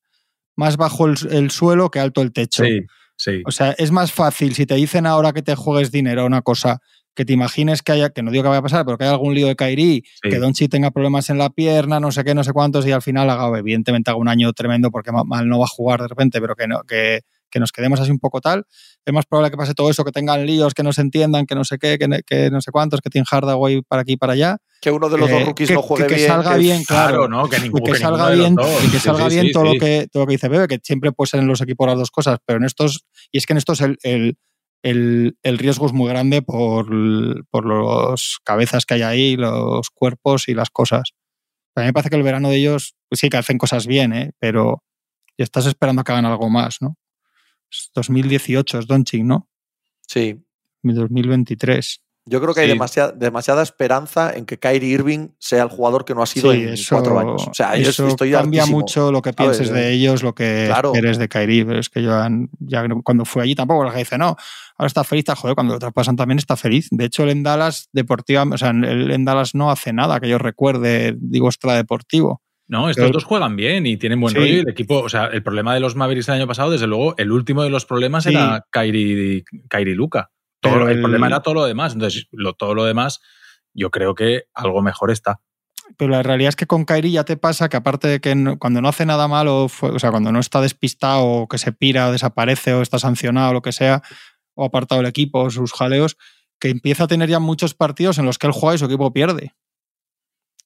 más 0.57 0.77
bajo 0.77 1.07
el, 1.07 1.17
el 1.31 1.51
suelo 1.51 1.91
que 1.91 2.01
alto 2.01 2.23
el 2.23 2.33
techo. 2.33 2.65
Sí, 2.65 2.81
sí. 3.17 3.43
O 3.47 3.51
sea, 3.53 3.73
es 3.79 3.91
más 3.91 4.13
fácil 4.13 4.55
si 4.55 4.67
te 4.67 4.75
dicen 4.77 5.07
ahora 5.07 5.33
que 5.33 5.43
te 5.43 5.55
juegues 5.55 5.91
dinero 5.91 6.23
a 6.23 6.27
una 6.27 6.43
cosa 6.43 6.79
que 7.15 7.25
te 7.25 7.33
imagines 7.33 7.83
que 7.83 7.93
haya, 7.93 8.11
que 8.11 8.23
no 8.23 8.31
digo 8.31 8.43
que 8.43 8.49
vaya 8.49 8.59
a 8.59 8.63
pasar, 8.63 8.85
pero 8.85 8.99
que 8.99 9.05
haya 9.05 9.13
algún 9.13 9.35
lío 9.35 9.47
de 9.47 9.57
Kairi, 9.57 10.03
Sí. 10.23 10.29
que 10.31 10.39
Donchi 10.39 10.69
tenga 10.69 10.91
problemas 10.91 11.31
en 11.31 11.39
la 11.39 11.51
pierna, 11.51 12.01
no 12.01 12.11
sé 12.13 12.25
qué, 12.25 12.35
no 12.35 12.43
sé 12.45 12.53
cuántos, 12.53 12.87
y 12.87 12.93
al 12.93 13.03
final 13.03 13.31
haga, 13.31 13.57
evidentemente 13.59 14.11
haga 14.11 14.19
un 14.19 14.29
año 14.29 14.53
tremendo 14.53 14.91
porque 14.91 15.13
ma- 15.13 15.25
mal 15.25 15.49
no 15.49 15.59
va 15.59 15.65
a 15.67 15.69
jugar 15.69 16.01
de 16.03 16.09
repente, 16.09 16.41
pero 16.41 16.55
que, 16.57 16.67
no, 16.67 16.83
que, 16.83 17.21
que 17.51 17.61
nos 17.61 17.71
quedemos 17.71 18.01
así 18.01 18.11
un 18.11 18.19
poco 18.19 18.41
tal. 18.41 18.65
Es 19.07 19.15
más 19.15 19.27
probable 19.27 19.53
que 19.53 19.57
pase 19.57 19.75
todo 19.75 19.89
eso, 19.91 20.05
que 20.05 20.11
tengan 20.11 20.45
líos, 20.45 20.75
que 20.75 20.83
no 20.83 20.93
se 20.93 21.03
entiendan, 21.03 21.47
que 21.47 21.55
no 21.55 21.63
sé 21.65 21.79
qué, 21.79 21.99
que, 22.27 22.51
no 22.51 22.61
sé 22.61 22.73
cuántos, 22.73 23.01
que 23.01 23.11
tienen 23.11 23.27
Hardaway 23.27 23.83
para 23.83 24.03
aquí 24.03 24.13
y 24.15 24.17
para 24.17 24.33
allá. 24.33 24.57
Que 24.81 24.91
uno 24.91 25.09
de 25.09 25.17
los 25.19 25.31
dos 25.31 25.45
rookies 25.45 25.69
que- 25.69 25.75
no 25.75 25.83
juegue 25.83 26.07
que 26.09 26.15
bien. 26.17 26.27
salga 26.29 26.53
que- 26.55 26.59
bien, 26.59 26.83
claro. 26.85 27.29
¿no? 27.29 27.49
Que, 27.49 27.61
ningún, 27.61 27.81
que 27.85 27.93
que 27.93 27.99
salga 27.99 28.31
ninguno 28.31 28.63
de 28.65 28.73
los 28.73 28.81
bien, 28.81 28.89
y 28.89 28.93
que 28.93 28.99
salga 28.99 29.29
sí, 29.31 29.35
bien 29.37 29.47
sí, 29.47 29.53
todo, 29.53 29.67
sí. 29.67 29.75
Lo 29.75 29.79
que, 29.81 30.09
todo 30.11 30.23
lo 30.25 30.27
que 30.27 30.33
dice 30.33 30.49
Bebe, 30.49 30.67
que 30.67 30.81
siempre 30.83 31.13
puede 31.13 31.29
ser 31.31 31.41
en 31.41 31.47
los 31.47 31.61
equipos 31.61 31.87
las 31.87 31.97
dos 31.97 32.11
cosas, 32.11 32.39
pero 32.45 32.59
en 32.59 32.65
estos, 32.65 33.05
y 33.31 33.39
es 33.39 33.47
que 33.47 33.53
en 33.53 33.59
estos 33.59 33.81
el, 33.83 33.99
el, 34.03 34.37
el- 34.85 35.37
el 35.43 35.59
riesgo 35.59 35.87
es 35.87 35.93
muy 35.93 36.09
grande 36.09 36.43
por, 36.43 36.87
por 37.51 37.67
los 37.67 38.39
cabezas 38.45 38.87
que 38.87 38.95
hay 38.95 39.03
ahí, 39.03 39.37
los 39.37 39.91
cuerpos 39.91 40.49
y 40.49 40.55
las 40.55 40.71
cosas. 40.71 41.15
A 41.75 41.81
mí 41.81 41.87
me 41.87 41.93
parece 41.93 42.11
que 42.11 42.17
el 42.17 42.23
verano 42.23 42.51
de 42.51 42.57
ellos, 42.59 42.95
pues 43.09 43.21
sí 43.21 43.31
que 43.31 43.39
hacen 43.39 43.59
cosas 43.59 43.87
bien, 43.89 44.13
¿eh? 44.13 44.33
pero 44.39 44.85
estás 45.39 45.67
esperando 45.67 46.03
a 46.03 46.05
que 46.05 46.13
hagan 46.13 46.27
algo 46.27 46.51
más, 46.51 46.83
¿no? 46.83 46.97
Es 47.71 47.91
2018 47.95 48.79
es 48.79 48.87
Doncic, 48.87 49.25
¿no? 49.25 49.49
Sí. 50.07 50.41
2023. 50.83 52.01
Yo 52.27 52.41
creo 52.41 52.55
que 52.55 52.63
hay 52.63 52.69
demasiada, 52.69 53.13
demasiada 53.13 53.63
esperanza 53.63 54.33
en 54.35 54.47
que 54.47 54.59
Kyrie 54.59 54.89
Irving 54.95 55.29
sea 55.39 55.63
el 55.63 55.69
jugador 55.69 56.07
que 56.07 56.15
no 56.15 56.23
ha 56.23 56.27
sido 56.27 56.53
Sí, 56.53 56.63
en 56.63 56.69
eso, 56.71 56.95
cuatro 56.97 57.19
años. 57.19 57.47
O 57.47 57.53
sea, 57.53 57.77
yo 57.77 57.91
eso 57.91 58.09
estoy 58.09 58.33
cambia 58.33 58.63
hartísimo. 58.63 58.79
mucho 58.81 59.13
lo 59.13 59.21
que 59.21 59.35
pienses 59.35 59.71
de 59.71 59.93
ellos, 59.93 60.23
lo 60.23 60.35
que 60.35 60.65
Claro. 60.67 60.95
eres 60.95 61.19
de 61.19 61.29
Kairi. 61.29 61.65
Pero 61.67 61.79
es 61.81 61.91
que 61.91 62.03
yo 62.03 62.11
ya 62.61 62.87
cuando 63.03 63.27
fue 63.27 63.43
allí 63.43 63.55
tampoco, 63.55 63.85
la 63.85 63.91
gente 63.91 64.05
dice, 64.05 64.17
no, 64.17 64.37
ahora 64.79 64.87
está 64.87 65.05
feliz, 65.05 65.21
está 65.21 65.37
joder, 65.37 65.55
cuando 65.55 65.75
lo 65.75 65.79
traspasan 65.79 66.17
también 66.17 66.39
está 66.39 66.57
feliz. 66.57 66.89
De 66.91 67.05
hecho, 67.05 67.25
el 67.25 67.29
en 67.31 67.43
Dallas 67.43 67.91
deportiva, 67.93 68.43
o 68.51 68.57
sea, 68.57 68.71
el 68.71 69.11
en 69.11 69.25
Dallas 69.27 69.55
no 69.55 69.71
hace 69.71 69.93
nada 69.93 70.19
que 70.19 70.29
yo 70.29 70.39
recuerde, 70.39 71.15
digo, 71.19 71.49
extradeportivo. 71.49 72.41
No, 72.67 72.89
estos 72.89 73.03
Pero- 73.05 73.13
dos 73.13 73.25
juegan 73.25 73.57
bien 73.57 73.85
y 73.85 73.99
tienen 73.99 74.19
buen 74.19 74.33
Sí. 74.33 74.39
rollo. 74.39 74.55
Y 74.55 74.59
el 74.61 74.69
equipo, 74.71 75.01
o 75.01 75.09
sea, 75.11 75.27
el 75.27 75.43
problema 75.43 75.75
de 75.75 75.81
los 75.81 75.95
Mavericks 75.97 76.29
el 76.29 76.37
año 76.37 76.47
pasado, 76.47 76.71
desde 76.71 76.87
luego, 76.87 77.15
el 77.19 77.31
último 77.31 77.63
de 77.63 77.69
los 77.69 77.85
problemas 77.85 78.25
Sí. 78.25 78.31
era 78.31 78.65
Kyrie, 78.71 79.45
Kyrie 79.69 79.95
Luca. 79.95 80.31
Todo, 80.65 80.73
Pero 80.75 80.89
el, 80.89 80.97
el- 80.97 81.03
problema 81.03 81.27
era 81.29 81.41
todo 81.43 81.55
lo 81.55 81.65
demás. 81.65 81.93
Entonces, 81.93 82.27
lo, 82.33 82.55
todo 82.55 82.75
lo 82.75 82.85
demás, 82.85 83.21
yo 83.73 83.91
creo 83.91 84.15
que 84.15 84.45
algo 84.55 84.83
mejor 84.83 85.11
está. 85.11 85.41
Pero 85.99 86.11
la 86.13 86.23
realidad 86.23 86.49
es 86.49 86.57
que 86.57 86.67
con 86.67 86.85
Kairi 86.87 87.13
ya 87.13 87.25
te 87.25 87.37
pasa 87.37 87.69
que 87.69 87.77
aparte 87.77 88.09
de 88.09 88.21
que 88.21 88.35
no- 88.35 88.59
cuando 88.59 88.81
no 88.81 88.89
hace 88.89 89.05
nada 89.05 89.29
malo, 89.29 89.69
fue- 89.69 89.91
o 89.91 89.99
sea, 89.99 90.11
cuando 90.11 90.33
no 90.33 90.41
está 90.41 90.61
despistado 90.63 91.23
o 91.23 91.49
que 91.49 91.59
se 91.59 91.73
pira 91.73 92.09
o 92.09 92.13
desaparece 92.13 92.73
o 92.75 92.81
está 92.83 92.99
sancionado 92.99 93.51
o 93.51 93.53
lo 93.53 93.63
que 93.63 93.73
sea, 93.73 94.03
o 94.55 94.65
apartado 94.65 95.01
del 95.03 95.11
equipo, 95.11 95.41
o 95.41 95.51
sus 95.51 95.73
jaleos, 95.73 96.17
que 96.59 96.71
empieza 96.71 97.05
a 97.05 97.07
tener 97.09 97.29
ya 97.29 97.41
muchos 97.41 97.75
partidos 97.75 98.17
en 98.19 98.25
los 98.25 98.39
que 98.39 98.47
él 98.47 98.53
juega 98.55 98.77
y 98.77 98.79
su 98.79 98.87
equipo 98.87 99.13
pierde. 99.13 99.53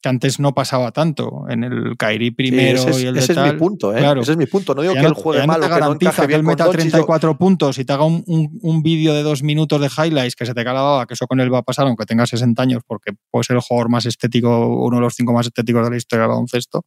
Que 0.01 0.09
antes 0.09 0.39
no 0.39 0.55
pasaba 0.55 0.93
tanto. 0.93 1.45
En 1.49 1.65
el 1.65 1.97
Kairi 1.97 2.31
primero 2.31 2.79
ese 2.79 2.91
es, 2.91 3.03
y 3.03 3.07
el 3.07 3.15
de 3.15 3.21
ese 3.21 3.33
es 3.33 3.39
mi 3.39 3.59
punto, 3.59 3.93
¿eh? 3.95 3.99
claro. 3.99 4.21
Ese 4.21 4.33
es 4.33 4.39
mi 4.39 4.47
punto. 4.47 4.75
No 4.75 4.83
digo 4.83 4.95
ya 4.95 5.01
que 5.01 5.07
él 5.07 5.13
juegue 5.15 5.41
mal 5.47 5.61
te 5.61 5.67
que 5.67 5.81
no 5.81 6.29
que 6.29 6.35
él 6.35 6.43
meta 6.45 6.65
Doncic, 6.65 6.81
34 6.93 7.37
puntos 7.39 7.79
y 7.79 7.85
te 7.85 7.93
haga 7.93 8.05
un, 8.05 8.23
un- 8.27 8.59
un 8.63 8.83
vídeo 8.83 9.13
de 9.13 9.23
dos 9.25 9.43
minutos 9.43 9.81
de 9.81 9.89
highlights 9.89 10.37
que 10.37 10.47
se 10.47 10.55
te 10.55 10.65
cae 10.65 10.75
la 10.75 10.83
baba, 10.83 11.07
que 11.07 11.15
eso 11.15 11.27
con 11.27 11.41
él 11.41 11.53
va 11.53 11.59
a 11.59 11.63
pasar 11.63 11.87
aunque 11.89 12.07
tenga 12.07 12.27
60 12.27 12.63
años, 12.63 12.83
porque 12.87 13.13
puede 13.31 13.43
ser 13.45 13.57
el 13.57 13.63
jugador 13.63 13.89
más 13.91 14.07
estético, 14.07 14.69
uno 14.85 14.97
de 14.99 15.03
los 15.03 15.15
cinco 15.15 15.33
más 15.33 15.47
estéticos 15.47 15.83
de 15.85 15.91
la 15.91 15.97
historia 15.97 16.23
del 16.23 16.29
baloncesto, 16.31 16.85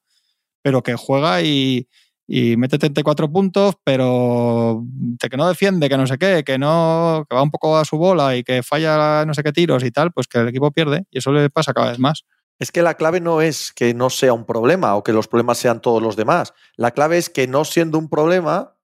pero 0.61 0.81
que 0.81 0.95
juega 0.95 1.41
y, 1.41 1.89
y 2.27 2.55
mete 2.55 2.77
34 2.77 3.29
puntos, 3.29 3.75
pero 3.83 4.83
de 4.85 5.27
que 5.27 5.35
no 5.35 5.49
defiende, 5.49 5.89
que 5.89 5.97
no 5.97 6.07
sé 6.07 6.17
qué, 6.17 6.43
que 6.45 6.57
no 6.57 7.25
que 7.29 7.35
va 7.35 7.41
un 7.43 7.51
poco 7.51 7.77
a 7.77 7.83
su 7.83 7.97
bola 7.97 8.37
y 8.37 8.43
que 8.43 8.63
falla 8.63 9.25
no 9.25 9.33
sé 9.33 9.43
qué 9.43 9.51
tiros 9.51 9.83
y 9.83 9.91
tal, 9.91 10.13
pues 10.13 10.27
que 10.27 10.37
el 10.39 10.47
equipo 10.47 10.71
pierde 10.71 11.03
y 11.11 11.17
eso 11.17 11.33
le 11.33 11.49
pasa 11.49 11.73
cada 11.73 11.89
vez 11.89 11.99
más. 11.99 12.23
Es 12.61 12.71
que 12.71 12.83
la 12.83 12.93
clave 12.93 13.21
no 13.21 13.41
es 13.41 13.73
que 13.73 13.95
no 13.95 14.11
sea 14.11 14.33
un 14.33 14.45
problema 14.45 14.95
o 14.95 15.03
que 15.03 15.13
los 15.13 15.27
problemas 15.27 15.57
sean 15.57 15.81
todos 15.81 15.99
los 15.99 16.15
demás. 16.15 16.53
La 16.75 16.91
clave 16.91 17.17
es 17.17 17.31
que 17.31 17.47
no 17.47 17.65
siendo 17.65 17.97
un 17.97 18.07
problema, 18.07 18.77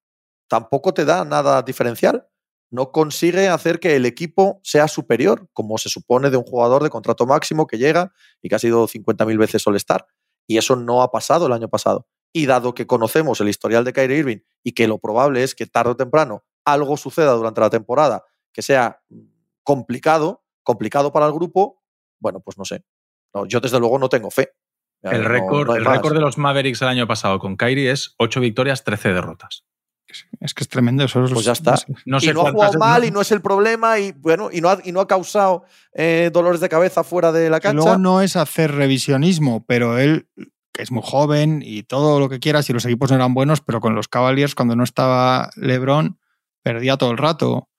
tampoco 0.47 0.95
te 0.95 1.05
da 1.05 1.23
nada 1.25 1.61
diferencial. 1.61 2.27
No 2.71 2.91
consigue 2.91 3.49
hacer 3.49 3.79
que 3.79 3.95
el 3.95 4.07
equipo 4.07 4.59
sea 4.63 4.87
superior, 4.87 5.47
como 5.53 5.77
se 5.77 5.89
supone 5.89 6.31
de 6.31 6.37
un 6.37 6.43
jugador 6.43 6.81
de 6.81 6.89
contrato 6.89 7.27
máximo 7.27 7.67
que 7.67 7.77
llega 7.77 8.13
y 8.41 8.49
que 8.49 8.55
ha 8.55 8.59
sido 8.59 8.87
50.000 8.87 9.37
veces 9.37 9.67
All-Star. 9.67 10.07
Y 10.47 10.57
eso 10.57 10.75
no 10.75 11.03
ha 11.03 11.11
pasado 11.11 11.45
el 11.45 11.53
año 11.53 11.69
pasado. 11.69 12.07
Y 12.33 12.47
dado 12.47 12.73
que 12.73 12.87
conocemos 12.87 13.41
el 13.41 13.49
historial 13.49 13.83
de 13.83 13.93
Kyrie 13.93 14.17
Irving 14.17 14.39
y 14.63 14.71
que 14.71 14.87
lo 14.87 14.97
probable 14.97 15.43
es 15.43 15.53
que 15.53 15.67
tarde 15.67 15.91
o 15.91 15.95
temprano 15.95 16.43
algo 16.65 16.97
suceda 16.97 17.33
durante 17.33 17.61
la 17.61 17.69
temporada 17.69 18.23
que 18.51 18.63
sea 18.63 19.03
complicado, 19.61 20.43
complicado 20.63 21.13
para 21.13 21.27
el 21.27 21.33
grupo, 21.33 21.83
bueno, 22.19 22.39
pues 22.39 22.57
no 22.57 22.65
sé. 22.65 22.83
No, 23.33 23.45
yo 23.45 23.59
desde 23.59 23.79
luego 23.79 23.99
no 23.99 24.09
tengo 24.09 24.31
fe. 24.31 24.51
El 25.03 25.23
récord 25.25 25.67
no 25.67 25.75
el 25.75 25.85
récord 25.85 26.13
de 26.13 26.21
los 26.21 26.37
Mavericks 26.37 26.81
el 26.81 26.87
año 26.87 27.07
pasado 27.07 27.37
con 27.39 27.55
Kyrie 27.55 27.91
es 27.91 28.15
8 28.17 28.39
victorias, 28.39 28.83
13 28.83 29.13
derrotas. 29.13 29.63
Es 30.39 30.53
que 30.53 30.63
es 30.63 30.69
tremendo. 30.69 31.03
Eso 31.03 31.23
es- 31.25 31.33
Pues 31.33 31.45
ya 31.45 31.51
está. 31.51 31.75
No 32.05 32.19
sé 32.19 32.27
y 32.31 32.33
no 32.33 32.47
ha 32.47 32.51
jugado 32.51 32.79
mal 32.79 33.01
no- 33.01 33.07
y 33.07 33.11
no 33.11 33.21
es 33.21 33.31
el 33.31 33.41
problema 33.41 33.99
y 33.99 34.13
bueno 34.13 34.49
y 34.51 34.61
no 34.61 34.69
ha, 34.69 34.79
y 34.83 34.91
no 34.91 35.01
ha 35.01 35.07
causado 35.07 35.65
eh, 35.93 36.31
dolores 36.33 36.61
de 36.61 36.69
cabeza 36.69 37.03
fuera 37.03 37.31
de 37.31 37.49
la 37.49 37.59
cancha. 37.59 37.75
luego 37.75 37.97
no 37.97 38.21
es 38.21 38.35
hacer 38.37 38.71
revisionismo, 38.73 39.65
pero 39.67 39.97
él, 39.97 40.27
que 40.73 40.81
es 40.83 40.91
muy 40.91 41.01
joven 41.03 41.61
y 41.63 41.83
todo 41.83 42.19
lo 42.19 42.29
que 42.29 42.39
quieras, 42.39 42.69
y 42.69 42.73
los 42.73 42.85
equipos 42.85 43.09
no 43.11 43.17
eran 43.17 43.33
buenos, 43.33 43.61
pero 43.61 43.81
con 43.81 43.95
los 43.95 44.07
Cavaliers, 44.07 44.55
cuando 44.55 44.75
no 44.75 44.83
estaba 44.83 45.49
LeBron, 45.57 46.19
perdía 46.63 46.97
todo 46.97 47.11
el 47.11 47.17
rato. 47.17 47.69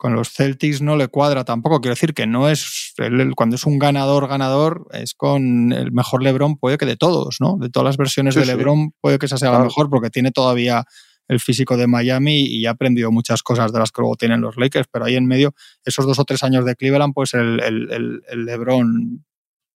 Con 0.00 0.14
los 0.14 0.30
Celtics 0.32 0.80
no 0.80 0.96
le 0.96 1.08
cuadra 1.08 1.44
tampoco. 1.44 1.82
Quiero 1.82 1.92
decir 1.94 2.14
que 2.14 2.26
no 2.26 2.48
es. 2.48 2.94
cuando 3.36 3.56
es 3.56 3.66
un 3.66 3.78
ganador, 3.78 4.28
ganador, 4.28 4.86
es 4.92 5.12
con 5.12 5.74
el 5.74 5.92
mejor 5.92 6.22
LeBron, 6.22 6.56
puede 6.56 6.78
que 6.78 6.86
de 6.86 6.96
todos, 6.96 7.36
¿no? 7.38 7.58
De 7.58 7.68
todas 7.68 7.84
las 7.84 7.96
versiones 7.98 8.32
Sí, 8.32 8.40
de 8.40 8.46
sí. 8.46 8.52
LeBron, 8.52 8.92
puede 9.02 9.18
que 9.18 9.26
esa 9.26 9.36
sea 9.36 9.50
la 9.50 9.58
mejor, 9.58 9.90
porque 9.90 10.08
tiene 10.08 10.30
todavía 10.30 10.84
el 11.28 11.38
físico 11.38 11.76
de 11.76 11.86
Miami 11.86 12.40
y 12.46 12.64
ha 12.64 12.70
aprendido 12.70 13.12
muchas 13.12 13.42
cosas 13.42 13.74
de 13.74 13.78
las 13.78 13.92
que 13.92 14.00
luego 14.00 14.16
tienen 14.16 14.40
los 14.40 14.56
Lakers, 14.56 14.88
pero 14.90 15.04
ahí 15.04 15.16
en 15.16 15.26
medio, 15.26 15.52
esos 15.84 16.06
dos 16.06 16.18
o 16.18 16.24
tres 16.24 16.42
años 16.44 16.64
de 16.64 16.76
Cleveland, 16.76 17.12
pues 17.12 17.34
el, 17.34 17.60
el, 17.60 17.92
el- 17.92 18.22
el 18.26 18.44
LeBron 18.46 19.26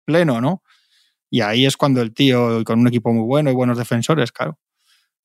pleno, 0.06 0.40
¿no? 0.40 0.62
Y 1.30 1.40
ahí 1.40 1.66
es 1.66 1.76
cuando 1.76 2.00
el 2.00 2.14
tío, 2.14 2.62
con 2.64 2.78
un 2.78 2.86
equipo 2.86 3.12
muy 3.12 3.24
bueno 3.24 3.50
y 3.50 3.54
buenos 3.54 3.76
defensores, 3.76 4.30
claro. 4.30 4.56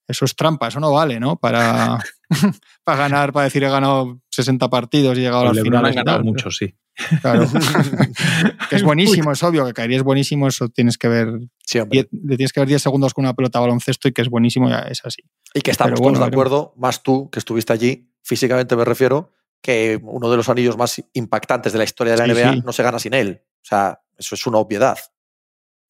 Eso 0.08 0.26
es 0.26 0.36
trampa, 0.36 0.68
eso 0.70 0.80
no 0.80 0.92
vale, 0.94 1.20
¿no? 1.20 1.36
Para, 1.38 2.00
para 2.84 2.98
ganar, 2.98 3.34
para 3.34 3.46
decir 3.46 3.64
he 3.64 3.70
ganado 3.70 4.22
60 4.32 4.70
partidos 4.70 5.18
y 5.18 5.22
he 5.22 5.24
llegado 5.24 5.44
a 5.44 5.48
Con 5.48 5.56
las 5.56 5.64
finales. 5.64 5.98
han 5.98 6.04
ganado 6.06 6.24
mucho, 6.24 6.50
sí. 6.52 6.74
Claro. 7.22 7.48
que 8.70 8.76
es 8.76 8.84
buenísimo, 8.84 9.32
es 9.32 9.44
obvio 9.44 9.66
que 9.66 9.74
Kyrie 9.74 9.98
es 9.98 10.04
buenísimo, 10.04 10.48
eso 10.48 10.70
tienes 10.70 10.98
que 10.98 11.08
ver, 11.08 11.28
Sí, 11.66 11.80
hombre. 11.80 12.08
die- 12.12 12.20
le 12.28 12.38
tienes 12.38 12.52
que 12.54 12.60
ver 12.60 12.68
10 12.70 12.82
segundos 12.82 13.14
con 13.14 13.26
una 13.26 13.34
pelota 13.34 13.60
baloncesto 13.60 14.08
y 14.08 14.14
que 14.14 14.22
es 14.24 14.30
buenísimo, 14.30 14.70
ya 14.70 14.80
es 14.80 15.02
así. 15.06 15.22
Y 15.54 15.62
que 15.62 15.72
estamos 15.72 16.00
bueno, 16.00 16.18
todos 16.18 16.30
de 16.30 16.34
acuerdo, 16.36 16.74
más 16.78 17.04
tú 17.04 17.30
que 17.30 17.40
estuviste 17.40 17.72
allí, 17.74 18.12
físicamente 18.24 18.76
me 18.76 18.84
refiero, 18.86 19.32
que 19.62 20.00
uno 20.02 20.30
de 20.32 20.38
los 20.38 20.50
anillos 20.50 20.78
más 20.78 21.04
impactantes 21.14 21.72
de 21.74 21.78
la 21.80 21.84
historia 21.84 22.16
de 22.16 22.20
la 22.28 22.34
Sí, 22.34 22.42
NBA 22.42 22.54
sí. 22.54 22.62
no 22.66 22.72
se 22.74 22.84
gana 22.84 23.00
sin 23.00 23.14
él. 23.14 23.42
O 23.44 23.66
sea, 23.66 24.00
eso 24.18 24.36
es 24.36 24.48
una 24.48 24.58
obviedad. 24.60 24.98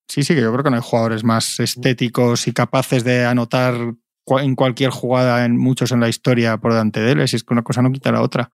Sí, 0.09 0.23
sí, 0.23 0.33
que 0.35 0.41
yo 0.41 0.51
creo 0.53 0.63
que 0.63 0.69
no 0.69 0.77
hay 0.77 0.81
jugadores 0.81 1.23
más 1.23 1.59
estéticos 1.59 2.47
y 2.47 2.53
capaces 2.53 3.03
de 3.03 3.25
anotar 3.25 3.75
en 4.39 4.55
cualquier 4.55 4.89
jugada, 4.91 5.45
en 5.45 5.57
muchos 5.57 5.91
en 5.91 5.99
la 5.99 6.09
historia 6.09 6.57
por 6.57 6.73
delante 6.73 6.99
de 6.99 7.11
él. 7.11 7.27
Si 7.27 7.35
es 7.35 7.43
que 7.43 7.53
una 7.53 7.63
cosa 7.63 7.81
no 7.81 7.91
quita 7.91 8.11
la 8.11 8.21
otra. 8.21 8.51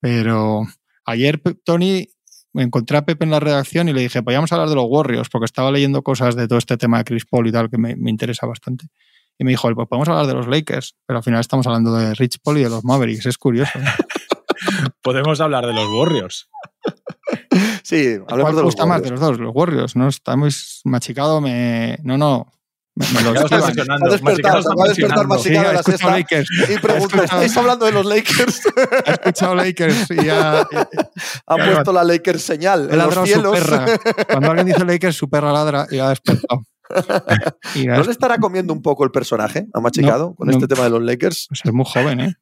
Pero 0.00 0.66
ayer, 1.04 1.40
Tony, 1.64 2.08
me 2.52 2.62
encontré 2.62 2.96
a 2.96 3.04
Pepe 3.04 3.24
en 3.24 3.30
la 3.30 3.40
redacción 3.40 3.88
y 3.88 3.92
le 3.92 4.02
dije, 4.02 4.22
podríamos 4.22 4.52
hablar 4.52 4.68
de 4.68 4.74
los 4.74 4.86
Warriors, 4.88 5.28
porque 5.28 5.46
estaba 5.46 5.70
leyendo 5.70 6.02
cosas 6.02 6.36
de 6.36 6.46
todo 6.46 6.58
este 6.58 6.76
tema 6.76 6.98
de 6.98 7.04
Chris 7.04 7.24
Paul 7.26 7.46
y 7.48 7.52
tal, 7.52 7.70
que 7.70 7.78
me, 7.78 7.96
me 7.96 8.10
interesa 8.10 8.46
bastante. 8.46 8.86
Y 9.38 9.44
me 9.44 9.50
dijo, 9.50 9.72
pues 9.74 9.88
podemos 9.88 10.08
hablar 10.08 10.26
de 10.26 10.34
los 10.34 10.46
Lakers, 10.46 10.96
pero 11.06 11.18
al 11.18 11.24
final 11.24 11.40
estamos 11.40 11.66
hablando 11.66 11.94
de 11.96 12.14
Rich 12.14 12.38
Paul 12.42 12.58
y 12.58 12.62
de 12.62 12.70
los 12.70 12.84
Mavericks. 12.84 13.26
Es 13.26 13.38
curioso. 13.38 13.78
¿no? 13.78 13.90
Podemos 15.02 15.40
hablar 15.40 15.66
de 15.66 15.72
los 15.72 15.88
Warriors. 15.88 16.48
Sí, 17.82 18.18
¿Cuál 18.18 18.40
hablemos 18.40 18.52
te 18.52 18.56
de 18.56 18.62
los 18.62 18.64
gusta 18.64 18.86
más 18.86 19.02
de 19.02 19.10
los 19.10 19.20
dos? 19.20 19.38
Los 19.38 19.54
Warriors, 19.54 19.96
¿no? 19.96 20.08
Está 20.08 20.36
muy 20.36 20.50
machicado, 20.84 21.40
me... 21.40 21.98
No, 22.02 22.16
no. 22.16 22.52
Me, 22.96 23.06
me 23.12 23.22
lo 23.22 23.34
estás. 23.40 23.62
Ha 23.64 24.08
despertado, 24.10 24.62
se 24.62 24.68
va 24.68 24.84
a 24.84 24.88
despertar 24.88 25.26
mencionando. 25.26 25.38
Sí, 25.38 25.50
la 25.50 25.80
escuchado 25.80 25.82
siesta 25.82 26.10
Lakers. 26.10 26.48
y 26.70 26.78
pregunta, 26.78 27.24
¿estáis 27.24 27.56
hablando 27.56 27.86
de 27.86 27.92
los 27.92 28.06
Lakers? 28.06 28.62
Ha 29.06 29.10
escuchado 29.12 29.54
Lakers 29.54 30.06
y 30.10 30.28
ha, 30.28 30.60
ha 31.46 31.56
puesto 31.56 31.92
la 31.92 32.04
Lakers 32.04 32.42
señal 32.42 32.88
en 32.90 32.98
los 32.98 33.14
cielos. 33.24 33.58
perra. 33.58 33.86
Cuando 34.30 34.50
alguien 34.50 34.66
dice 34.68 34.84
Lakers, 34.84 35.16
su 35.16 35.28
perra 35.28 35.52
ladra 35.52 35.86
y 35.90 35.98
ha 35.98 36.08
despertado. 36.10 36.62
Y 37.74 37.88
ha 37.88 37.96
¿No 37.96 38.02
le 38.04 38.10
estará 38.12 38.38
comiendo 38.38 38.72
un 38.72 38.82
poco 38.82 39.04
el 39.04 39.10
personaje 39.10 39.66
a 39.72 39.80
Machicado 39.80 40.26
No, 40.30 40.34
con 40.36 40.46
no. 40.48 40.52
este 40.52 40.68
tema 40.68 40.84
de 40.84 40.90
los 40.90 41.02
Lakers? 41.02 41.46
Pues 41.48 41.60
es 41.64 41.72
muy 41.72 41.84
joven, 41.86 42.20
¿eh? 42.20 42.34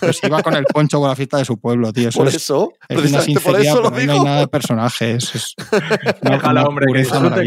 Pero 0.00 0.12
si 0.12 0.26
iba 0.26 0.42
con 0.42 0.54
el 0.54 0.64
poncho 0.64 0.98
con 0.98 1.08
la 1.08 1.16
fiesta 1.16 1.38
de 1.38 1.44
su 1.44 1.60
pueblo, 1.60 1.92
tío. 1.92 2.08
Eso 2.08 2.18
Por 2.18 2.28
es, 2.28 2.34
eso, 2.36 2.72
es 2.88 2.98
una 3.28 3.40
por 3.40 3.60
eso 3.60 3.80
lo 3.80 3.88
ahí 3.94 4.06
no 4.06 4.12
hay 4.12 4.18
digo. 4.18 4.24
nada 4.24 4.40
de 4.40 4.48
personajes. 4.48 5.34
Es 5.34 5.54
una, 6.22 6.30
Déjala, 6.36 6.60
una 6.60 6.68
hombre, 6.68 6.86
que 6.92 7.00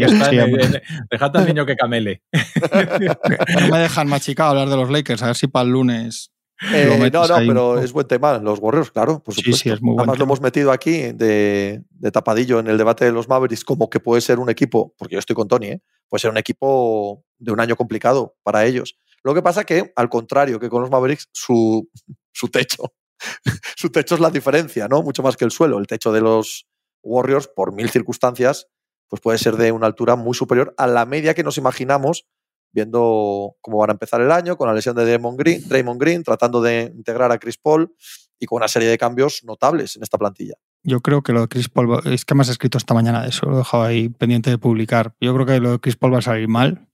en- 0.04 0.60
en- 0.60 0.82
Dejad 1.10 1.36
al 1.36 1.46
niño 1.46 1.66
que 1.66 1.76
camele. 1.76 2.22
No 3.60 3.68
me 3.68 3.78
dejan 3.78 4.08
machicado 4.08 4.50
hablar 4.50 4.68
de 4.68 4.76
los 4.76 4.90
Lakers, 4.90 5.22
a 5.22 5.26
ver 5.26 5.36
si 5.36 5.46
para 5.46 5.64
el 5.64 5.70
lunes. 5.72 6.30
Eh, 6.72 6.86
lo 6.88 6.96
metes 6.98 7.12
no, 7.20 7.26
no, 7.26 7.34
ahí 7.34 7.48
pero 7.48 7.78
es 7.80 7.92
buen 7.92 8.06
tema. 8.06 8.38
Los 8.38 8.58
Warriors, 8.60 8.90
claro, 8.90 9.20
por 9.22 9.34
Sí, 9.34 9.42
supuesto. 9.42 9.62
sí, 9.62 9.70
es 9.70 9.82
muy 9.82 9.94
buen 9.94 10.00
Además, 10.02 10.18
lo 10.18 10.24
hemos 10.24 10.40
metido 10.40 10.70
aquí 10.72 11.12
de, 11.12 11.82
de 11.90 12.10
tapadillo 12.12 12.60
en 12.60 12.68
el 12.68 12.78
debate 12.78 13.04
de 13.04 13.12
los 13.12 13.28
Mavericks, 13.28 13.64
como 13.64 13.90
que 13.90 13.98
puede 14.00 14.20
ser 14.20 14.38
un 14.38 14.48
equipo, 14.48 14.94
porque 14.96 15.14
yo 15.14 15.18
estoy 15.18 15.34
con 15.34 15.48
Tony, 15.48 15.66
¿eh? 15.66 15.80
puede 16.08 16.20
ser 16.20 16.30
un 16.30 16.38
equipo 16.38 17.24
de 17.38 17.50
un 17.52 17.60
año 17.60 17.74
complicado 17.76 18.36
para 18.44 18.64
ellos. 18.64 18.96
Lo 19.24 19.34
que 19.34 19.42
pasa 19.42 19.64
que, 19.64 19.92
al 19.96 20.08
contrario 20.08 20.60
que 20.60 20.68
con 20.68 20.82
los 20.82 20.90
Mavericks, 20.90 21.28
su, 21.32 21.88
su 22.32 22.48
techo, 22.48 22.94
su 23.76 23.90
techo 23.90 24.14
es 24.14 24.20
la 24.20 24.30
diferencia, 24.30 24.86
¿no? 24.86 25.02
Mucho 25.02 25.22
más 25.22 25.36
que 25.36 25.44
el 25.44 25.50
suelo. 25.50 25.78
El 25.78 25.86
techo 25.86 26.12
de 26.12 26.20
los 26.20 26.66
Warriors, 27.02 27.48
por 27.48 27.72
mil 27.72 27.88
circunstancias, 27.90 28.68
pues 29.08 29.20
puede 29.22 29.38
ser 29.38 29.56
de 29.56 29.72
una 29.72 29.86
altura 29.86 30.16
muy 30.16 30.34
superior 30.34 30.74
a 30.76 30.86
la 30.86 31.06
media 31.06 31.34
que 31.34 31.42
nos 31.42 31.58
imaginamos 31.58 32.26
viendo 32.74 33.56
cómo 33.60 33.78
van 33.78 33.90
a 33.90 33.92
empezar 33.92 34.20
el 34.20 34.32
año, 34.32 34.56
con 34.56 34.66
la 34.66 34.74
lesión 34.74 34.96
de 34.96 35.04
Draymond 35.04 35.38
Green, 35.38 35.68
Draymond 35.68 36.00
Green 36.00 36.22
tratando 36.24 36.60
de 36.60 36.92
integrar 36.94 37.30
a 37.30 37.38
Chris 37.38 37.56
Paul 37.56 37.94
y 38.38 38.46
con 38.46 38.56
una 38.56 38.68
serie 38.68 38.88
de 38.88 38.98
cambios 38.98 39.42
notables 39.44 39.96
en 39.96 40.02
esta 40.02 40.18
plantilla. 40.18 40.54
Yo 40.82 41.00
creo 41.00 41.22
que 41.22 41.32
lo 41.32 41.42
de 41.42 41.48
Chris 41.48 41.68
Paul, 41.68 42.00
es 42.04 42.24
que 42.24 42.34
me 42.34 42.42
has 42.42 42.48
escrito 42.48 42.76
esta 42.76 42.92
mañana 42.92 43.22
de 43.22 43.28
eso, 43.28 43.46
lo 43.46 43.54
he 43.54 43.58
dejado 43.58 43.84
ahí 43.84 44.08
pendiente 44.08 44.50
de 44.50 44.58
publicar. 44.58 45.14
Yo 45.20 45.32
creo 45.34 45.46
que 45.46 45.60
lo 45.60 45.70
de 45.70 45.78
Chris 45.78 45.96
Paul 45.96 46.14
va 46.14 46.18
a 46.18 46.22
salir 46.22 46.48
mal, 46.48 46.88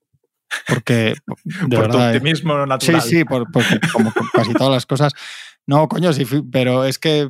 porque 0.69 1.15
de 1.45 1.77
por 1.77 1.89
tu 1.89 1.99
verdad. 1.99 2.15
eh, 2.15 2.17
optimismo 2.19 2.63
Sí, 2.63 2.69
natural. 2.69 3.03
sí, 3.03 3.25
por, 3.25 3.51
por- 3.51 3.65
como 3.93 4.13
con 4.13 4.27
casi 4.35 4.55
todas 4.55 4.73
las 4.73 4.87
cosas. 4.87 5.13
No, 5.67 5.89
coño, 5.89 6.13
sí, 6.13 6.25
pero 6.51 6.85
es 6.85 6.99
que 6.99 7.29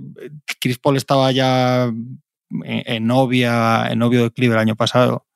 Chris 0.61 0.79
Paul 0.79 0.97
estaba 0.97 1.31
ya 1.33 1.85
en, 1.85 2.21
en 2.65 3.07
novia, 3.07 3.89
en 3.91 3.99
novio 3.99 4.23
de 4.25 4.31
Cleveland 4.31 4.63
el 4.63 4.69
año 4.69 4.77
pasado. 4.77 5.27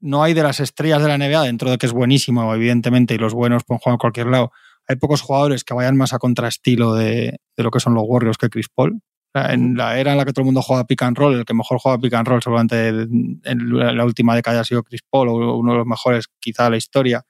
No 0.00 0.22
hay 0.22 0.34
de 0.34 0.42
las 0.42 0.60
estrellas 0.60 1.02
de 1.02 1.08
la 1.08 1.16
NBA, 1.16 1.42
dentro 1.44 1.70
de 1.70 1.78
que 1.78 1.86
es 1.86 1.92
buenísimo, 1.92 2.54
evidentemente, 2.54 3.14
y 3.14 3.18
los 3.18 3.32
buenos 3.32 3.64
pueden 3.64 3.78
jugar 3.80 3.94
en 3.94 3.98
cualquier 3.98 4.26
lado. 4.26 4.52
Hay 4.86 4.96
pocos 4.96 5.22
jugadores 5.22 5.64
que 5.64 5.72
vayan 5.72 5.96
más 5.96 6.12
a 6.12 6.18
contraestilo 6.18 6.94
de, 6.94 7.38
de 7.56 7.62
lo 7.62 7.70
que 7.70 7.80
son 7.80 7.94
los 7.94 8.04
Warriors 8.06 8.36
que 8.36 8.50
Chris 8.50 8.68
Paul. 8.68 9.00
En 9.34 9.76
la 9.76 9.98
era 9.98 10.12
en 10.12 10.18
la 10.18 10.24
que 10.24 10.32
todo 10.32 10.42
el 10.42 10.46
mundo 10.46 10.62
juega 10.62 10.86
pick 10.86 11.02
and 11.02 11.18
roll, 11.18 11.34
el 11.34 11.44
que 11.44 11.54
mejor 11.54 11.78
juega 11.78 11.98
pick 11.98 12.14
and 12.14 12.28
roll 12.28 12.40
seguramente 12.40 12.88
en 12.88 13.40
la 13.42 14.04
última 14.04 14.36
década 14.36 14.60
ha 14.60 14.64
sido 14.64 14.84
Chris 14.84 15.00
Paul, 15.10 15.28
o 15.28 15.56
uno 15.56 15.72
de 15.72 15.78
los 15.78 15.86
mejores 15.86 16.26
quizá 16.38 16.64
de 16.64 16.70
la 16.70 16.76
historia. 16.76 17.26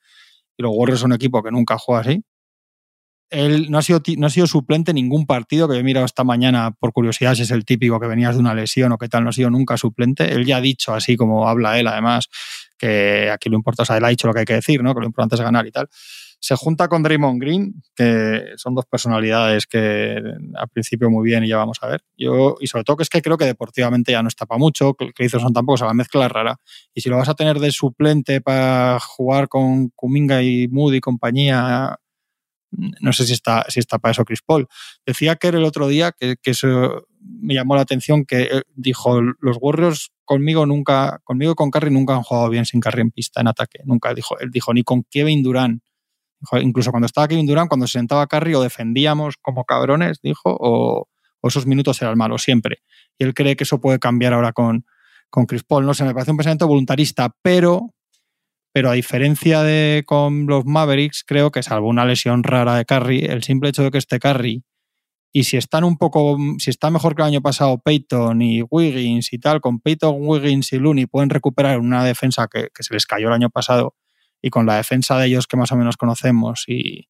Y 0.56 0.62
los 0.62 0.72
Warriors 0.74 1.00
son 1.00 1.12
un 1.12 1.16
equipo 1.16 1.42
que 1.42 1.50
nunca 1.50 1.78
juega 1.78 2.02
así. 2.02 2.22
Él 3.30 3.70
no 3.70 3.78
ha, 3.78 3.82
sido, 3.82 4.02
no 4.18 4.26
ha 4.26 4.30
sido 4.30 4.46
suplente 4.46 4.90
en 4.90 4.96
ningún 4.96 5.26
partido 5.26 5.66
que 5.66 5.74
yo 5.74 5.80
he 5.80 5.82
mirado 5.82 6.04
esta 6.04 6.24
mañana 6.24 6.72
por 6.78 6.92
curiosidad 6.92 7.34
si 7.34 7.42
es 7.42 7.50
el 7.50 7.64
típico 7.64 7.98
que 7.98 8.06
venías 8.06 8.34
de 8.34 8.40
una 8.40 8.54
lesión 8.54 8.92
o 8.92 8.98
qué 8.98 9.08
tal, 9.08 9.24
no 9.24 9.30
ha 9.30 9.32
sido 9.32 9.50
nunca 9.50 9.76
suplente. 9.78 10.30
Él 10.30 10.44
ya 10.44 10.58
ha 10.58 10.60
dicho, 10.60 10.92
así 10.92 11.16
como 11.16 11.48
habla 11.48 11.80
él 11.80 11.88
además, 11.88 12.28
que 12.78 13.30
aquí 13.30 13.48
lo 13.48 13.56
importante, 13.56 13.82
o 13.82 13.86
sea, 13.86 13.96
él 13.96 14.04
ha 14.04 14.08
dicho 14.08 14.26
lo 14.26 14.34
que 14.34 14.40
hay 14.40 14.44
que 14.44 14.54
decir, 14.54 14.82
¿no? 14.82 14.94
Que 14.94 15.00
lo 15.00 15.06
importante 15.06 15.36
es 15.36 15.40
ganar 15.40 15.66
y 15.66 15.72
tal. 15.72 15.88
Se 16.44 16.56
junta 16.56 16.88
con 16.88 17.02
Draymond 17.02 17.40
Green, 17.40 17.82
que 17.96 18.52
son 18.58 18.74
dos 18.74 18.84
personalidades 18.84 19.66
que 19.66 20.20
al 20.54 20.68
principio 20.68 21.08
muy 21.08 21.24
bien 21.24 21.42
y 21.42 21.48
ya 21.48 21.56
vamos 21.56 21.78
a 21.80 21.86
ver. 21.86 22.02
Yo, 22.18 22.56
y 22.60 22.66
sobre 22.66 22.84
todo 22.84 22.98
que 22.98 23.02
es 23.02 23.08
que 23.08 23.22
creo 23.22 23.38
que 23.38 23.46
deportivamente 23.46 24.12
ya 24.12 24.22
no 24.22 24.28
está 24.28 24.44
para 24.44 24.58
mucho, 24.58 24.94
que 24.94 25.28
son 25.30 25.54
tampoco, 25.54 25.72
o 25.72 25.76
sea, 25.78 25.86
la 25.86 25.94
mezcla 25.94 26.28
rara. 26.28 26.60
Y 26.92 27.00
si 27.00 27.08
lo 27.08 27.16
vas 27.16 27.30
a 27.30 27.34
tener 27.34 27.60
de 27.60 27.72
suplente 27.72 28.42
para 28.42 29.00
jugar 29.00 29.48
con 29.48 29.88
Kuminga 29.96 30.42
y 30.42 30.68
Moody 30.68 30.98
y 30.98 31.00
compañía, 31.00 31.96
no 33.00 33.12
sé 33.14 33.24
si 33.24 33.32
está, 33.32 33.64
si 33.70 33.80
está 33.80 33.98
para 33.98 34.12
eso 34.12 34.26
Chris 34.26 34.42
Paul. 34.44 34.66
Decía 35.06 35.36
que 35.36 35.48
el 35.48 35.64
otro 35.64 35.88
día, 35.88 36.12
que, 36.12 36.36
que 36.42 36.50
eso 36.50 37.06
me 37.20 37.54
llamó 37.54 37.74
la 37.74 37.80
atención, 37.80 38.26
que 38.26 38.42
eh, 38.42 38.62
dijo, 38.74 39.22
los 39.22 39.56
Warriors 39.58 40.12
conmigo 40.26 40.66
nunca, 40.66 41.20
conmigo 41.24 41.52
y 41.52 41.54
con 41.54 41.70
Curry 41.70 41.90
nunca 41.90 42.14
han 42.14 42.22
jugado 42.22 42.50
bien 42.50 42.66
sin 42.66 42.80
Curry 42.80 43.00
en 43.00 43.12
pista, 43.12 43.40
en 43.40 43.48
ataque. 43.48 43.78
Nunca 43.86 44.12
dijo, 44.12 44.38
él 44.40 44.50
dijo, 44.50 44.74
ni 44.74 44.82
con 44.82 45.04
Kevin 45.04 45.42
Durant. 45.42 45.82
Incluso 46.60 46.90
cuando 46.90 47.06
estaba 47.06 47.28
Kevin 47.28 47.46
Durant, 47.46 47.68
cuando 47.68 47.86
se 47.86 47.98
sentaba 47.98 48.26
Curry, 48.26 48.54
o 48.54 48.62
defendíamos 48.62 49.36
como 49.40 49.64
cabrones, 49.64 50.20
dijo, 50.22 50.56
o, 50.58 51.08
esos 51.42 51.66
minutos 51.66 52.00
eran 52.00 52.16
malos, 52.16 52.42
siempre. 52.42 52.78
Y 53.18 53.24
él 53.24 53.34
cree 53.34 53.56
que 53.56 53.64
eso 53.64 53.80
puede 53.80 53.98
cambiar 53.98 54.32
ahora 54.32 54.52
con, 54.52 54.86
con 55.28 55.46
Chris 55.46 55.62
Paul. 55.62 55.84
No 55.84 55.92
sé, 55.92 56.04
me 56.04 56.14
parece 56.14 56.30
un 56.30 56.38
pensamiento 56.38 56.66
voluntarista, 56.66 57.34
pero 57.42 57.90
pero 58.72 58.90
a 58.90 58.94
diferencia 58.94 59.62
de 59.62 60.02
con 60.04 60.46
los 60.46 60.64
Mavericks, 60.66 61.22
creo 61.24 61.52
que 61.52 61.62
salvo 61.62 61.88
una 61.88 62.04
lesión 62.04 62.42
rara 62.42 62.74
de 62.74 62.84
Curry, 62.84 63.20
el 63.20 63.44
simple 63.44 63.68
hecho 63.68 63.84
de 63.84 63.92
que 63.92 63.98
esté 63.98 64.18
Curry 64.18 64.64
y 65.36 65.44
si 65.44 65.56
están 65.56 65.82
un 65.82 65.98
poco, 65.98 66.38
si 66.58 66.70
está 66.70 66.90
mejor 66.90 67.16
que 67.16 67.22
el 67.22 67.26
año 67.26 67.42
pasado 67.42 67.78
Peyton 67.78 68.40
y 68.40 68.62
Wiggins 68.62 69.32
y 69.32 69.38
tal, 69.38 69.60
con 69.60 69.80
Peyton, 69.80 70.14
Wiggins 70.20 70.72
y 70.72 70.78
Looney 70.78 71.06
pueden 71.06 71.28
recuperar 71.28 71.80
una 71.80 72.04
defensa 72.04 72.46
que, 72.46 72.68
que 72.72 72.84
se 72.84 72.94
les 72.94 73.04
cayó 73.04 73.26
el 73.26 73.34
año 73.34 73.50
pasado 73.50 73.96
y 74.44 74.50
con 74.50 74.66
la 74.66 74.76
defensa 74.76 75.18
de 75.18 75.26
ellos 75.28 75.46
que 75.46 75.56
más 75.56 75.72
o 75.72 75.76
menos 75.76 75.96
conocemos 75.96 76.64
y, 76.68 77.08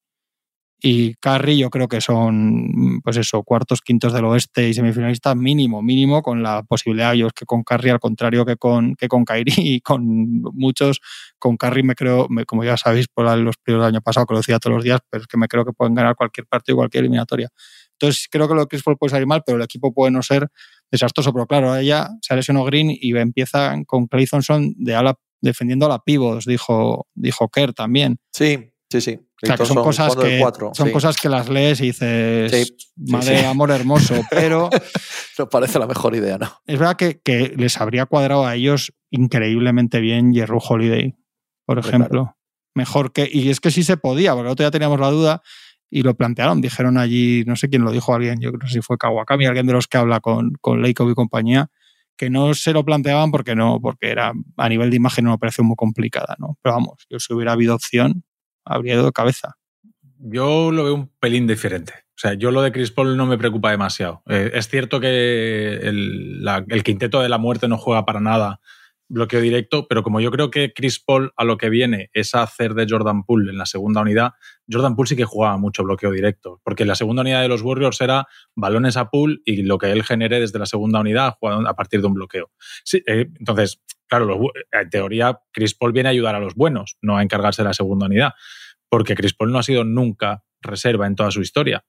y 0.80 1.14
Carry 1.14 1.58
yo 1.58 1.68
creo 1.68 1.88
que 1.88 2.00
son, 2.00 3.00
pues 3.02 3.16
eso, 3.16 3.42
cuartos, 3.42 3.80
quintos 3.80 4.12
del 4.12 4.24
oeste 4.26 4.68
y 4.68 4.74
semifinalistas 4.74 5.34
mínimo, 5.34 5.82
mínimo, 5.82 6.22
con 6.22 6.44
la 6.44 6.62
posibilidad 6.62 7.10
de 7.10 7.16
ellos 7.16 7.32
que 7.34 7.44
con 7.44 7.64
Carry, 7.64 7.90
al 7.90 7.98
contrario 7.98 8.46
que 8.46 8.56
con, 8.56 8.94
que 8.94 9.08
con 9.08 9.24
Kairi 9.24 9.52
y 9.56 9.80
con 9.80 10.04
muchos, 10.52 11.00
con 11.40 11.56
Carry 11.56 11.82
me 11.82 11.96
creo, 11.96 12.28
como 12.46 12.62
ya 12.62 12.76
sabéis 12.76 13.08
por 13.08 13.24
los 13.36 13.56
primeros 13.56 13.86
del 13.86 13.96
año 13.96 14.00
pasado, 14.00 14.26
que 14.26 14.34
lo 14.34 14.38
decía 14.38 14.60
todos 14.60 14.76
los 14.76 14.84
días, 14.84 15.00
pero 15.10 15.22
es 15.22 15.26
que 15.26 15.36
me 15.36 15.48
creo 15.48 15.64
que 15.64 15.72
pueden 15.72 15.96
ganar 15.96 16.14
cualquier 16.14 16.46
partido, 16.46 16.76
cualquier 16.76 17.02
eliminatoria. 17.02 17.48
Entonces 17.92 18.28
creo 18.30 18.46
que 18.46 18.54
lo 18.54 18.60
de 18.60 18.66
Chris 18.68 18.84
Paul 18.84 18.96
puede 18.96 19.10
salir 19.10 19.26
mal, 19.26 19.42
pero 19.44 19.58
el 19.58 19.64
equipo 19.64 19.92
puede 19.92 20.12
no 20.12 20.22
ser 20.22 20.48
desastroso. 20.90 21.32
Pero 21.32 21.46
claro, 21.46 21.74
ella 21.74 22.10
se 22.20 22.32
ha 22.32 22.36
lesionado 22.36 22.66
Green 22.66 22.90
y 22.90 23.16
empieza 23.16 23.74
con 23.86 24.06
Clay 24.06 24.26
Thompson 24.26 24.74
de 24.76 24.94
ala, 24.94 25.14
defendiendo 25.44 25.86
a 25.86 25.90
la 25.90 25.98
pivos, 26.00 26.44
dijo, 26.44 27.06
dijo 27.14 27.48
Kerr 27.48 27.72
también. 27.72 28.18
Sí, 28.32 28.72
sí, 28.90 29.00
sí 29.00 29.20
son, 29.64 29.76
cosas 29.82 30.16
que, 30.16 30.42
son 30.72 30.90
cosas 30.90 31.16
que 31.16 31.28
las 31.28 31.48
lees 31.48 31.80
y 31.80 31.86
dices, 31.86 32.74
madre 32.96 33.46
amor 33.46 33.70
hermoso, 33.70 34.14
pero... 34.30 34.70
no 35.38 35.48
parece 35.48 35.78
la 35.78 35.86
mejor 35.86 36.14
idea, 36.14 36.38
¿no? 36.38 36.50
Es 36.66 36.78
verdad 36.78 36.96
que, 36.96 37.20
que 37.20 37.54
les 37.56 37.80
habría 37.80 38.06
cuadrado 38.06 38.46
a 38.46 38.54
ellos 38.54 38.92
increíblemente 39.10 40.00
bien 40.00 40.34
Jerry 40.34 40.58
Holiday, 40.60 41.14
por 41.66 41.78
ejemplo. 41.78 42.36
Mejor 42.74 43.12
que... 43.12 43.28
Y 43.30 43.50
es 43.50 43.60
que 43.60 43.70
sí 43.70 43.84
se 43.84 43.96
podía, 43.96 44.34
porque 44.34 44.50
otro 44.50 44.66
ya 44.66 44.70
teníamos 44.70 44.98
la 44.98 45.10
duda 45.10 45.42
y 45.90 46.02
lo 46.02 46.14
plantearon. 46.14 46.60
Dijeron 46.60 46.98
allí, 46.98 47.44
no 47.46 47.54
sé 47.56 47.68
quién 47.68 47.84
lo 47.84 47.92
dijo, 47.92 48.14
alguien, 48.14 48.40
yo 48.40 48.50
creo 48.50 48.60
que 48.60 48.68
si 48.68 48.80
fue 48.80 48.98
Kawakami, 48.98 49.46
alguien 49.46 49.66
de 49.66 49.74
los 49.74 49.86
que 49.86 49.98
habla 49.98 50.20
con, 50.20 50.52
con 50.60 50.84
y 50.84 50.94
compañía, 50.94 51.70
que 52.16 52.30
no 52.30 52.54
se 52.54 52.72
lo 52.72 52.84
planteaban 52.84 53.30
porque 53.30 53.54
no, 53.54 53.80
porque 53.80 54.10
era 54.10 54.32
a 54.56 54.68
nivel 54.68 54.90
de 54.90 54.96
imagen 54.96 55.26
una 55.26 55.34
operación 55.34 55.66
muy 55.66 55.76
complicada, 55.76 56.36
¿no? 56.38 56.58
Pero 56.62 56.74
vamos, 56.74 57.06
yo 57.10 57.18
si 57.18 57.32
hubiera 57.32 57.52
habido 57.52 57.74
opción, 57.74 58.24
habría 58.64 58.94
ido 58.94 59.06
de 59.06 59.12
cabeza. 59.12 59.56
Yo 60.18 60.70
lo 60.70 60.84
veo 60.84 60.94
un 60.94 61.08
pelín 61.20 61.46
diferente. 61.46 61.92
O 61.92 62.18
sea, 62.18 62.34
yo 62.34 62.50
lo 62.52 62.62
de 62.62 62.70
Chris 62.70 62.92
Paul 62.92 63.16
no 63.16 63.26
me 63.26 63.36
preocupa 63.36 63.70
demasiado. 63.70 64.22
Eh, 64.28 64.52
es 64.54 64.68
cierto 64.68 65.00
que 65.00 65.74
el, 65.82 66.46
el, 66.68 66.84
quinteto 66.84 67.20
de 67.20 67.28
la 67.28 67.38
muerte 67.38 67.66
no 67.66 67.76
juega 67.76 68.04
para 68.04 68.20
nada 68.20 68.60
bloqueo 69.14 69.40
directo, 69.40 69.86
pero 69.88 70.02
como 70.02 70.20
yo 70.20 70.30
creo 70.30 70.50
que 70.50 70.72
Chris 70.74 70.98
Paul 70.98 71.32
a 71.36 71.44
lo 71.44 71.56
que 71.56 71.70
viene 71.70 72.10
es 72.12 72.34
hacer 72.34 72.74
de 72.74 72.86
Jordan 72.88 73.24
Poole 73.24 73.50
en 73.50 73.56
la 73.56 73.64
segunda 73.64 74.02
unidad, 74.02 74.32
Jordan 74.70 74.96
Poole 74.96 75.08
sí 75.08 75.16
que 75.16 75.24
jugaba 75.24 75.56
mucho 75.56 75.84
bloqueo 75.84 76.10
directo, 76.10 76.60
porque 76.64 76.84
la 76.84 76.94
segunda 76.94 77.22
unidad 77.22 77.40
de 77.40 77.48
los 77.48 77.62
Warriors 77.62 78.00
era 78.00 78.26
balones 78.54 78.96
a 78.96 79.08
Poole 79.08 79.38
y 79.44 79.62
lo 79.62 79.78
que 79.78 79.90
él 79.90 80.02
genere 80.02 80.40
desde 80.40 80.58
la 80.58 80.66
segunda 80.66 81.00
unidad 81.00 81.36
a 81.40 81.74
partir 81.74 82.00
de 82.02 82.06
un 82.06 82.14
bloqueo. 82.14 82.50
Sí, 82.84 83.02
eh, 83.06 83.28
entonces, 83.38 83.80
claro, 84.06 84.50
en 84.72 84.90
teoría 84.90 85.40
Chris 85.52 85.74
Paul 85.74 85.92
viene 85.92 86.10
a 86.10 86.12
ayudar 86.12 86.34
a 86.34 86.40
los 86.40 86.54
buenos, 86.54 86.98
no 87.00 87.16
a 87.16 87.22
encargarse 87.22 87.62
de 87.62 87.68
la 87.68 87.74
segunda 87.74 88.06
unidad, 88.06 88.32
porque 88.90 89.14
Chris 89.14 89.32
Paul 89.32 89.52
no 89.52 89.58
ha 89.58 89.62
sido 89.62 89.84
nunca 89.84 90.44
reserva 90.60 91.06
en 91.06 91.14
toda 91.14 91.30
su 91.30 91.40
historia. 91.40 91.84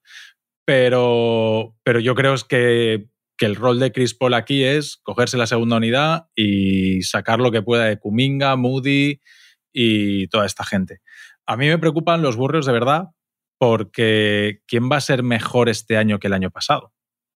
Pero, 0.66 1.76
pero 1.84 2.00
yo 2.00 2.16
creo 2.16 2.36
que, 2.48 3.08
que 3.38 3.46
el 3.46 3.56
rol 3.56 3.80
de 3.80 3.92
Chris 3.92 4.14
Paul 4.14 4.34
aquí 4.34 4.64
es 4.64 4.98
cogerse 4.98 5.38
la 5.38 5.48
segunda 5.48 5.78
unidad 5.78 6.28
y 6.36 7.02
sacar 7.04 7.40
lo 7.40 7.52
que 7.52 7.62
pueda 7.62 7.86
de 7.86 7.98
Kuminga, 7.98 8.56
Moody 8.56 9.22
y 9.74 10.28
toda 10.28 10.46
esta 10.46 10.64
gente. 10.64 11.02
A 11.46 11.58
mí 11.58 11.68
me 11.68 11.78
preocupan 11.78 12.22
los 12.22 12.36
burros 12.36 12.66
de 12.66 12.74
verdad 12.74 13.10
porque 13.58 14.62
¿quién 14.68 14.90
va 14.92 14.98
a 14.98 15.02
ser 15.02 15.24
mejor 15.24 15.70
este 15.70 15.98
año 15.98 16.20
que 16.20 16.28
el 16.28 16.34
año 16.34 16.52
pasado? 16.52 16.94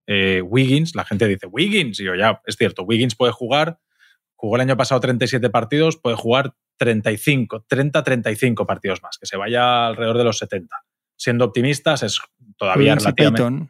Eh, 0.08 0.42
Wiggins, 0.42 0.96
la 0.96 1.06
gente 1.06 1.28
dice 1.28 1.48
Wiggins, 1.48 2.00
y 2.00 2.06
yo 2.06 2.16
ya, 2.16 2.42
es 2.46 2.56
cierto, 2.56 2.84
Wiggins 2.84 3.16
puede 3.16 3.32
jugar 3.32 3.80
Jugó 4.40 4.56
el 4.56 4.62
año 4.62 4.78
pasado 4.78 5.02
37 5.02 5.50
partidos, 5.50 5.98
puede 5.98 6.16
jugar 6.16 6.54
35, 6.78 7.66
30-35 7.70 8.66
partidos 8.66 9.04
más, 9.04 9.18
que 9.18 9.26
se 9.26 9.36
vaya 9.36 9.88
alrededor 9.88 10.18
de 10.18 10.24
los 10.24 10.38
70. 10.38 10.78
Siendo 11.18 11.44
optimistas, 11.44 12.04
es 12.04 12.22
todavía 12.56 12.96
relativamente... 12.96 13.70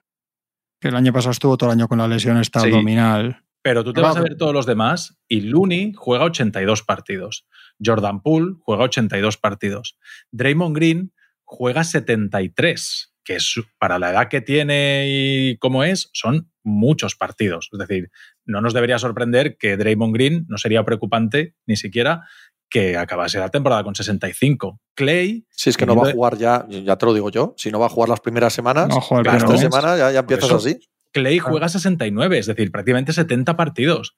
que 0.79 0.87
el 0.87 0.95
año 0.95 1.13
pasado 1.13 1.31
estuvo 1.31 1.57
todo 1.57 1.69
el 1.69 1.77
año 1.77 1.87
con 1.87 1.97
la 1.97 2.07
lesión 2.07 2.37
esta 2.37 2.61
abdominal. 2.61 3.43
Pero 3.61 3.83
tú 3.83 3.91
te 3.91 4.01
vas 4.01 4.15
a 4.15 4.21
ver 4.21 4.37
todos 4.37 4.53
los 4.53 4.65
demás 4.65 5.17
y 5.27 5.41
Looney 5.41 5.93
juega 5.95 6.23
82 6.23 6.83
partidos. 6.83 7.45
Jordan 7.83 8.21
Poole 8.21 8.55
juega 8.61 8.85
82 8.85 9.37
partidos. 9.37 9.97
Draymond 10.31 10.75
Green 10.75 11.13
juega 11.43 11.83
73, 11.83 13.13
que 13.23 13.35
es, 13.35 13.55
para 13.77 13.99
la 13.99 14.11
edad 14.11 14.29
que 14.29 14.41
tiene 14.41 15.05
y 15.09 15.57
cómo 15.57 15.83
es, 15.83 16.09
son 16.13 16.51
muchos 16.63 17.15
partidos. 17.15 17.69
Es 17.73 17.79
decir, 17.79 18.11
no 18.45 18.61
nos 18.61 18.73
debería 18.73 18.97
sorprender 18.97 19.57
que 19.57 19.75
Draymond 19.75 20.13
Green 20.13 20.45
no 20.47 20.57
sería 20.57 20.85
preocupante 20.85 21.55
ni 21.65 21.75
siquiera 21.75 22.27
que 22.69 22.97
acabase 22.97 23.39
la 23.39 23.49
temporada 23.49 23.83
con 23.83 23.95
65. 23.95 24.79
Clay. 24.93 25.45
Si 25.49 25.69
es 25.69 25.77
que 25.77 25.85
no 25.85 25.95
va 25.95 26.09
a 26.09 26.11
jugar 26.11 26.37
ya, 26.37 26.65
ya 26.69 26.97
te 26.97 27.05
lo 27.05 27.13
digo 27.13 27.31
yo, 27.31 27.53
si 27.57 27.71
no 27.71 27.79
va 27.79 27.87
a 27.87 27.89
jugar 27.89 28.09
las 28.09 28.19
primeras 28.19 28.53
semanas, 28.53 28.89
no 28.89 29.23
las 29.23 29.45
tres 29.45 29.61
semanas 29.61 29.97
ya, 29.97 30.11
ya 30.11 30.19
empiezas 30.19 30.51
así. 30.51 30.79
Clay 31.11 31.39
juega 31.39 31.69
69, 31.69 32.37
es 32.37 32.45
decir, 32.45 32.71
prácticamente 32.71 33.13
70 33.13 33.55
partidos. 33.55 34.15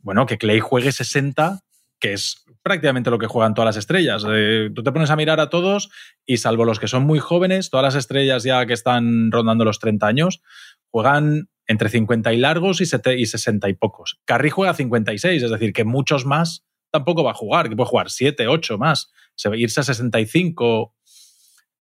Bueno, 0.00 0.26
que 0.26 0.36
Clay 0.36 0.60
juegue 0.60 0.92
60, 0.92 1.60
que 1.98 2.12
es 2.12 2.44
prácticamente 2.62 3.10
lo 3.10 3.18
que 3.18 3.26
juegan 3.26 3.54
todas 3.54 3.66
las 3.66 3.76
estrellas. 3.76 4.24
Eh, 4.28 4.70
tú 4.74 4.82
te 4.82 4.92
pones 4.92 5.10
a 5.10 5.16
mirar 5.16 5.40
a 5.40 5.48
todos 5.48 5.90
y 6.26 6.36
salvo 6.36 6.64
los 6.64 6.78
que 6.78 6.88
son 6.88 7.04
muy 7.04 7.18
jóvenes, 7.18 7.70
todas 7.70 7.84
las 7.84 7.94
estrellas 7.94 8.42
ya 8.42 8.66
que 8.66 8.74
están 8.74 9.30
rondando 9.30 9.64
los 9.64 9.78
30 9.78 10.06
años, 10.06 10.42
juegan 10.90 11.48
entre 11.66 11.88
50 11.88 12.32
y 12.34 12.36
largos 12.36 12.80
y, 12.80 12.86
60 12.86 13.68
y 13.68 13.74
pocos. 13.74 14.20
Carry 14.26 14.50
juega 14.50 14.74
56, 14.74 15.42
es 15.42 15.50
decir, 15.50 15.72
que 15.72 15.84
muchos 15.84 16.26
más 16.26 16.64
tampoco 16.94 17.24
va 17.24 17.32
a 17.32 17.34
jugar, 17.34 17.68
que 17.68 17.74
puede 17.74 17.88
jugar 17.88 18.08
7, 18.08 18.46
8 18.46 18.78
más, 18.78 19.10
se 19.34 19.48
va 19.48 19.56
a 19.56 19.58
irse 19.58 19.80
a 19.80 19.82
65. 19.82 20.94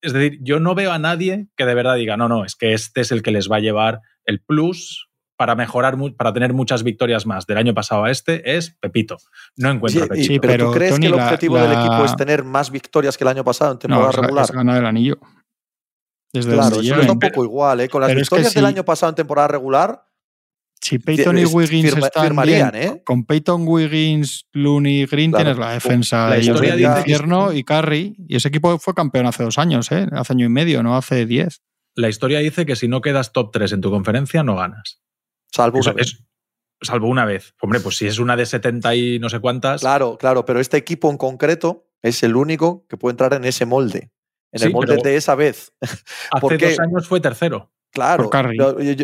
Es 0.01 0.14
decir, 0.14 0.39
yo 0.41 0.62
no 0.62 0.74
veo 0.74 0.93
a 0.93 0.99
nadie 0.99 1.49
que 1.57 1.66
de 1.66 1.76
verdad 1.76 1.95
diga, 1.95 2.16
no, 2.16 2.30
no, 2.30 2.45
es 2.45 2.55
que 2.55 2.72
este 2.74 3.01
es 3.01 3.12
el 3.12 3.22
que 3.22 3.32
les 3.32 3.51
va 3.51 3.57
a 3.57 3.59
llevar 3.59 3.99
el 4.24 4.41
plus 4.41 5.09
para 5.36 5.55
mejorar, 5.55 5.97
para 6.16 6.32
tener 6.32 6.53
muchas 6.53 6.84
victorias 6.84 7.26
más 7.26 7.45
del 7.45 7.57
año 7.57 7.74
pasado 7.74 8.05
a 8.05 8.12
este, 8.12 8.55
es 8.55 8.78
Pepito. 8.80 9.18
No 9.57 9.70
encuentro 9.70 10.07
Pepito. 10.07 10.28
Sí, 10.28 10.39
pero, 10.39 10.68
¿tú 10.68 10.72
crees 10.72 10.97
que 10.97 11.07
el 11.07 11.14
objetivo 11.14 11.57
del 11.57 11.74
equipo 11.74 12.05
es 12.05 12.16
tener 12.16 12.45
más 12.45 12.72
victorias 12.72 13.18
que 13.18 13.26
el 13.26 13.28
año 13.28 13.43
pasado 13.43 13.74
en 13.74 13.80
temporada 13.80 14.14
regular? 14.14 14.45
Es 14.45 14.51
ganar 14.51 14.78
el 14.78 14.86
anillo 14.86 15.20
claro, 16.39 16.80
eso 16.80 17.01
es 17.01 17.09
un 17.09 17.20
poco 17.20 17.43
igual, 17.43 17.82
¿eh? 17.82 17.89
Con 17.89 18.01
las 18.01 18.16
victorias 18.16 18.53
del 18.53 18.66
año 18.66 18.86
pasado 18.86 19.09
en 19.09 19.16
temporada 19.16 19.49
regular. 19.49 20.05
Si 20.82 20.97
Peyton 20.97 21.38
y 21.38 21.45
Wiggins 21.45 21.95
están 21.95 22.36
bien, 22.43 22.71
¿eh? 22.73 23.01
con 23.05 23.25
Peyton, 23.25 23.67
Wiggins, 23.67 24.47
Looney, 24.51 25.05
Green 25.05 25.32
tienes 25.32 25.57
la 25.57 25.73
defensa 25.73 26.29
la 26.29 26.36
de 26.38 26.82
infierno 26.82 27.53
y 27.53 27.63
Curry. 27.63 28.15
Y 28.27 28.36
ese 28.36 28.47
equipo 28.47 28.77
fue 28.79 28.95
campeón 28.95 29.27
hace 29.27 29.43
dos 29.43 29.59
años, 29.59 29.91
¿eh? 29.91 30.07
hace 30.11 30.34
año 30.34 30.47
y 30.47 30.49
medio, 30.49 30.82
no 30.82 30.97
hace 30.97 31.25
diez. 31.25 31.61
La 31.93 32.09
historia 32.09 32.39
dice 32.39 32.65
que 32.65 32.75
si 32.75 32.88
no 32.88 33.01
quedas 33.01 33.32
top 33.32 33.51
3 33.51 33.73
en 33.73 33.82
tu 33.82 33.91
conferencia, 33.91 34.43
no 34.43 34.55
ganas. 34.55 35.01
Salvo 35.51 35.79
una 35.79 35.93
vez. 35.93 36.23
salvo 36.82 37.07
una 37.09 37.25
vez. 37.25 37.53
Hombre, 37.61 37.79
pues 37.79 37.97
si 37.97 38.07
es 38.07 38.17
una 38.17 38.36
de 38.36 38.45
70 38.45 38.95
y 38.95 39.19
no 39.19 39.29
sé 39.29 39.39
cuántas. 39.39 39.82
Claro, 39.82 40.17
claro, 40.17 40.45
pero 40.45 40.59
este 40.59 40.77
equipo 40.77 41.11
en 41.11 41.17
concreto 41.17 41.89
es 42.01 42.23
el 42.23 42.36
único 42.36 42.88
que 42.88 42.97
puede 42.97 43.13
entrar 43.13 43.34
en 43.34 43.45
ese 43.45 43.65
molde 43.65 44.11
en 44.51 44.63
el 44.63 44.71
molde 44.71 44.97
de 44.97 45.15
esa 45.15 45.36
vez. 45.36 45.73
Hace 46.32 46.57
dos 46.57 46.79
años 46.79 47.07
fue 47.07 47.19
tercero. 47.19 47.71
Claro, 47.92 48.30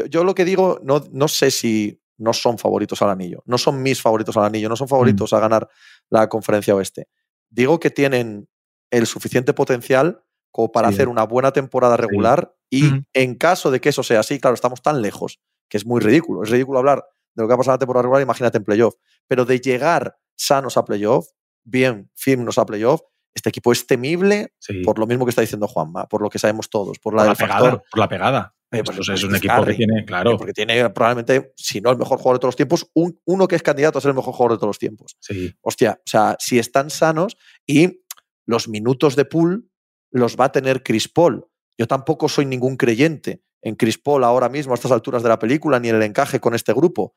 yo, 0.10 0.24
lo 0.24 0.34
que 0.36 0.46
digo, 0.46 0.80
no, 0.84 1.04
no 1.12 1.28
sé 1.28 1.52
si 1.52 2.02
no 2.18 2.34
son 2.34 2.58
favoritos 2.58 3.02
al 3.02 3.10
anillo, 3.10 3.44
no 3.46 3.58
son 3.58 3.84
mis 3.84 4.02
favoritos 4.02 4.36
al 4.38 4.46
anillo, 4.46 4.70
no 4.70 4.76
son 4.76 4.88
favoritos 4.88 5.32
mm. 5.32 5.36
a 5.36 5.40
ganar 5.40 5.70
la 6.10 6.30
conferencia 6.30 6.74
oeste. 6.74 7.08
Digo 7.50 7.80
que 7.80 7.92
tienen 7.92 8.48
el 8.90 9.06
suficiente 9.06 9.54
potencial 9.54 10.24
como 10.52 10.72
para 10.72 10.88
Sí. 10.90 10.96
hacer 10.96 11.10
una 11.10 11.24
buena 11.24 11.52
temporada 11.52 11.98
regular 11.98 12.56
y 12.70 12.88
Ujú. 12.88 13.04
en 13.14 13.36
caso 13.36 13.70
de 13.72 13.80
que 13.82 13.90
eso 13.90 14.02
sea 14.04 14.22
así, 14.22 14.40
claro, 14.40 14.56
estamos 14.56 14.82
tan 14.82 15.02
lejos 15.02 15.40
que 15.70 15.78
es 15.78 15.86
muy 15.86 16.00
ridículo. 16.02 16.44
Es 16.44 16.50
ridículo 16.50 16.80
hablar 16.80 17.06
de 17.36 17.44
lo 17.44 17.48
que 17.48 17.54
ha 17.54 17.58
pasado 17.58 17.74
en 17.74 17.76
la 17.76 17.80
temporada 17.80 18.04
regular, 18.04 18.22
imagínate 18.24 18.58
en 18.58 18.64
playoff. 18.64 18.96
Pero 19.28 19.46
de 19.46 19.60
llegar 19.60 20.18
sanos 20.36 20.78
a 20.78 20.86
playoff, 20.86 21.28
bien 21.64 22.10
firmes 22.16 22.58
a 22.58 22.66
playoff, 22.66 23.02
este 23.36 23.50
equipo 23.50 23.72
es 23.72 23.86
temible 23.86 24.54
Sí. 24.60 24.82
por 24.82 24.98
lo 24.98 25.06
mismo 25.06 25.26
que 25.26 25.30
está 25.30 25.42
diciendo 25.42 25.68
Juanma, 25.68 26.08
por 26.08 26.22
lo 26.24 26.30
que 26.30 26.40
sabemos 26.40 26.70
todos, 26.70 26.98
por 26.98 27.14
la 27.14 27.20
por 27.24 27.26
la 27.28 27.34
del 27.34 27.38
pegada. 27.38 27.60
factor. 27.60 27.84
Por 27.92 28.00
la 28.00 28.10
pegada. 28.10 28.56
Eh, 28.72 28.80
Esto 28.80 28.91
pues, 28.93 29.09
es 29.09 29.24
un 29.24 29.36
equipo 29.36 29.63
que 29.65 29.74
tiene, 29.76 30.03
claro. 30.05 30.38
Porque 30.38 30.51
tiene 30.53 30.89
probablemente, 30.89 31.53
si 31.55 31.80
no 31.80 31.89
el 31.91 31.97
mejor 31.97 32.18
jugador 32.18 32.36
de 32.38 32.39
todos 32.41 32.49
los 32.49 32.55
tiempos, 32.57 32.89
un- 32.93 33.18
uno 33.26 33.47
que 33.47 33.55
es 33.55 33.63
candidato 33.63 33.97
a 33.97 34.01
ser 34.01 34.09
el 34.09 34.15
mejor 34.15 34.34
jugador 34.34 34.51
de 34.53 34.57
todos 34.57 34.70
los 34.70 34.80
tiempos. 34.80 35.15
Sí. 35.22 35.53
Hostia, 35.61 35.93
o 35.99 36.03
sea, 36.09 36.36
si 36.39 36.59
están 36.59 36.89
sanos 36.89 37.38
y 37.65 38.01
los 38.45 38.68
minutos 38.68 39.15
de 39.15 39.24
pool 39.26 39.70
los 40.11 40.36
va 40.36 40.45
a 40.45 40.51
tener 40.51 40.84
Chris 40.84 41.07
Paul. 41.07 41.45
Yo 41.78 41.88
tampoco 41.88 42.28
soy 42.28 42.45
ningún 42.45 42.76
creyente 42.76 43.41
en 43.61 43.76
Chris 43.76 43.97
Paul 43.97 44.24
ahora 44.24 44.49
mismo, 44.49 44.74
a 44.74 44.76
estas 44.76 44.91
alturas 44.91 45.24
de 45.24 45.30
la 45.30 45.39
película, 45.39 45.80
ni 45.80 45.89
en 45.89 45.95
el 45.95 46.03
encaje 46.03 46.39
con 46.39 46.53
este 46.53 46.74
grupo. 46.74 47.15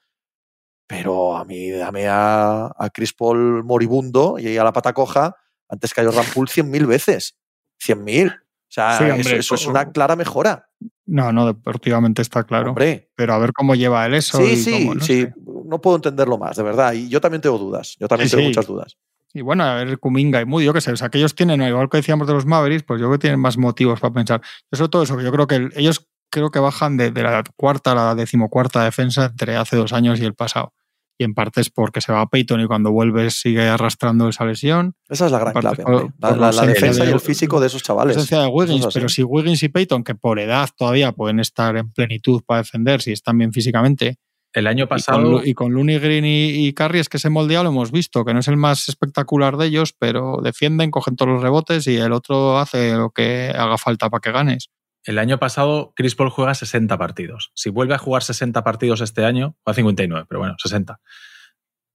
Pero 0.87 1.37
a 1.37 1.45
mí, 1.45 1.71
dame 1.71 2.09
a, 2.09 2.67
a 2.77 2.91
Chris 2.91 3.13
Paul 3.13 3.63
moribundo 3.65 4.39
y 4.39 4.57
a 4.57 4.65
la 4.65 4.73
pata 4.73 4.93
coja 4.93 5.37
antes 5.69 5.95
que 5.95 6.01
a 6.01 6.05
Jordan 6.05 6.27
Poole 6.35 6.51
100.000 6.51 6.87
veces. 6.87 7.37
100.000. 7.81 8.35
O 8.35 8.41
sea, 8.69 8.99
Sí, 8.99 9.05
eso, 9.05 9.15
hombre, 9.15 9.37
eso 9.39 9.55
es 9.55 9.67
una 9.67 9.93
clara 9.93 10.17
mejora. 10.17 10.69
No, 11.11 11.33
no, 11.33 11.47
deportivamente 11.47 12.23
está 12.23 12.45
claro. 12.45 12.69
Hombre, 12.71 13.11
Pero 13.17 13.35
a 13.35 13.39
ver 13.39 13.53
cómo 13.53 13.75
lleva 13.75 14.07
él 14.07 14.15
eso. 14.15 14.39
sí, 14.39 14.45
y 14.53 14.57
sí, 14.57 14.71
cómo, 14.73 14.95
no 14.95 15.01
sí. 15.01 15.23
sé. 15.23 15.35
No 15.65 15.81
puedo 15.81 15.97
entenderlo 15.97 16.39
más, 16.39 16.57
de 16.57 16.63
verdad. 16.63 16.93
Y 16.93 17.09
yo 17.09 17.21
también 17.21 17.41
tengo 17.41 17.59
dudas. 17.59 17.97
Yo 17.99 18.07
también 18.09 18.29
Sí, 18.29 18.37
tengo 18.37 18.43
sí. 18.43 18.49
muchas 18.49 18.67
dudas. 18.67 18.97
Y 19.35 19.41
bueno, 19.43 19.65
a 19.65 19.75
ver, 19.75 19.99
Kuminga 19.99 20.41
y 20.41 20.45
Moody, 20.45 20.65
yo 20.67 20.73
qué 20.73 20.81
sé, 20.81 20.91
o 20.93 20.97
sea, 20.97 21.09
que 21.09 21.19
ellos 21.19 21.35
tienen, 21.37 21.63
igual 21.63 21.89
que 21.89 21.99
decíamos 21.99 22.27
de 22.27 22.35
los 22.35 22.47
Mavericks, 22.47 22.83
pues 22.85 23.01
yo 23.01 23.07
creo 23.07 23.19
que 23.19 23.23
tienen 23.23 23.39
más 23.41 23.57
motivos 23.59 24.01
para 24.01 24.13
pensar. 24.15 24.41
Sobre 24.73 24.89
todo 24.89 25.03
eso, 25.05 25.17
que 25.17 25.23
yo 25.25 25.31
creo 25.33 25.47
que 25.47 25.55
el- 25.57 25.73
ellos 25.77 26.07
creo 26.31 26.51
que 26.51 26.59
bajan 26.61 26.97
de, 26.97 27.11
de 27.11 27.23
la 27.23 27.43
cuarta 27.57 27.93
a 27.93 27.95
la 27.95 28.15
decimocuarta 28.15 28.83
defensa 28.85 29.27
entre 29.27 29.57
hace 29.57 29.77
dos 29.77 29.93
años 29.93 30.21
y 30.21 30.25
el 30.25 30.35
pasado. 30.35 30.73
Y 31.21 31.25
en 31.25 31.35
parte 31.35 31.61
es 31.61 31.69
porque 31.69 32.01
se 32.01 32.13
va 32.13 32.23
a 32.23 32.27
Peyton 32.31 32.63
y 32.63 32.67
cuando 32.67 32.93
vuelve 32.93 33.31
sigue 33.31 33.69
arrastrando 33.69 34.27
esa 34.31 34.47
lesión. 34.47 34.95
Esa 35.07 35.27
es 35.27 35.33
la 35.33 35.39
gran 35.39 35.53
clave. 35.53 35.83
por-. 35.83 36.05
La, 36.19 36.29
por 36.31 36.39
la- 36.39 36.51
la 36.51 36.63
la 36.63 36.67
defensa 36.67 37.05
de- 37.05 37.11
y 37.11 37.13
el 37.13 37.21
físico 37.21 37.61
de 37.61 37.67
esos 37.67 37.83
La 37.83 37.87
chavales. 37.89 38.17
ausencia 38.17 38.41
de 38.41 38.47
Wiggins, 38.49 38.87
es 38.87 38.95
pero 38.95 39.09
si 39.11 39.23
Wiggins 39.23 39.63
y 39.63 39.69
Peyton, 39.69 40.03
que 40.03 40.15
por 40.15 40.39
edad 40.41 40.71
todavía 40.75 41.13
pueden 41.13 41.39
estar 41.39 41.77
en 41.77 41.93
plenitud 41.93 42.41
para 42.47 42.63
defender, 42.63 43.03
si 43.03 43.13
están 43.13 43.37
bien 43.37 43.53
físicamente, 43.53 44.17
El 44.55 44.67
año 44.67 44.85
y 44.85 44.89
con, 44.89 44.97
pasado. 44.97 45.45
Y 45.45 45.53
con 45.53 45.73
Looney 45.75 45.99
Green 45.99 46.25
y, 46.25 46.67
y 46.67 46.73
Curry 46.73 47.01
es 47.01 47.11
que 47.11 47.19
ese 47.19 47.29
moldeado 47.29 47.65
lo 47.65 47.71
hemos 47.71 47.93
visto, 47.93 48.25
que 48.25 48.33
no 48.33 48.41
es 48.41 48.49
el 48.49 48.57
más 48.57 48.89
espectacular 48.89 49.59
de 49.59 49.67
ellos, 49.67 49.93
pero 49.99 50.39
defienden, 50.43 50.91
cogen 50.91 51.17
todos 51.17 51.33
los 51.33 51.43
rebotes 51.43 51.87
y 51.87 51.97
el 51.99 52.13
otro 52.13 52.57
hace 52.59 52.95
lo 52.95 53.11
que 53.11 53.53
haga 53.55 53.77
falta 53.77 54.09
para 54.09 54.21
que 54.23 54.33
ganes. 54.33 54.71
El 55.05 55.19
año 55.19 55.39
pasado 55.39 55.93
Chris 55.97 56.15
Paul 56.15 56.31
juega 56.31 56.55
60 56.55 56.97
partidos. 56.99 57.53
Si 57.55 57.71
vuelve 57.71 57.95
a 57.95 57.99
jugar 57.99 58.23
60 58.23 58.63
partidos 58.63 59.01
este 59.01 59.25
año, 59.25 59.57
o 59.65 59.71
a 59.71 59.75
59, 59.75 60.27
pero 60.29 60.41
bueno, 60.41 60.55
60. 60.59 61.01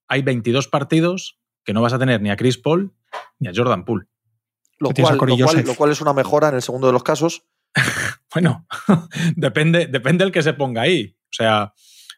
Hay 0.08 0.22
22 0.22 0.68
partidos 0.68 1.40
que 1.64 1.74
no 1.74 1.82
vas 1.82 1.94
a 1.94 2.00
tener 2.00 2.22
ni 2.22 2.30
a 2.30 2.36
Chris 2.36 2.58
Paul 2.58 2.94
ni 3.40 3.48
a 3.48 3.52
Jordan 3.56 3.86
Poole. 3.86 4.06
Lo 4.78 4.92
cual, 4.92 5.18
Corey 5.18 5.38
lo, 5.38 5.46
cual, 5.46 5.56
Joseph. 5.56 5.68
lo 5.68 5.76
cual 5.76 5.92
es 5.92 6.02
una 6.02 6.14
mejora 6.14 6.50
en 6.50 6.56
el 6.56 6.62
segundo 6.62 6.88
de 6.88 6.94
los 6.94 7.04
casos. 7.04 7.46
Bueno, 8.34 8.68
depende, 9.38 9.88
depende 9.88 10.26
del 10.26 10.34
que 10.34 10.44
se 10.44 10.52
ponga 10.52 10.82
ahí. 10.82 11.16
O 11.24 11.32
sea, 11.32 11.74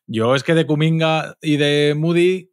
yo 0.07 0.33
es 0.33 0.41
que 0.41 0.55
de 0.55 0.65
Kuminga 0.65 1.38
y 1.43 1.57
de 1.57 1.93
Moody 1.95 2.51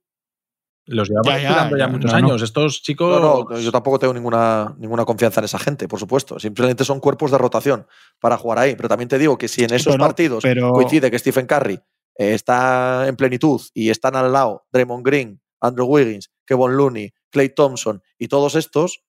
los 0.86 1.08
llevamos 1.08 1.26
Ya, 1.32 1.38
ya, 1.38 1.48
esperando 1.48 1.76
ya, 1.76 1.84
ya, 1.86 1.88
muchos 1.92 2.12
no, 2.12 2.18
no. 2.20 2.26
años. 2.26 2.42
Estos 2.42 2.82
chicos. 2.82 3.20
No, 3.20 3.44
no, 3.48 3.58
yo 3.58 3.72
tampoco 3.72 3.98
tengo 3.98 4.12
ninguna, 4.14 4.74
ninguna 4.78 5.04
confianza 5.04 5.40
en 5.40 5.44
esa 5.46 5.58
gente, 5.58 5.88
por 5.88 5.98
supuesto. 5.98 6.38
Simplemente 6.38 6.84
son 6.84 7.00
cuerpos 7.00 7.30
de 7.30 7.38
rotación 7.38 7.86
para 8.20 8.36
jugar 8.36 8.58
ahí. 8.58 8.74
Pero 8.76 8.88
también 8.88 9.08
te 9.08 9.18
digo 9.18 9.38
que 9.38 9.48
si 9.48 9.64
en 9.64 9.72
esos 9.72 9.96
partidos 9.96 10.42
pero- 10.42 10.72
coincide 10.72 11.10
que 11.10 11.18
Stephen 11.18 11.46
Curry 11.46 11.74
eh, 12.18 12.34
está 12.34 13.06
en 13.08 13.16
plenitud 13.16 13.60
y 13.72 13.90
están 13.90 14.14
al 14.16 14.32
lado 14.32 14.66
Draymond 14.72 15.04
Green, 15.06 15.40
Andrew 15.60 15.86
Wiggins, 15.86 16.30
Kevin 16.46 16.76
Looney, 16.76 17.12
Clay 17.30 17.48
Thompson 17.48 18.02
y 18.18 18.28
todos 18.28 18.54
estos, 18.54 19.02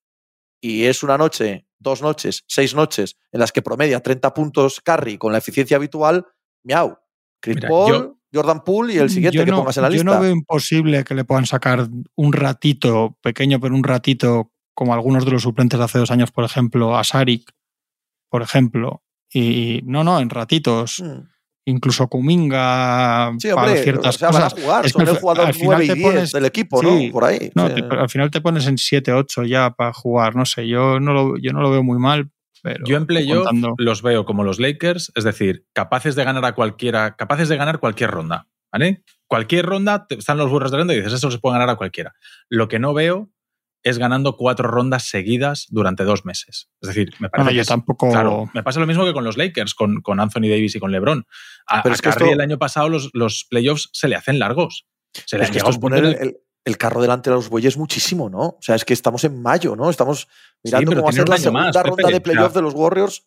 y 0.61 0.85
es 0.85 1.03
una 1.03 1.17
noche, 1.17 1.67
dos 1.77 2.01
noches, 2.01 2.43
seis 2.47 2.73
noches 2.73 3.17
en 3.31 3.41
las 3.41 3.51
que 3.51 3.61
promedia 3.61 3.99
30 3.99 4.33
puntos 4.33 4.79
Curry 4.81 5.17
con 5.17 5.31
la 5.33 5.37
eficiencia 5.39 5.77
habitual, 5.77 6.25
miau. 6.63 6.97
Chris 7.41 7.57
Mira, 7.57 7.69
Paul, 7.69 7.91
yo- 7.91 8.14
Jordan 8.35 8.63
Poole 8.63 8.93
y 8.93 8.97
el 8.97 9.09
siguiente 9.09 9.37
Yo 9.37 9.45
que 9.45 9.51
no- 9.51 9.57
pongas 9.59 9.77
en 9.77 9.83
la 9.83 9.89
yo 9.89 9.93
lista. 9.93 10.13
no 10.13 10.19
veo 10.19 10.31
imposible 10.31 11.03
que 11.03 11.15
le 11.15 11.23
puedan 11.23 11.45
sacar 11.45 11.87
un 12.15 12.33
ratito, 12.33 13.17
pequeño, 13.23 13.59
pero 13.59 13.73
un 13.73 13.83
ratito, 13.83 14.51
como 14.73 14.93
algunos 14.93 15.23
de 15.25 15.31
los 15.31 15.43
suplentes 15.43 15.79
de 15.79 15.85
hace 15.85 15.99
dos 15.99 16.11
años, 16.11 16.31
por 16.31 16.43
ejemplo, 16.43 16.97
a 16.97 17.03
Sarik, 17.03 17.49
por 18.29 18.41
ejemplo. 18.41 19.03
Y 19.33 19.81
no, 19.85 20.03
no, 20.03 20.19
en 20.19 20.29
ratitos. 20.29 21.01
Mm. 21.01 21.27
Incluso 21.67 22.07
Kuminga 22.07 23.31
Sí, 23.39 23.47
para 23.49 23.61
hombre, 23.67 23.81
ciertas 23.83 24.15
o 24.15 24.19
sea, 24.19 24.29
van 24.29 24.43
a 24.43 24.49
cosas. 24.49 24.63
jugar, 24.63 24.85
Es 24.85 24.91
son 24.91 24.99
que 24.99 25.03
el 25.09 25.15
al- 25.15 25.21
jugador 25.21 25.45
al 25.47 25.53
final 25.55 25.67
9 25.69 25.85
y 25.85 25.87
te 25.87 25.93
10 25.95 26.07
pones- 26.13 26.31
del 26.31 26.45
equipo, 26.45 26.79
sí, 26.81 27.05
¿no? 27.07 27.11
Por 27.11 27.23
ahí. 27.25 27.51
No, 27.55 27.73
te- 27.73 27.81
al 27.83 28.09
final 28.09 28.29
te 28.29 28.41
pones 28.41 28.67
en 28.67 28.77
7, 28.77 29.11
8 29.13 29.43
ya 29.45 29.71
para 29.71 29.91
jugar, 29.91 30.35
no 30.35 30.45
sé, 30.45 30.67
yo 30.67 30.99
no 30.99 31.13
lo, 31.13 31.37
yo 31.37 31.53
no 31.53 31.61
lo 31.61 31.71
veo 31.71 31.81
muy 31.81 31.97
mal, 31.97 32.29
pero 32.65 32.83
Yo 32.85 32.97
en 32.97 33.05
playoff 33.05 33.45
contando- 33.45 33.75
los 33.77 34.01
veo 34.01 34.25
como 34.25 34.43
los 34.43 34.59
Lakers, 34.59 35.11
es 35.15 35.23
decir, 35.23 35.65
capaces 35.73 36.15
de 36.15 36.23
ganar 36.23 36.43
a 36.45 36.53
cualquiera, 36.55 37.15
capaces 37.15 37.47
de 37.47 37.57
ganar 37.57 37.79
cualquier 37.79 38.09
ronda. 38.11 38.47
¿Vale? 38.73 39.03
Cualquier 39.27 39.65
ronda 39.67 40.05
están 40.09 40.37
los 40.37 40.49
burros 40.49 40.69
de 40.71 40.77
ronda 40.77 40.93
y 40.93 40.97
dices, 40.97 41.13
eso 41.13 41.31
se 41.31 41.39
puede 41.39 41.53
ganar 41.53 41.69
a 41.69 41.75
cualquiera. 41.77 42.13
Lo 42.49 42.67
que 42.67 42.77
no 42.79 42.93
veo 42.93 43.29
es 43.83 43.99
ganando 43.99 44.35
cuatro 44.35 44.67
rondas 44.67 45.03
seguidas 45.07 45.67
durante 45.69 46.03
dos 46.03 46.25
meses. 46.25 46.69
Es 46.81 46.87
decir, 46.89 47.13
me 47.19 47.29
parece 47.29 47.43
Bueno, 47.45 47.55
que 47.55 47.61
es- 47.61 47.67
tampoco. 47.67 48.11
Claro, 48.11 48.49
me 48.53 48.63
pasa 48.63 48.79
lo 48.81 48.87
mismo 48.87 49.05
que 49.05 49.13
con 49.13 49.23
los 49.23 49.37
Lakers, 49.37 49.75
con, 49.75 50.01
con 50.01 50.19
Anthony 50.19 50.49
Davis 50.49 50.75
y 50.75 50.79
con 50.79 50.91
LeBron. 50.91 51.25
A, 51.67 51.83
Pero 51.83 51.93
a 51.93 51.95
es 51.95 52.01
que 52.01 52.09
esto- 52.09 52.25
el 52.25 52.41
año 52.41 52.57
pasado 52.57 52.89
los, 52.89 53.11
los 53.13 53.45
playoffs 53.49 53.89
se 53.93 54.07
le 54.09 54.15
hacen 54.15 54.39
largos. 54.39 54.85
Se 55.25 55.37
le 55.37 55.45
Es 55.45 55.51
que 55.51 55.59
esto 55.59 55.69
es 55.69 55.77
poner 55.77 56.03
el- 56.03 56.37
el- 56.65 56.77
carro 56.77 57.01
delante 57.01 57.29
de 57.29 57.35
los 57.35 57.47
bueyes 57.49 57.77
muchísimo, 57.77 58.29
¿no? 58.29 58.39
O 58.41 58.57
sea, 58.59 58.75
es 58.75 58.83
que 58.83 58.93
estamos 58.93 59.23
en 59.23 59.41
mayo, 59.41 59.75
¿no? 59.75 59.89
Estamos 59.89 60.27
mirando 60.63 60.91
cómo 60.91 61.03
va 61.03 61.09
a 61.09 61.13
ser 61.13 61.29
la 61.29 61.37
segunda 61.37 61.71
más, 61.71 61.87
ronda 61.87 62.09
de 62.09 62.21
playoff 62.21 62.53
de 62.53 62.61
los 62.61 62.73
Warriors. 62.73 63.25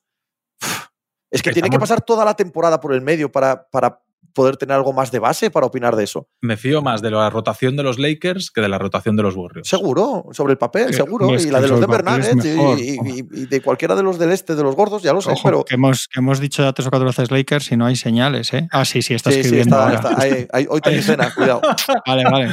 Es 1.31 1.43
que 1.43 1.53
tiene 1.53 1.71
que 1.71 1.79
pasar 1.79 2.01
toda 2.01 2.25
la 2.25 2.35
temporada 2.35 2.81
por 2.81 2.93
el 2.93 3.01
medio 3.01 3.31
para, 3.31 3.69
para 3.69 4.03
poder 4.35 4.57
tener 4.57 4.77
algo 4.77 4.93
más 4.93 5.11
de 5.11 5.19
base 5.19 5.51
para 5.51 5.67
opinar 5.67 5.97
de 5.97 6.05
eso. 6.05 6.29
Me 6.41 6.57
fío 6.57 6.81
más 6.81 7.03
de 7.03 7.11
la 7.11 7.29
rotación 7.29 7.75
de 7.77 7.83
los 7.83 7.99
Lakers 7.99 8.51
que 8.53 8.61
de 8.61 8.69
la 8.69 8.79
rotación 8.79 9.17
de 9.17 9.23
los 9.25 9.35
Warriors. 9.35 9.69
Seguro, 9.69 10.27
sobre 10.33 10.53
el 10.53 10.59
papel, 10.59 10.91
Eh, 10.91 10.93
seguro. 10.93 11.35
y 11.35 11.51
la 11.51 11.61
de 11.61 11.67
los 11.69 11.81
Denver 11.81 12.05
Nuggets 12.05 12.45
y- 12.45 13.19
y, 13.19 13.47
de 13.47 13.61
cualquiera 13.63 13.97
de 13.97 14.03
los 14.05 14.17
del 14.19 14.31
este, 14.31 14.55
de 14.55 14.63
los 14.63 14.77
gordos, 14.77 15.03
ya 15.03 15.13
lo 15.13 15.21
sé, 15.21 15.33
Ojo, 15.33 15.41
pero. 15.43 15.65
que, 15.65 15.75
hemos, 15.75 16.07
que 16.07 16.21
hemos 16.21 16.39
dicho 16.39 16.63
ya 16.63 16.73
tres 16.73 16.87
o 16.87 16.91
cuatro 16.91 17.07
veces 17.09 17.31
Lakers 17.33 17.73
y 17.73 17.77
no 17.77 17.87
hay 17.87 17.97
señales, 17.97 18.53
¿eh? 18.55 18.69
Ah, 18.71 18.85
sí, 18.85 19.03
sí, 19.03 19.15
está 19.15 19.31
Sí, 19.31 19.37
sí, 19.37 19.41
escribiendo 19.41 19.77
está, 19.77 19.85
ahora. 20.09 20.11
está- 20.11 20.23
ahí- 20.23 20.47
ahí- 20.53 20.67
hoy 20.71 20.81
tenéis 20.83 21.07
cena, 21.07 21.35
cuidado. 21.35 21.61
Vale, 22.07 22.25
vale. 22.25 22.49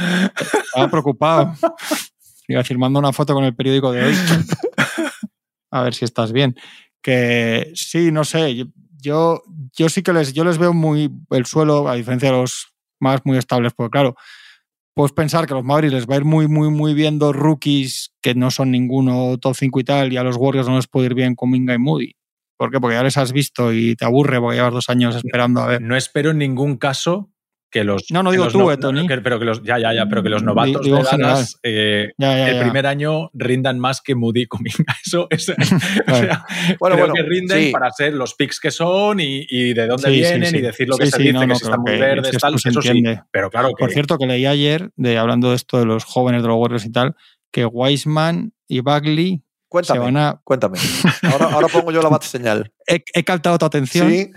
Estaba 0.64 0.88
preocupado. 0.90 1.54
Iba 2.48 2.64
firmando 2.64 2.98
una 2.98 3.12
foto 3.12 3.32
con 3.34 3.44
el 3.44 3.54
periódico 3.54 3.92
de 3.92 4.06
hoy. 4.06 4.14
A 5.70 5.82
ver 5.82 5.94
si 5.94 6.04
estás 6.04 6.32
bien. 6.32 6.56
Que 7.02 7.70
sí, 7.74 8.10
no 8.10 8.24
sé. 8.24 8.66
Yo- 9.06 9.42
Yo, 9.76 9.88
sí 9.88 10.02
que 10.02 10.12
les, 10.12 10.32
yo 10.32 10.44
les 10.44 10.58
veo 10.58 10.72
muy 10.72 11.10
el 11.30 11.46
suelo, 11.46 11.88
a 11.88 11.94
diferencia 11.94 12.30
de 12.30 12.36
los 12.36 12.68
más 13.00 13.20
muy 13.24 13.36
estables, 13.38 13.72
porque 13.76 13.90
claro, 13.90 14.14
puedes 14.94 15.12
pensar 15.12 15.46
que 15.46 15.52
a 15.52 15.56
los 15.56 15.64
Mavericks 15.64 15.94
les 15.94 16.06
va 16.06 16.14
a 16.14 16.18
ir 16.18 16.24
muy, 16.24 16.48
muy, 16.48 16.70
muy 16.70 16.94
bien 16.94 17.18
dos 17.18 17.36
rookies 17.36 18.12
que 18.22 18.34
no 18.34 18.50
son 18.50 18.70
ninguno 18.70 19.36
top 19.38 19.54
5 19.54 19.80
y 19.80 19.84
tal, 19.84 20.12
y 20.12 20.16
a 20.16 20.22
los 20.24 20.36
Warriors 20.36 20.68
no 20.68 20.76
les 20.76 20.86
puede 20.88 21.06
ir 21.06 21.14
bien 21.14 21.34
con 21.34 21.50
Minga 21.50 21.74
y 21.74 21.78
Moody. 21.78 22.12
¿Por 22.58 22.70
qué? 22.70 22.80
Porque 22.80 22.96
ya 22.96 23.02
les 23.02 23.18
has 23.18 23.32
visto 23.32 23.72
y 23.72 23.94
te 23.96 24.06
aburre 24.06 24.40
porque 24.40 24.56
llevas 24.56 24.72
dos 24.72 24.88
años 24.88 25.14
esperando 25.14 25.60
a 25.60 25.66
ver. 25.66 25.82
No 25.82 25.94
espero 25.96 26.30
en 26.30 26.38
ningún 26.38 26.76
caso 26.78 27.30
que 27.78 27.84
los. 27.84 28.04
No, 28.10 28.22
no 28.22 28.30
digo 28.30 28.48
tú, 28.48 28.70
eh, 28.70 28.76
Tony. 28.78 29.06
que- 29.06 29.18
pero 29.18 29.38
que 29.38 29.44
los, 29.44 29.62
ya, 29.62 29.78
ya, 29.78 29.92
ya, 29.92 30.06
pero 30.08 30.22
que 30.22 30.28
los 30.30 30.42
novatos 30.42 30.82
Digo 30.82 30.96
de. 30.98 31.02
Dallas 31.04 31.58
eh, 31.62 32.12
Ya, 32.16 32.36
ya, 32.36 32.48
el 32.48 32.56
ya. 32.56 32.62
primer 32.62 32.86
año 32.86 33.30
rindan 33.34 33.78
más 33.78 34.00
que 34.00 34.14
Moody 34.14 34.42
y 34.42 34.46
Kuminga. 34.46 34.76
Eso, 35.04 35.26
eso 35.30 35.52
o 36.08 36.14
sea, 36.14 36.44
Bueno, 36.80 36.96
creo 36.96 37.06
bueno, 37.08 37.14
que 37.14 37.22
rinden 37.22 37.64
sí. 37.64 37.70
para 37.72 37.90
ser 37.92 38.14
los 38.14 38.34
picks 38.34 38.58
que 38.60 38.70
son 38.70 39.20
y, 39.20 39.46
y 39.50 39.74
de 39.74 39.86
dónde 39.86 40.08
Sí, 40.08 40.14
vienen 40.16 40.50
sí. 40.50 40.56
y 40.56 40.60
decir 40.62 40.88
lo 40.88 40.96
que 40.96 41.04
Sí, 41.06 41.10
se 41.12 41.16
sí, 41.18 41.22
dice, 41.24 41.32
no, 41.34 41.40
que 41.40 41.46
no, 41.48 41.54
si 41.56 41.64
están 41.64 41.80
muy 41.82 41.98
verdes, 41.98 42.38
tal, 42.38 42.54
eso 42.54 42.82
sí. 42.82 43.02
Pero 43.30 43.50
claro 43.50 43.68
que. 43.68 43.74
Por 43.80 43.92
cierto, 43.92 44.16
que 44.16 44.26
leí 44.26 44.46
ayer, 44.46 44.90
de, 44.96 45.18
hablando 45.18 45.50
de 45.50 45.56
esto 45.56 45.78
de 45.78 45.84
los 45.84 46.04
jóvenes 46.04 46.42
de 46.42 46.48
los 46.48 46.56
Warriors 46.56 46.86
y 46.86 46.92
tal, 46.92 47.14
que 47.52 47.66
Wiseman 47.66 48.52
y 48.68 48.80
Bagley 48.80 49.42
Cuéntame, 49.68 49.98
se 49.98 50.04
van 50.04 50.16
a. 50.16 50.40
cuéntame. 50.44 50.78
Ahora, 51.30 51.46
ahora 51.52 51.68
pongo 51.68 51.90
yo 51.92 52.00
la 52.00 52.08
bat 52.08 52.22
señal. 52.22 52.72
He, 52.86 53.02
he 53.12 53.24
captado 53.24 53.58
tu 53.58 53.66
atención. 53.66 54.08
Sí, 54.10 54.30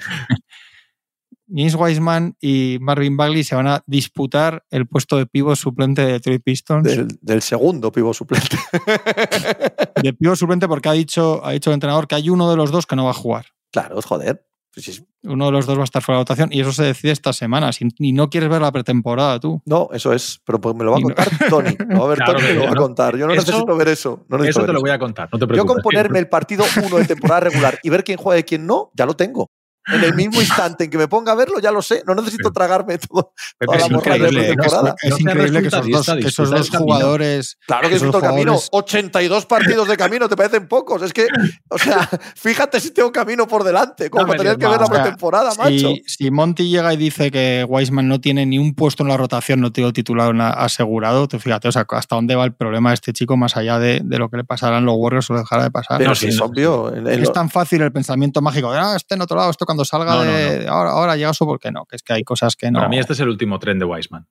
James 1.53 1.75
Wiseman 1.75 2.35
y 2.39 2.77
Marvin 2.81 3.17
Bagley 3.17 3.43
se 3.43 3.55
van 3.55 3.67
a 3.67 3.83
disputar 3.87 4.63
el 4.69 4.87
puesto 4.87 5.17
de 5.17 5.25
pivo 5.25 5.55
suplente 5.55 6.03
de 6.05 6.13
Detroit 6.13 6.43
Pistons. 6.43 6.83
del, 6.83 7.07
del 7.21 7.41
segundo 7.41 7.91
pivo 7.91 8.13
suplente. 8.13 8.57
De 10.01 10.13
pivo 10.13 10.35
suplente 10.35 10.67
porque 10.67 10.89
ha 10.89 10.93
dicho, 10.93 11.45
ha 11.45 11.51
dicho 11.51 11.69
el 11.69 11.73
entrenador 11.75 12.07
que 12.07 12.15
hay 12.15 12.29
uno 12.29 12.49
de 12.49 12.55
los 12.57 12.71
dos 12.71 12.85
que 12.85 12.95
no 12.95 13.05
va 13.05 13.11
a 13.11 13.15
jugar. 13.15 13.47
claro, 13.71 14.01
joder. 14.01 14.45
Pues 14.71 14.85
sí, 14.85 15.03
Uno 15.23 15.47
de 15.47 15.51
los 15.51 15.65
dos 15.65 15.77
va 15.77 15.81
a 15.81 15.83
estar 15.85 16.03
fuera 16.03 16.19
de 16.19 16.21
votación 16.21 16.49
y 16.53 16.61
eso 16.61 16.71
se 16.71 16.83
decide 16.83 17.11
esta 17.11 17.33
semana. 17.33 17.73
Si- 17.73 17.87
Y 17.97 18.13
no 18.13 18.29
quieres 18.29 18.49
ver 18.51 18.61
la 18.61 18.71
pretemporada 18.71 19.39
tú. 19.39 19.59
No, 19.65 19.89
eso 19.93 20.13
es. 20.13 20.39
Pero 20.45 20.61
pues 20.61 20.75
me 20.75 20.83
lo 20.83 20.91
va 20.91 20.97
a 20.97 20.99
no- 20.99 21.05
contar 21.07 21.27
Tony. 21.49 21.75
Lo 21.89 21.99
va 22.01 22.05
a 22.05 22.07
ver 22.09 22.17
Claro 22.19 22.33
Tony 22.33 22.43
me 22.43 22.53
lo 22.53 22.63
va 22.65 22.69
a 22.69 22.73
no. 22.75 22.81
contar. 22.81 23.17
Yo 23.17 23.25
no 23.25 23.33
Eso- 23.33 23.41
necesito 23.51 23.75
ver 23.75 23.87
eso. 23.87 24.25
No 24.29 24.37
necesito 24.37 24.59
Eso 24.59 24.59
te 24.59 24.65
ver 24.67 24.73
lo 24.75 24.81
voy 24.81 24.91
a 24.91 24.99
contar, 24.99 25.27
no 25.33 25.39
te 25.39 25.55
Yo 25.55 25.65
con 25.65 25.81
ponerme 25.81 26.19
el 26.19 26.29
partido 26.29 26.63
1 26.85 26.97
de 26.97 27.05
temporada 27.05 27.39
regular 27.41 27.79
y 27.81 27.89
ver 27.89 28.03
quién 28.03 28.17
juega 28.19 28.39
y 28.39 28.43
quién 28.43 28.67
no, 28.67 28.91
ya 28.93 29.07
lo 29.07 29.15
tengo. 29.15 29.49
En 29.93 30.03
el 30.03 30.13
mismo 30.15 30.39
instante 30.41 30.85
en 30.85 30.89
que 30.89 30.97
me 30.97 31.07
ponga 31.07 31.31
a 31.31 31.35
verlo, 31.35 31.59
ya 31.59 31.71
lo 31.71 31.81
sé. 31.81 32.03
No 32.05 32.15
necesito 32.15 32.49
Sí. 32.49 32.53
tragarme 32.53 32.97
todo. 32.97 33.33
Toda 33.59 33.77
la 33.77 33.83
es 33.83 33.89
de 33.89 33.95
increíble, 33.95 34.29
pretemporada. 34.43 34.95
Es 35.01 35.19
increíble 35.19 35.61
que 35.61 35.67
esos 35.67 35.89
dos, 35.89 36.05
que 36.07 36.27
esos 36.27 36.69
jugadores. 36.69 37.57
Claro 37.67 37.89
que 37.89 37.95
Esos 37.95 38.05
disfruto 38.07 38.17
el 38.17 38.23
camino. 38.31 38.51
jugadores- 38.53 38.69
82 38.71 39.45
partidos 39.45 39.87
de 39.87 39.97
camino, 39.97 40.27
¿te 40.29 40.35
parecen 40.35 40.67
pocos? 40.67 41.01
Es 41.01 41.13
que, 41.13 41.27
o 41.69 41.77
sea, 41.77 42.07
fíjate 42.35 42.79
si 42.79 42.91
tengo 42.91 43.11
camino 43.11 43.47
por 43.47 43.63
delante, 43.63 44.09
como 44.09 44.23
No 44.23 44.27
para 44.27 44.37
tener 44.39 44.57
que 44.57 44.65
ver 44.67 44.73
la 44.75 44.79
más. 44.81 44.89
O 44.89 44.93
sea, 44.93 45.03
pretemporada, 45.03 45.49
macho. 45.55 45.69
Si, 45.69 46.03
si 46.05 46.31
Monty 46.31 46.69
llega 46.69 46.93
y 46.93 46.97
dice 46.97 47.31
que 47.31 47.65
Weisman 47.67 48.07
no 48.07 48.19
tiene 48.21 48.45
ni 48.45 48.57
un 48.59 48.73
puesto 48.75 49.03
en 49.03 49.09
la 49.09 49.17
rotación, 49.17 49.59
no 49.61 49.71
tiene 49.71 49.91
titular 49.93 50.33
asegurado, 50.57 51.27
tú 51.27 51.39
fíjate, 51.39 51.67
o 51.67 51.71
sea, 51.71 51.85
hasta 51.89 52.15
dónde 52.15 52.35
va 52.35 52.45
el 52.45 52.53
problema 52.53 52.89
de 52.89 52.95
este 52.95 53.13
chico 53.13 53.37
más 53.37 53.57
allá 53.57 53.79
de, 53.79 54.01
de 54.03 54.17
lo 54.17 54.29
que 54.29 54.37
le 54.37 54.43
pasarán 54.43 54.85
los 54.85 54.95
Warriors 54.97 55.29
o 55.29 55.33
le 55.33 55.39
dejará 55.39 55.63
de 55.63 55.71
pasar. 55.71 55.97
Pero 55.97 56.11
no, 56.11 56.15
si 56.15 56.25
sí, 56.27 56.27
es 56.29 56.37
no, 56.37 56.45
obvio. 56.45 56.93
en- 56.93 57.07
en 57.07 57.13
es 57.21 57.27
lo- 57.27 57.31
tan 57.33 57.49
fácil 57.49 57.81
el 57.81 57.91
pensamiento 57.91 58.41
mágico 58.41 58.71
de, 58.71 58.79
ah, 58.79 58.93
este 58.95 59.15
en 59.15 59.21
otro 59.21 59.37
lado, 59.37 59.49
esto 59.51 59.65
cuando 59.65 59.78
salga 59.85 60.15
No, 60.15 60.25
no, 60.25 60.31
de 60.31 60.67
ahora, 60.67 60.91
ahora 60.91 61.15
llega 61.15 61.33
su, 61.33 61.45
¿por 61.45 61.59
qué 61.59 61.71
no? 61.71 61.85
Que 61.85 61.95
es 61.95 62.03
que 62.03 62.13
hay 62.13 62.23
cosas 62.23 62.55
que 62.55 62.71
no. 62.71 62.79
Para 62.79 62.89
mí 62.89 62.99
este 62.99 63.13
es 63.13 63.19
el 63.19 63.29
último 63.29 63.59
tren 63.59 63.79
de 63.79 63.85
Wiseman. 63.85 64.27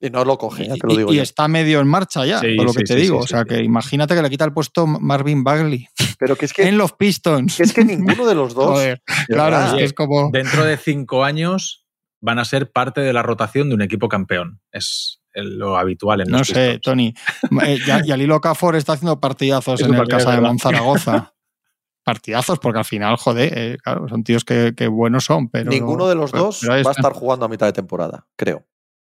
Y 0.00 0.10
no 0.10 0.24
lo 0.24 0.36
coge, 0.36 0.66
ya 0.66 0.74
te 0.74 0.86
lo 0.86 0.92
y, 0.92 0.96
digo 0.98 1.12
y 1.12 1.16
yo. 1.16 1.22
está 1.22 1.48
medio 1.48 1.80
en 1.80 1.86
marcha 1.86 2.26
ya, 2.26 2.38
Sí, 2.40 2.56
por 2.56 2.66
lo 2.66 2.72
sí, 2.72 2.78
que 2.78 2.84
te 2.84 2.94
sí, 2.94 3.00
digo. 3.02 3.18
sí, 3.20 3.24
o 3.24 3.26
sea, 3.28 3.40
sí, 3.42 3.46
que 3.48 3.62
imagínate 3.62 4.14
que 4.14 4.22
le 4.22 4.28
quita 4.28 4.44
el 4.44 4.52
puesto 4.52 4.86
Marvin 4.86 5.44
Bagley 5.44 5.86
Pero 6.18 6.36
que 6.36 6.44
es 6.44 6.52
que, 6.52 6.68
en 6.68 6.76
los 6.76 6.92
Pistons. 6.92 7.56
que 7.56 7.62
es 7.62 7.72
que 7.72 7.84
ninguno 7.84 8.26
de 8.26 8.34
los 8.34 8.52
dos. 8.54 8.66
Joder, 8.66 9.02
claro, 9.28 9.56
es 9.68 9.72
que 9.74 9.84
es 9.84 9.92
como. 9.94 10.30
Dentro 10.30 10.64
de 10.64 10.76
cinco 10.76 11.24
años 11.24 11.86
van 12.20 12.38
a 12.38 12.44
ser 12.44 12.70
parte 12.72 13.00
de 13.02 13.12
la 13.12 13.22
rotación 13.22 13.68
de 13.68 13.76
un 13.76 13.82
equipo 13.82 14.08
campeón. 14.08 14.60
Es 14.72 15.20
lo 15.32 15.76
habitual 15.78 16.20
en 16.20 16.30
los 16.30 16.38
No 16.40 16.44
sé, 16.44 16.52
Pistons. 16.54 16.80
Tony. 16.82 17.14
Eh, 17.66 17.78
ya- 17.86 18.02
Yalilo 18.04 18.40
Cafor 18.40 18.76
está 18.76 18.94
haciendo 18.94 19.20
partidazos 19.20 19.80
Eso 19.80 19.88
en 19.88 19.94
el 19.94 20.06
Casa 20.08 20.30
de 20.32 20.40
verdad. 20.40 20.54
Partidazos, 22.04 22.58
porque 22.58 22.78
al 22.78 22.84
final, 22.84 23.16
joder, 23.16 23.52
eh, 23.58 23.76
claro, 23.82 24.08
son 24.08 24.22
tíos 24.22 24.44
que, 24.44 24.74
que 24.76 24.88
buenos 24.88 25.24
son, 25.24 25.48
pero. 25.48 25.70
Ninguno 25.70 26.06
de 26.06 26.14
los 26.14 26.32
pero- 26.32 26.44
dos 26.44 26.58
pero 26.60 26.72
va 26.84 26.90
a 26.90 26.92
estar 26.92 27.12
jugando 27.12 27.46
a 27.46 27.48
mitad 27.48 27.66
de 27.66 27.72
temporada, 27.72 28.26
creo. 28.36 28.66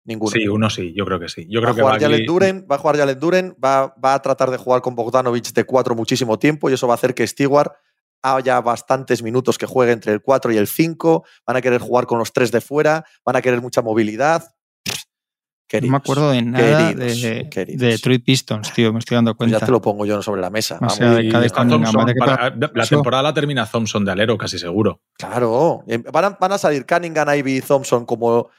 Ninguno. 0.06 0.32
Sí, 0.32 0.48
uno 0.48 0.70
sí, 0.70 0.94
yo 0.96 1.06
creo 1.06 1.20
que 1.20 1.28
sí. 1.28 1.46
Yo 1.50 1.60
Va 1.62 1.70
a 1.70 1.74
creo 1.74 1.76
que 1.76 1.82
jugar 2.06 2.26
Duren, 2.26 2.66
va 2.72 2.76
a 2.76 2.80
jugar 2.80 2.96
Jalen 2.98 3.20
Duren, 3.20 3.58
va, 3.64 3.94
va 4.04 4.14
a 4.14 4.22
tratar 4.22 4.50
de 4.52 4.58
jugar 4.58 4.82
con 4.82 4.96
Bogdanovich 4.96 5.52
de 5.52 5.66
4 5.66 5.96
muchísimo 5.96 6.40
tiempo 6.40 6.70
y 6.70 6.74
eso 6.74 6.88
va 6.88 6.94
a 6.94 6.96
hacer 6.96 7.14
que 7.14 7.28
Stewart 7.28 7.74
haya 8.22 8.62
bastantes 8.62 9.22
minutos 9.22 9.58
que 9.58 9.66
juegue 9.66 9.92
entre 9.92 10.14
el 10.14 10.22
4 10.22 10.54
y 10.54 10.58
el 10.58 10.68
5, 10.68 11.26
van 11.46 11.58
a 11.58 11.62
querer 11.62 11.82
jugar 11.82 12.06
con 12.08 12.20
los 12.20 12.32
tres 12.32 12.52
de 12.52 12.62
fuera, 12.62 13.04
van 13.26 13.36
a 13.36 13.42
querer 13.42 13.62
mucha 13.62 13.82
movilidad. 13.82 14.56
Queridos, 15.68 15.92
no 15.92 15.92
me 15.92 15.98
acuerdo 15.98 16.32
de 16.32 16.42
nada 16.44 16.94
queridos, 16.94 17.22
de, 17.22 17.50
queridos. 17.50 17.82
de 17.82 17.88
Detroit 17.88 18.24
Pistons, 18.24 18.74
tío, 18.74 18.94
me 18.94 19.00
estoy 19.00 19.16
dando 19.16 19.32
Pues 19.36 19.50
cuenta. 19.50 19.60
ya 19.60 19.66
te 19.66 19.72
lo 19.72 19.82
pongo 19.82 20.06
yo 20.06 20.22
sobre 20.22 20.40
la 20.42 20.50
mesa. 20.50 20.76
O 20.76 20.80
vamos. 20.80 20.96
sea, 20.96 21.12
de 21.16 21.24
y 21.26 21.30
cada 21.30 21.46
está 21.46 21.62
Cunningham, 21.64 21.84
Thompson 21.92 22.06
¿de 22.06 22.14
qué 22.14 22.20
para- 22.20 22.56
la 22.74 22.86
temporada 22.86 23.24
la 23.24 23.34
termina 23.34 23.66
Thompson 23.66 24.06
de 24.06 24.12
alero, 24.14 24.38
casi 24.38 24.58
seguro. 24.58 25.02
Claro, 25.18 25.84
eh, 25.88 25.98
van 26.12 26.26
a, 26.26 26.30
van 26.40 26.52
a 26.54 26.58
salir 26.58 26.86
Cunningham, 26.86 27.28
Ivy 27.38 27.58
y 27.58 27.62
Thompson 27.62 28.06
como, 28.06 28.50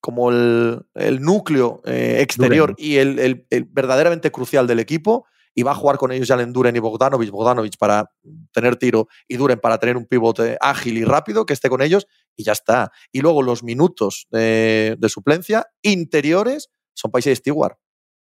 como 0.00 0.30
el, 0.30 0.80
el 0.94 1.20
núcleo 1.20 1.80
eh, 1.84 2.18
exterior 2.20 2.70
Duren. 2.70 2.76
y 2.78 2.96
el, 2.96 3.18
el- 3.20 3.46
el 3.50 3.64
verdaderamente 3.64 4.30
crucial 4.32 4.66
del 4.66 4.80
equipo. 4.80 5.26
Y 5.54 5.64
va 5.64 5.72
a 5.72 5.74
jugar 5.74 5.96
con 5.96 6.12
ellos 6.12 6.28
Jalen 6.28 6.52
Duren 6.52 6.76
y 6.76 6.78
Bogdanovich. 6.78 7.30
Bogdanovich 7.32 7.76
para 7.78 8.12
tener 8.52 8.76
tiro 8.76 9.08
y 9.26 9.36
Duren 9.36 9.58
para 9.58 9.78
tener 9.78 9.96
un 9.96 10.06
pivote 10.06 10.56
ágil 10.60 10.98
y 10.98 11.04
rápido 11.04 11.46
que 11.46 11.52
esté 11.52 11.68
con 11.68 11.82
ellos 11.82 12.06
y 12.38 12.44
ya 12.44 12.52
está. 12.52 12.90
Y 13.12 13.20
luego 13.20 13.42
los 13.42 13.62
minutos 13.62 14.26
de, 14.30 14.96
de 14.98 15.08
suplencia 15.08 15.66
interiores 15.82 16.70
son 16.94 17.10
para 17.10 17.20
Isaiah 17.20 17.36
Stewart. 17.36 17.76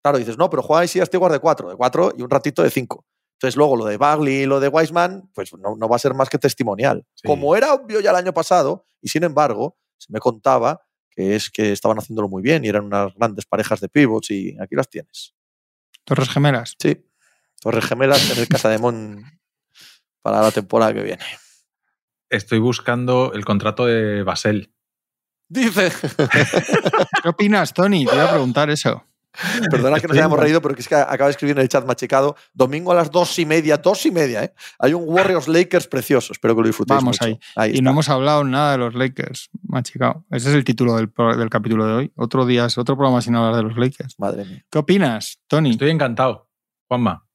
Claro, 0.02 0.18
dices, 0.18 0.38
no, 0.38 0.48
pero 0.48 0.62
juega 0.62 0.84
Isaiah 0.84 1.04
Stewart 1.04 1.32
de 1.32 1.40
4, 1.40 1.70
de 1.70 1.76
4 1.76 2.14
y 2.16 2.22
un 2.22 2.30
ratito 2.30 2.62
de 2.62 2.70
5. 2.70 3.04
Entonces, 3.34 3.56
luego 3.56 3.76
lo 3.76 3.84
de 3.84 3.96
Bagley 3.98 4.42
y 4.42 4.46
lo 4.46 4.60
de 4.60 4.68
Wiseman, 4.68 5.28
pues 5.34 5.52
no, 5.52 5.76
no 5.76 5.88
va 5.88 5.96
a 5.96 5.98
ser 5.98 6.14
más 6.14 6.30
que 6.30 6.38
testimonial. 6.38 7.04
Sí. 7.14 7.26
Como 7.26 7.56
era 7.56 7.74
obvio 7.74 8.00
ya 8.00 8.10
el 8.10 8.16
año 8.16 8.32
pasado, 8.32 8.86
y 9.02 9.08
sin 9.08 9.24
embargo, 9.24 9.76
se 9.98 10.12
me 10.12 10.20
contaba 10.20 10.80
que 11.10 11.34
es 11.34 11.50
que 11.50 11.72
estaban 11.72 11.98
haciéndolo 11.98 12.28
muy 12.28 12.42
bien 12.42 12.64
y 12.64 12.68
eran 12.68 12.84
unas 12.84 13.12
grandes 13.14 13.44
parejas 13.44 13.80
de 13.80 13.88
pivots 13.88 14.30
y 14.30 14.56
aquí 14.60 14.76
las 14.76 14.88
tienes. 14.88 15.34
Torres 16.04 16.28
Gemelas. 16.28 16.76
Sí, 16.80 17.04
Torres 17.60 17.84
Gemelas 17.84 18.30
en 18.30 18.38
el 18.38 18.48
Casa 18.48 18.68
de 18.68 18.78
Mon 18.78 19.24
para 20.22 20.40
la 20.40 20.52
temporada 20.52 20.94
que 20.94 21.02
viene. 21.02 21.24
Estoy 22.30 22.58
buscando 22.58 23.32
el 23.34 23.44
contrato 23.44 23.86
de 23.86 24.22
Basel. 24.22 24.72
Dice, 25.48 25.92
¿Qué 27.22 27.28
opinas, 27.28 27.72
Tony? 27.72 28.04
Te 28.04 28.14
iba 28.14 28.24
a 28.24 28.30
preguntar 28.30 28.68
eso. 28.70 29.04
perdona 29.70 30.00
que 30.00 30.08
nos 30.08 30.16
hayamos 30.16 30.38
reído, 30.40 30.62
pero 30.62 30.74
es 30.76 30.88
que 30.88 30.94
acaba 30.94 31.26
de 31.26 31.32
escribir 31.32 31.56
en 31.56 31.62
el 31.62 31.68
chat 31.68 31.84
machicado, 31.86 32.36
domingo 32.54 32.90
a 32.90 32.94
las 32.94 33.10
dos 33.10 33.38
y 33.38 33.44
media, 33.44 33.76
dos 33.76 34.06
y 34.06 34.10
media, 34.10 34.44
¿eh? 34.44 34.54
hay 34.78 34.94
un 34.94 35.04
Warriors 35.06 35.46
Lakers 35.46 35.86
precioso, 35.88 36.32
espero 36.32 36.56
que 36.56 36.62
lo 36.62 36.66
disfrutéis 36.68 36.96
Vamos 36.96 37.18
mucho. 37.20 37.24
ahí. 37.26 37.38
Ahí 37.54 37.70
Y 37.70 37.74
está. 37.74 37.82
no 37.84 37.90
hemos 37.90 38.08
hablado 38.08 38.44
nada 38.44 38.72
de 38.72 38.78
los 38.78 38.94
Lakers, 38.94 39.50
machicado. 39.62 40.24
Ese 40.30 40.48
es 40.48 40.54
el 40.54 40.64
título 40.64 40.96
del, 40.96 41.12
del 41.36 41.50
capítulo 41.50 41.86
de 41.86 41.92
hoy. 41.92 42.12
Otro 42.16 42.46
día, 42.46 42.64
es 42.64 42.78
otro 42.78 42.96
programa 42.96 43.20
sin 43.20 43.34
hablar 43.36 43.56
de 43.56 43.62
los 43.64 43.76
Lakers. 43.76 44.18
Madre 44.18 44.46
mía. 44.46 44.64
¿Qué 44.70 44.78
opinas, 44.78 45.38
Tony? 45.48 45.70
Estoy 45.72 45.90
encantado, 45.90 46.48
Juanma. 46.88 47.25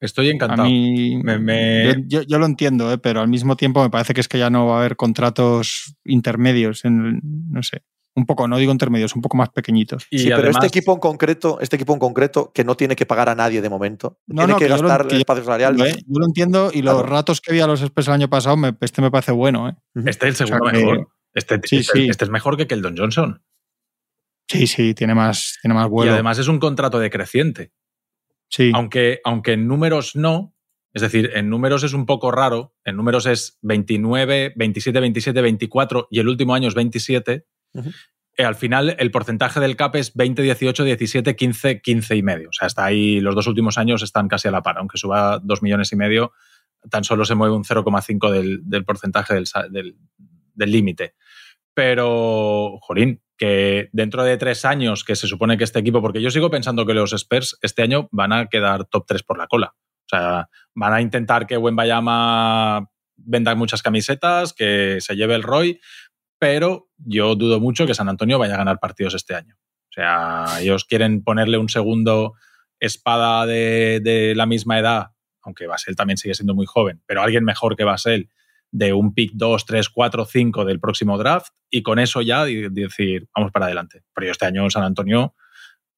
Estoy 0.00 0.28
a 0.28 0.32
encantado. 0.32 0.64
mí, 0.68 1.20
Me- 1.22 1.38
me- 1.38 2.04
Yo, 2.06 2.22
yo- 2.22 2.38
lo 2.38 2.46
entiendo, 2.46 2.90
¿eh? 2.92 2.98
pero 2.98 3.20
al 3.20 3.28
mismo 3.28 3.56
tiempo 3.56 3.82
me 3.82 3.90
parece 3.90 4.14
que 4.14 4.20
es 4.20 4.28
que 4.28 4.38
ya 4.38 4.48
no 4.50 4.66
va 4.66 4.76
a 4.76 4.80
haber 4.80 4.96
contratos 4.96 5.94
intermedios, 6.04 6.84
en, 6.84 7.20
no 7.50 7.62
sé, 7.62 7.82
un 8.16 8.26
poco, 8.26 8.48
no 8.48 8.56
digo 8.58 8.72
intermedios, 8.72 9.14
un 9.14 9.22
poco 9.22 9.36
más 9.36 9.50
pequeñitos. 9.50 10.06
Y 10.10 10.18
sí, 10.20 10.30
pero 10.34 10.48
este 10.50 10.66
equipo 10.66 10.92
en 10.94 10.98
concreto, 11.00 11.58
este 11.60 11.76
equipo 11.76 11.92
en 11.92 11.98
concreto, 12.00 12.50
que 12.52 12.64
no 12.64 12.76
tiene 12.76 12.96
que 12.96 13.06
pagar 13.06 13.28
a 13.28 13.34
nadie 13.34 13.60
de 13.62 13.68
momento, 13.68 14.18
No, 14.26 14.36
tiene 14.42 14.52
no, 14.54 14.58
que 14.58 14.64
que 14.64 14.70
gastar 14.70 15.06
que 15.06 15.14
yo- 15.14 15.18
espacio 15.20 15.44
salarial. 15.44 15.80
¿eh? 15.86 15.94
Yo 16.06 16.18
lo 16.18 16.26
entiendo 16.26 16.70
y 16.72 16.82
los 16.82 16.94
Claro. 16.94 17.08
ratos 17.08 17.40
que 17.40 17.52
vi 17.52 17.60
a 17.60 17.66
los 17.66 17.82
Spurs 17.82 18.08
el 18.08 18.14
año 18.14 18.28
pasado, 18.30 18.56
me- 18.56 18.74
este 18.80 19.02
me 19.02 19.10
parece 19.10 19.32
bueno. 19.32 19.68
¿eh? 19.68 19.74
Este 20.06 20.28
es 20.28 20.40
el 20.40 20.46
segundo 20.48 20.64
O 20.66 20.70
sea 20.70 20.78
que- 20.80 20.84
mejor. 20.86 21.08
Este, 21.34 21.60
Sí, 21.64 21.76
este- 21.76 21.92
sí. 21.98 22.08
este 22.08 22.24
es 22.24 22.30
mejor 22.30 22.56
que 22.56 22.66
Keldon 22.66 22.96
Johnson. 22.96 23.42
Sí, 24.48 24.66
sí, 24.66 24.94
tiene 24.94 25.14
más, 25.14 25.58
tiene 25.62 25.74
más 25.74 25.88
vuelo. 25.88 26.10
Y 26.10 26.14
además 26.14 26.38
es 26.38 26.48
un 26.48 26.58
contrato 26.58 26.98
decreciente. 26.98 27.70
Sí. 28.50 28.70
Aunque, 28.74 29.20
aunque 29.24 29.52
en 29.54 29.66
números 29.66 30.14
no, 30.16 30.54
es 30.92 31.00
decir, 31.02 31.30
en 31.34 31.48
números 31.48 31.82
es 31.84 31.92
un 31.94 32.04
poco 32.04 32.30
raro. 32.30 32.74
En 32.84 32.96
números 32.96 33.24
es 33.24 33.58
29, 33.62 34.52
27, 34.56 35.00
27, 35.00 35.40
24 35.40 36.08
y 36.10 36.18
el 36.20 36.28
último 36.28 36.52
año 36.54 36.68
es 36.68 36.74
27. 36.74 37.46
Ujú. 37.72 37.90
Eh, 38.36 38.44
al 38.44 38.54
final 38.56 38.96
el 38.98 39.10
porcentaje 39.10 39.60
del 39.60 39.76
CAP 39.76 39.96
es 39.96 40.14
20, 40.14 40.42
18, 40.42 40.84
17, 40.84 41.36
15, 41.36 41.80
15 41.80 42.16
y 42.16 42.22
medio. 42.22 42.48
O 42.48 42.52
sea, 42.52 42.66
está 42.66 42.84
ahí, 42.84 43.20
los 43.20 43.34
dos 43.34 43.46
últimos 43.46 43.78
años 43.78 44.02
están 44.02 44.28
casi 44.28 44.48
a 44.48 44.50
la 44.50 44.62
par. 44.62 44.78
Aunque 44.78 44.98
suba 44.98 45.38
2 45.42 45.62
millones 45.62 45.92
y 45.92 45.96
medio, 45.96 46.32
tan 46.90 47.04
solo 47.04 47.24
se 47.24 47.34
mueve 47.34 47.54
un 47.54 47.64
0,5 47.64 48.30
del, 48.30 48.60
del 48.64 48.84
porcentaje 48.84 49.34
del 49.34 49.46
sa- 49.46 49.68
del 49.68 49.96
del 50.54 50.72
límite. 50.72 51.14
Pero, 51.82 52.78
Jorín, 52.82 53.22
que 53.38 53.88
dentro 53.94 54.22
de 54.22 54.36
tres 54.36 54.66
años, 54.66 55.02
que 55.02 55.16
se 55.16 55.26
supone 55.26 55.56
que 55.56 55.64
este 55.64 55.78
equipo, 55.78 56.02
porque 56.02 56.20
yo 56.20 56.30
sigo 56.30 56.50
pensando 56.50 56.84
que 56.84 56.92
los 56.92 57.14
Spurs 57.14 57.56
este 57.62 57.80
año 57.80 58.06
van 58.12 58.34
a 58.34 58.48
quedar 58.48 58.84
top 58.84 59.06
3 59.06 59.22
por 59.22 59.38
la 59.38 59.46
cola. 59.46 59.74
O 59.78 60.08
sea, 60.10 60.50
van 60.74 60.92
a 60.92 61.00
intentar 61.00 61.46
que 61.46 61.56
Bayama 61.56 62.90
venda 63.16 63.54
muchas 63.54 63.82
camisetas, 63.82 64.52
que 64.52 64.98
se 65.00 65.16
lleve 65.16 65.34
el 65.34 65.42
Roy, 65.42 65.80
pero 66.38 66.90
yo 66.98 67.34
dudo 67.34 67.60
mucho 67.60 67.86
que 67.86 67.94
San 67.94 68.10
Antonio 68.10 68.38
vaya 68.38 68.56
a 68.56 68.58
ganar 68.58 68.78
partidos 68.78 69.14
este 69.14 69.34
año. 69.34 69.56
O 69.88 69.92
sea, 69.94 70.60
ellos 70.60 70.84
quieren 70.84 71.24
ponerle 71.24 71.56
un 71.56 71.70
segundo 71.70 72.34
espada 72.78 73.46
de 73.46 74.34
la 74.36 74.44
misma 74.44 74.78
edad, 74.78 75.12
aunque 75.40 75.66
Basel 75.66 75.96
también 75.96 76.18
sigue 76.18 76.34
siendo 76.34 76.54
muy 76.54 76.66
joven, 76.66 77.00
pero 77.06 77.22
alguien 77.22 77.44
mejor 77.44 77.74
que 77.74 77.84
Basel, 77.84 78.28
de 78.72 78.92
un 78.92 79.14
pick 79.14 79.32
2, 79.34 79.64
3, 79.66 79.88
4, 79.88 80.24
5 80.24 80.64
del 80.64 80.80
próximo 80.80 81.18
draft, 81.18 81.52
y 81.70 81.82
con 81.82 81.98
eso 81.98 82.20
ya 82.22 82.44
decir, 82.44 83.28
vamos 83.34 83.52
para 83.52 83.66
adelante. 83.66 84.02
Pero 84.14 84.26
yo 84.26 84.32
este 84.32 84.46
año 84.46 84.68
San 84.70 84.84
Antonio, 84.84 85.34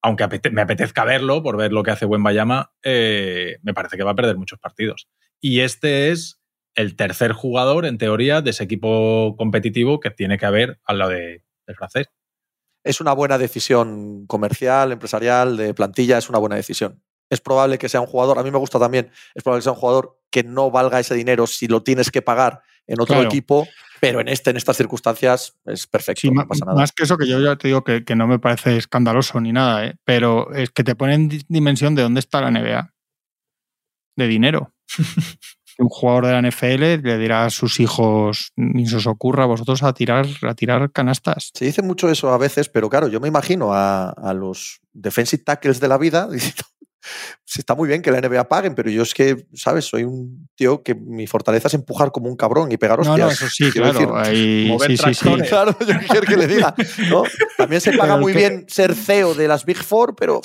aunque 0.03 0.29
me 0.51 0.62
apetezca 0.62 1.05
verlo 1.05 1.43
por 1.43 1.57
ver 1.57 1.73
lo 1.73 1.83
que 1.83 1.91
hace 1.91 2.07
Buen 2.07 2.23
Bayama, 2.23 2.73
eh, 2.83 3.59
me 3.62 3.75
parece 3.75 3.97
que 3.97 4.03
va 4.03 4.12
a 4.12 4.16
perder 4.16 4.37
muchos 4.37 4.59
partidos. 4.59 5.09
Y 5.41 5.61
este 5.61 6.11
es 6.11 6.41
el 6.75 6.97
tercer 6.97 7.33
jugador, 7.33 7.87
en 7.87 7.99
teoría, 7.99 8.41
de 8.41 8.51
ese 8.51 8.64
equipo 8.64 9.37
competitivo 9.37 10.01
que 10.01 10.11
tiene 10.11 10.39
que 10.39 10.47
haber 10.47 10.81
al 10.85 10.99
lado 10.99 11.11
de, 11.11 11.45
del 11.66 11.77
francés. 11.77 12.07
Es 12.85 13.01
una 13.01 13.12
buena 13.12 13.39
decisión 13.39 14.27
comercial, 14.27 14.93
empresarial, 14.93 15.57
de 15.57 15.75
plantilla, 15.75 16.18
es 16.18 16.29
una 16.29 16.39
buena 16.39 16.57
decisión. 16.57 17.03
Es 17.31 17.41
probable 17.41 17.79
que 17.79 17.89
sea 17.89 18.01
un 18.01 18.07
jugador, 18.07 18.39
a 18.39 18.43
mí 18.43 18.51
me 18.51 18.59
gusta 18.59 18.79
también, 18.79 19.11
es 19.35 19.43
probable 19.43 19.61
que 19.61 19.64
sea 19.64 19.73
un 19.73 19.79
jugador 19.79 20.22
que 20.33 20.43
no 20.43 20.72
valga 20.72 20.99
ese 20.99 21.14
dinero 21.14 21.47
si 21.47 21.68
lo 21.68 21.85
tienes 21.85 22.11
que 22.11 22.22
pagar 22.22 22.62
en 22.89 23.01
otro 23.01 23.14
Claro. 23.14 23.28
equipo, 23.28 23.68
pero 24.01 24.20
en 24.20 24.26
este, 24.26 24.51
en 24.51 24.57
estas 24.57 24.76
circunstancias, 24.76 25.55
es 25.64 25.87
perfecto, 25.87 26.22
Sí, 26.22 26.30
no 26.33 26.49
pasa 26.49 26.64
nada. 26.64 26.76
más 26.78 26.91
que 26.91 27.05
eso, 27.05 27.16
que 27.16 27.28
yo 27.28 27.39
ya 27.41 27.55
te 27.55 27.68
digo 27.68 27.85
que, 27.85 28.05
que 28.05 28.16
no 28.16 28.26
me 28.26 28.41
parece 28.41 28.76
escandaloso 28.76 29.41
ni 29.41 29.53
nada, 29.53 29.87
¿eh? 29.87 29.95
pero 30.05 30.53
es 30.53 30.70
que 30.70 30.83
te 30.83 30.97
ponen 30.97 31.28
di- 31.28 31.45
dimensión 31.49 31.95
de 31.95 32.03
dónde 32.03 32.18
está 32.18 32.41
la 32.41 32.51
NBA. 32.51 32.93
De 34.16 34.26
dinero. 34.26 34.72
Un 35.78 35.89
jugador 35.89 36.26
de 36.26 36.33
la 36.33 36.43
NFL 36.43 37.03
le 37.03 37.16
dirá 37.18 37.47
a 37.47 37.51
sus 37.51 37.80
hijos, 37.80 38.53
ni 38.57 38.87
se 38.87 38.97
os 38.97 39.07
ocurra 39.07 39.45
a 39.45 39.47
vosotros 39.47 39.83
a 39.83 39.95
tirar, 39.95 40.26
a 40.43 40.55
tirar 40.55 40.93
canastas. 40.93 41.51
Se 41.55 41.64
dice 41.64 41.80
mucho 41.80 42.11
eso 42.11 42.30
a 42.30 42.37
veces, 42.39 42.68
pero 42.68 42.91
claro, 42.91 43.09
yo 43.09 43.20
me 43.20 43.28
imagino 43.28 43.72
a, 43.72 44.11
a 44.11 44.35
los 44.35 44.80
defensive 44.93 45.43
tackles 45.43 45.80
de 45.80 45.89
la 45.89 45.97
vida 45.97 46.28
diciendo, 46.30 46.64
sí, 47.44 47.61
está 47.61 47.74
muy 47.74 47.88
bien 47.88 48.03
que 48.03 48.11
la 48.11 48.20
NBA 48.20 48.48
paguen, 48.48 48.74
pero 48.74 48.90
yo 48.90 49.03
es 49.03 49.14
que, 49.14 49.46
¿sabes? 49.55 49.84
Soy 49.84 50.05
un 50.05 50.48
tío 50.55 50.82
que 50.82 50.94
mi 50.94 51.26
fortaleza 51.26 51.68
es 51.68 51.74
empujar 51.74 52.12
como 52.12 52.28
un 52.28 52.36
cabrón 52.36 52.70
y 52.72 52.76
pegar 52.76 53.00
hostias. 53.00 53.18
No, 53.18 53.24
no, 53.26 53.30
eso 53.30 53.48
sí, 53.48 53.70
Quiero 53.70 53.90
claro. 53.92 54.14
decir, 54.16 54.34
ahí- 54.34 54.66
mover 54.68 54.90
sí, 54.90 54.96
sí, 54.96 55.14
sí. 55.14 55.20
tractores. 55.20 55.48
Claro, 55.48 55.76
yo 55.86 55.94
quiero 56.09 56.26
que 56.26 56.36
le 56.36 56.46
diga. 56.46 56.74
¿no? 57.11 57.22
También 57.57 57.80
se 57.80 57.92
paga 57.98 58.14
Pero 58.14 58.22
muy 58.22 58.32
que- 58.32 58.38
bien 58.38 58.64
ser 58.68 58.94
CEO 58.94 59.34
de 59.34 59.48
las 59.48 59.64
Big 59.64 59.76
Four, 59.78 60.14
pero 60.16 60.40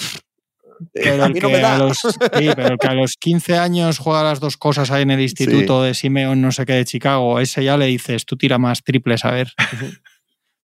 eh, 0.93 1.01
Pero 1.03 1.23
a 1.23 1.27
el, 1.27 1.33
no 1.41 1.49
me 1.49 1.59
los, 1.79 1.97
sí, 1.97 2.49
pero 2.55 2.67
el 2.67 2.77
que 2.77 2.87
a 2.87 2.93
los 2.93 3.15
15 3.19 3.57
años 3.57 3.97
juega 3.97 4.21
las 4.23 4.39
dos 4.39 4.57
cosas 4.57 4.91
ahí 4.91 5.01
en 5.03 5.09
el 5.11 5.21
instituto 5.21 5.81
de 5.81 5.93
Simeon, 5.95 6.39
no 6.39 6.51
sé 6.51 6.65
qué, 6.67 6.73
de 6.73 6.85
Chicago, 6.85 7.39
ese 7.39 7.63
ya 7.63 7.77
le 7.77 7.87
dices, 7.87 8.25
tú 8.25 8.37
tira 8.37 8.57
más 8.59 8.83
triples, 8.83 9.25
a 9.25 9.31
ver. 9.31 9.53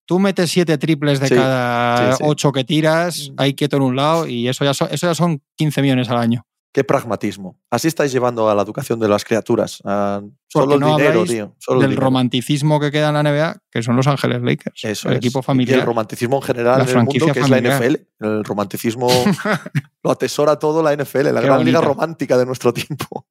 Tú 0.05 0.19
metes 0.19 0.51
siete 0.51 0.77
triples 0.77 1.19
de 1.19 1.27
Sí, 1.29 1.35
cada 1.35 2.11
sí, 2.13 2.17
sí. 2.17 2.23
ocho 2.27 2.51
que 2.51 2.63
tiras, 2.63 3.31
ahí 3.37 3.53
quieto 3.53 3.77
en 3.77 3.83
un 3.83 3.95
lado, 3.95 4.27
y 4.27 4.47
eso 4.47 4.65
ya, 4.65 4.73
son, 4.73 4.89
eso 4.91 5.07
ya 5.07 5.15
son 5.15 5.41
15 5.55 5.81
millones 5.81 6.09
al 6.09 6.17
año. 6.17 6.45
Qué 6.73 6.83
pragmatismo. 6.83 7.59
Así 7.69 7.87
estáis 7.87 8.11
llevando 8.11 8.49
a 8.49 8.55
la 8.55 8.63
educación 8.63 8.99
de 8.99 9.07
las 9.07 9.23
criaturas. 9.23 9.79
a 9.85 10.23
solo 10.47 10.73
el 10.73 10.81
dinero, 10.81 11.23
tío. 11.23 11.55
Solo 11.59 11.77
el 11.77 11.81
Del 11.83 11.89
dinero. 11.91 12.05
romanticismo 12.07 12.79
que 12.79 12.89
queda 12.91 13.09
en 13.09 13.13
la 13.13 13.21
NBA, 13.23 13.57
que 13.69 13.83
son 13.83 13.95
los 13.95 14.07
Ángeles 14.07 14.41
Lakers. 14.41 14.83
Eso 14.83 15.07
el 15.09 15.13
es. 15.13 15.17
equipo 15.19 15.39
Y 15.39 15.43
familiar. 15.43 15.79
el 15.79 15.85
romanticismo 15.85 16.37
en 16.37 16.41
general 16.41 16.79
La 16.79 16.83
en 16.85 16.89
el 16.89 17.03
mundo, 17.05 17.25
que 17.31 17.39
es 17.39 17.49
la. 17.49 17.61
NFL. 17.61 17.95
El 18.21 18.43
romanticismo 18.43 19.07
lo 20.03 20.11
atesora 20.11 20.57
todo 20.57 20.81
la 20.81 20.95
NFL, 20.95 21.31
la 21.31 21.41
Qué 21.41 21.45
gran 21.45 21.63
liga 21.63 21.79
romántica 21.79 22.39
de 22.39 22.45
nuestro 22.47 22.73
tiempo. 22.73 23.27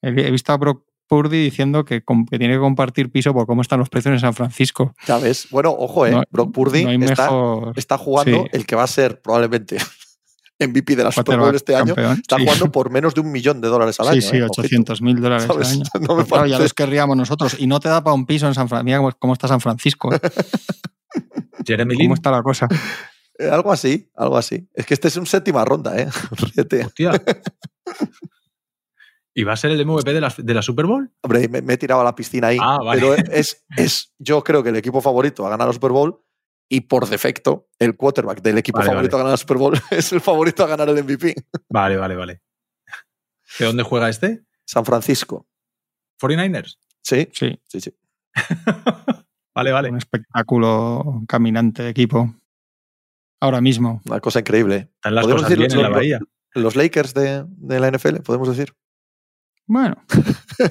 He 0.00 0.10
he 0.10 0.30
visto 0.30 0.52
a 0.52 0.56
Brock 0.56 0.84
Purdy 1.14 1.42
diciendo 1.44 1.84
que, 1.84 2.02
tiene 2.30 2.54
que 2.54 2.58
compartir 2.58 3.10
piso 3.10 3.32
por 3.32 3.46
cómo 3.46 3.62
están 3.62 3.78
los 3.78 3.88
precios 3.88 4.12
en 4.14 4.20
San 4.20 4.34
Francisco. 4.34 4.94
Ya 5.06 5.18
ves. 5.18 5.48
Bueno, 5.50 5.70
ojo, 5.78 6.06
¿eh? 6.06 6.10
No- 6.10 6.22
Brock 6.30 6.52
Purdy 6.52 6.84
no 6.98 7.06
está, 7.06 7.24
mejor 7.24 7.72
está 7.76 7.98
jugando 7.98 8.42
Sí. 8.44 8.48
el 8.52 8.66
que 8.66 8.76
va 8.76 8.82
a 8.84 8.86
ser 8.86 9.20
probablemente 9.22 9.76
MVP 10.58 10.96
de 10.96 11.04
la 11.04 11.12
Super 11.12 11.38
Bowl 11.38 11.54
este 11.54 11.74
año. 11.76 11.94
campeón. 11.94 12.18
Está 12.20 12.36
Sí. 12.36 12.42
jugando 12.44 12.72
por 12.72 12.90
menos 12.90 13.14
de 13.14 13.20
un 13.20 13.30
millón 13.32 13.60
de 13.60 13.68
dólares 13.68 13.98
al 14.00 14.06
Sí, 14.06 14.12
año. 14.12 14.20
sí, 14.20 14.36
¿eh? 14.36 14.42
Ojito. 14.44 14.60
800 14.62 15.02
mil 15.02 15.20
dólares 15.20 15.48
al 15.48 15.62
año. 15.62 15.84
No 16.08 16.16
me 16.16 16.24
Claro, 16.24 16.46
ya 16.46 16.58
los 16.58 16.74
querríamos 16.74 17.16
nosotros. 17.16 17.56
Y 17.58 17.66
no 17.66 17.80
te 17.80 17.88
da 17.88 18.02
para 18.02 18.14
un 18.14 18.26
piso 18.26 18.46
en 18.46 18.54
San 18.54 18.68
Francisco. 18.68 18.84
Mira 19.02 19.16
cómo, 19.18 19.32
está 19.32 19.48
San 19.48 19.60
Francisco. 19.60 20.12
¿eh? 20.14 20.20
Jeremy 21.66 21.94
Lin. 21.96 22.06
¿Cómo 22.08 22.14
está 22.14 22.30
la 22.30 22.42
cosa? 22.42 22.68
Eh, 23.38 23.48
Algo 23.48 23.72
así, 23.72 24.08
algo 24.14 24.36
así. 24.36 24.68
Es 24.74 24.86
que 24.86 24.94
este 24.94 25.08
es 25.08 25.16
un 25.16 25.26
séptima 25.26 25.64
ronda, 25.64 25.98
¿eh? 25.98 26.08
Hostia. 26.56 27.12
¿Y 29.36 29.42
va 29.42 29.54
a 29.54 29.56
ser 29.56 29.72
el 29.72 29.84
MVP 29.84 30.12
de 30.12 30.20
la, 30.20 30.32
de 30.36 30.54
la 30.54 30.62
Super 30.62 30.86
Bowl? 30.86 31.10
Hombre, 31.22 31.48
me, 31.48 31.60
me 31.60 31.74
he 31.74 31.76
tirado 31.76 32.00
a 32.00 32.04
la 32.04 32.14
piscina 32.14 32.48
ahí. 32.48 32.58
Ah, 32.60 32.78
vale. 32.82 33.00
Pero 33.00 33.14
es, 33.32 33.64
es, 33.76 34.14
yo 34.18 34.44
creo 34.44 34.62
que 34.62 34.68
el 34.68 34.76
equipo 34.76 35.00
favorito 35.00 35.44
a 35.44 35.50
ganar 35.50 35.66
la 35.66 35.72
Super 35.72 35.90
Bowl 35.90 36.22
y 36.68 36.82
por 36.82 37.08
defecto 37.08 37.68
el 37.78 37.96
quarterback 37.96 38.40
del 38.42 38.58
equipo 38.58 38.78
Vale, 38.78 38.90
favorito 38.90 39.16
a 39.16 39.18
ganar 39.18 39.32
la 39.32 39.36
Super 39.36 39.56
Bowl 39.58 39.78
es 39.90 40.12
el 40.12 40.20
favorito 40.20 40.62
a 40.62 40.68
ganar 40.68 40.88
el 40.88 41.02
MVP. 41.02 41.34
Vale, 41.68 41.96
vale, 41.96 42.14
vale. 42.14 42.42
¿De 43.58 43.64
dónde 43.66 43.82
juega 43.82 44.08
este? 44.08 44.44
San 44.64 44.84
Francisco. 44.84 45.46
¿49ers? 46.20 46.78
Sí, 47.02 47.28
Sí, 47.32 47.60
sí, 47.66 47.80
sí. 47.80 47.94
Vale, 49.56 49.70
vale. 49.70 49.88
un 49.88 49.98
espectáculo 49.98 51.22
caminante 51.28 51.84
de 51.84 51.90
equipo. 51.90 52.34
Ahora 53.40 53.60
mismo. 53.60 54.02
Una 54.04 54.18
cosa 54.18 54.40
increíble. 54.40 54.90
Están 54.96 55.14
las 55.14 55.22
¿Podemos 55.22 55.42
cosas 55.42 55.50
decir 55.56 55.68
bien 55.68 55.78
en 55.78 55.82
la 55.82 55.96
bahía. 55.96 56.20
Los 56.54 56.74
Lakers 56.74 57.14
de, 57.14 57.44
de 57.46 57.78
la 57.78 57.88
NFL, 57.88 58.16
podemos 58.24 58.48
decir. 58.48 58.74
Bueno, 59.66 59.96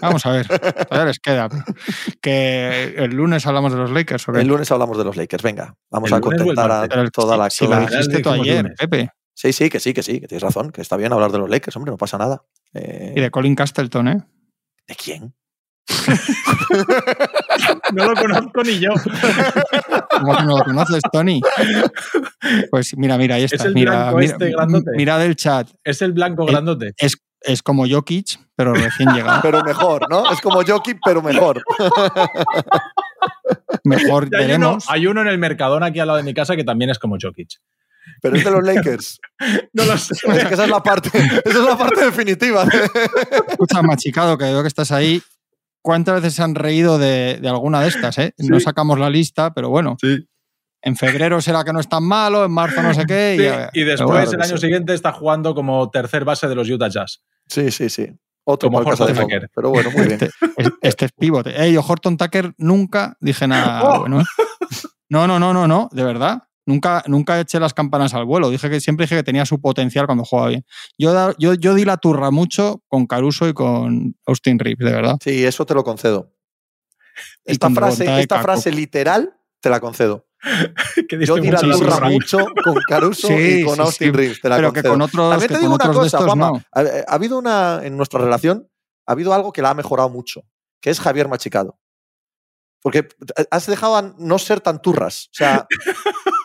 vamos 0.01 0.25
a 0.25 0.31
ver. 0.31 0.47
Todavía 0.47 1.05
les 1.05 1.19
queda. 1.19 1.49
Que 2.21 2.93
el 2.97 3.11
lunes 3.15 3.45
hablamos 3.47 3.71
de 3.73 3.79
los 3.79 3.91
Lakers. 3.91 4.29
¿o 4.29 4.33
qué? 4.33 4.41
El 4.41 4.47
lunes 4.47 4.71
hablamos 4.71 4.97
de 4.97 5.03
los 5.03 5.15
Lakers. 5.17 5.43
Venga, 5.43 5.75
vamos 5.89 6.11
¿El 6.11 6.17
a 6.17 6.21
contentar 6.21 6.71
a 6.71 6.87
toda 7.11 7.37
la. 7.37 7.49
si 7.49 7.67
lo 7.67 7.79
dijiste 7.79 8.19
tú 8.21 8.29
ayer, 8.29 8.63
lunes. 8.63 8.77
Pepe. 8.77 9.09
Sí, 9.35 9.51
sí, 9.51 9.69
que 9.69 9.79
sí, 9.79 9.93
que 9.93 10.03
sí, 10.03 10.21
que 10.21 10.27
tienes 10.27 10.43
razón, 10.43 10.71
que 10.71 10.81
está 10.81 10.95
bien 10.95 11.11
hablar 11.11 11.31
de 11.31 11.39
los 11.39 11.49
Lakers, 11.49 11.75
hombre, 11.75 11.91
no 11.91 11.97
pasa 11.97 12.19
nada. 12.19 12.43
Eh, 12.75 13.13
Y 13.17 13.21
de 13.21 13.31
Colin 13.31 13.55
Castleton, 13.55 14.07
¿eh? 14.09 14.23
¿De 14.87 14.95
quién? 14.95 15.33
No 17.93 18.07
lo 18.09 18.15
conozco 18.15 18.63
ni 18.63 18.79
yo. 18.79 18.89
¿Cómo 20.11 20.37
que 20.37 20.43
no 20.43 20.57
lo 20.57 20.63
conoces, 20.63 21.01
Tony? 21.11 21.41
Pues 22.71 22.95
mira, 22.97 23.17
mira, 23.17 23.35
ahí 23.35 23.43
está. 23.43 23.65
el 23.65 23.73
mira, 23.73 23.91
blanco 24.11 24.17
mira, 24.17 24.31
este 24.33 24.49
grandote. 24.51 24.91
mirad 24.95 25.25
el 25.25 25.35
chat. 25.35 25.69
Es 25.83 26.01
el 26.01 26.13
blanco 26.13 26.43
Eh, 26.43 26.51
grandote. 26.51 26.93
Es, 26.97 27.17
es 27.41 27.61
como 27.61 27.85
Jokic, 27.87 28.39
pero 28.55 28.73
recién 28.73 29.09
llegado. 29.09 29.41
Pero 29.41 29.63
mejor, 29.63 30.09
¿no? 30.09 30.31
Es 30.31 30.41
como 30.41 30.63
Jokic, 30.63 30.99
pero 31.03 31.21
mejor. 31.21 31.63
Mejor 33.83 34.29
hay, 34.35 34.51
uno, 34.53 34.77
hay 34.87 35.07
uno 35.07 35.21
en 35.21 35.27
el 35.27 35.37
Mercadona 35.37 35.87
aquí 35.87 35.99
al 35.99 36.07
lado 36.07 36.17
de 36.17 36.23
mi 36.23 36.33
casa 36.33 36.55
que 36.55 36.63
también 36.63 36.89
es 36.89 36.99
como 36.99 37.17
Jokic. 37.21 37.59
Pero 38.21 38.35
es 38.35 38.43
de 38.43 38.51
los 38.51 38.63
Lakers. 38.63 39.19
No 39.73 39.85
lo 39.85 39.97
sé. 39.97 40.13
Es 40.33 40.45
que 40.45 40.53
esa 40.53 40.63
es 40.63 40.69
la 40.69 40.81
parte, 40.81 41.09
esa 41.17 41.59
es 41.59 41.65
la 41.65 41.77
parte 41.77 42.05
definitiva. 42.05 42.65
Escucha, 43.47 43.81
machicado, 43.81 44.37
que 44.37 44.45
veo 44.45 44.61
que 44.61 44.67
estás 44.67 44.91
ahí. 44.91 45.21
¿Cuántas 45.81 46.21
veces 46.21 46.35
se 46.35 46.43
han 46.43 46.55
reído 46.55 46.97
de, 46.97 47.39
de 47.41 47.49
alguna 47.49 47.81
de 47.81 47.89
estas? 47.89 48.17
Eh? 48.19 48.33
No 48.37 48.59
sacamos 48.61 48.97
la 48.99 49.09
lista, 49.09 49.53
pero 49.53 49.69
bueno. 49.69 49.97
Sí. 49.99 50.25
En 50.81 50.95
febrero 50.95 51.41
será 51.41 51.63
que 51.63 51.73
no 51.73 51.79
es 51.79 51.89
tan 51.89 52.03
malo, 52.03 52.45
en 52.45 52.51
marzo 52.51 52.81
no 52.81 52.93
sé 52.93 53.05
qué. 53.05 53.69
Sí, 53.73 53.79
y 53.79 53.83
después, 53.83 54.29
claro 54.29 54.31
el 54.31 54.41
año 54.41 54.57
sí. 54.57 54.61
siguiente, 54.61 54.93
está 54.93 55.11
jugando 55.11 55.55
como 55.55 55.89
tercer 55.89 56.23
base 56.25 56.47
de 56.47 56.55
los 56.55 56.69
Utah 56.69 56.89
Jazz. 56.89 57.21
Sí, 57.47 57.71
sí, 57.71 57.89
sí. 57.89 58.09
Otro 58.45 58.69
Como 58.69 58.81
de 58.83 58.89
Horton 58.89 59.07
Fogo. 59.09 59.21
Tucker. 59.21 59.49
Pero 59.55 59.69
bueno, 59.69 59.91
muy 59.91 60.01
bien. 60.07 60.13
Este, 60.13 60.25
es- 60.57 60.71
este 60.81 61.05
es 61.05 61.11
pivote. 61.13 61.61
Ey, 61.61 61.73
yo 61.73 61.81
Horton 61.87 62.17
Tucker 62.17 62.53
nunca 62.57 63.15
dije 63.21 63.47
nada 63.47 63.81
Oh. 63.89 63.99
bueno. 64.01 64.21
¿eh? 64.21 64.25
No, 65.09 65.27
no, 65.27 65.39
no, 65.39 65.53
no, 65.53 65.67
no, 65.67 65.89
de 65.91 66.03
verdad. 66.03 66.43
Nunca, 66.65 67.03
nunca 67.07 67.39
eché 67.41 67.59
las 67.59 67.73
campanas 67.73 68.13
al 68.13 68.23
vuelo. 68.25 68.49
Dije 68.49 68.69
que 68.69 68.79
siempre 68.79 69.03
dije 69.05 69.17
que 69.17 69.23
tenía 69.23 69.45
su 69.45 69.59
potencial 69.59 70.05
cuando 70.05 70.23
jugaba 70.23 70.49
bien. 70.49 70.65
Yo, 70.97 71.33
yo, 71.37 71.53
yo 71.55 71.73
di 71.73 71.83
la 71.85 71.97
turra 71.97 72.31
mucho 72.31 72.81
con 72.87 73.05
Caruso 73.05 73.47
y 73.49 73.53
con 73.53 74.15
Austin 74.25 74.59
Reeves, 74.59 74.87
de 74.87 74.93
verdad. 74.93 75.17
Sí, 75.21 75.43
eso 75.45 75.65
te 75.65 75.73
lo 75.73 75.83
concedo. 75.83 76.31
Esta 77.43 77.69
frase, 77.69 78.05
de 78.05 78.21
esta 78.21 78.41
frase 78.41 78.71
literal 78.71 79.35
te 79.59 79.69
la 79.69 79.79
concedo. 79.81 80.22
que 81.09 81.25
Yo 81.25 81.35
diste 81.35 81.65
mucho 81.65 82.01
mucho 82.01 82.37
con 82.63 82.75
Caruso 82.87 83.27
Sí, 83.35 83.59
y 83.61 83.63
con 83.63 83.75
sí, 83.75 83.81
Austin 83.81 84.07
sí. 84.07 84.11
Reeves. 84.17 84.41
Te 84.41 84.49
la 84.49 84.55
Pero 84.57 84.73
que 84.73 84.83
con 84.83 85.01
otros, 85.01 85.29
También 85.31 85.51
te 85.51 85.59
digo 85.59 85.75
una 85.75 85.87
de 85.87 85.93
cosa, 85.93 86.17
estos 86.19 86.35
no. 86.35 86.61
Ha, 86.73 86.79
ha 87.07 87.13
habido 87.13 87.37
una, 87.37 87.81
en 87.83 87.95
nuestra 87.97 88.19
relación, 88.19 88.69
ha 89.07 89.11
habido 89.13 89.33
algo 89.33 89.51
que 89.53 89.61
la 89.61 89.69
ha 89.71 89.73
mejorado 89.73 90.09
mucho, 90.09 90.43
que 90.81 90.89
es 90.89 90.99
Javier 90.99 91.27
Machicado. 91.27 91.79
Porque 92.81 93.07
has 93.49 93.65
dejado 93.67 93.95
a 93.95 94.13
no 94.17 94.37
ser 94.37 94.59
tan 94.59 94.81
turras. 94.81 95.27
O 95.27 95.35
sea, 95.35 95.65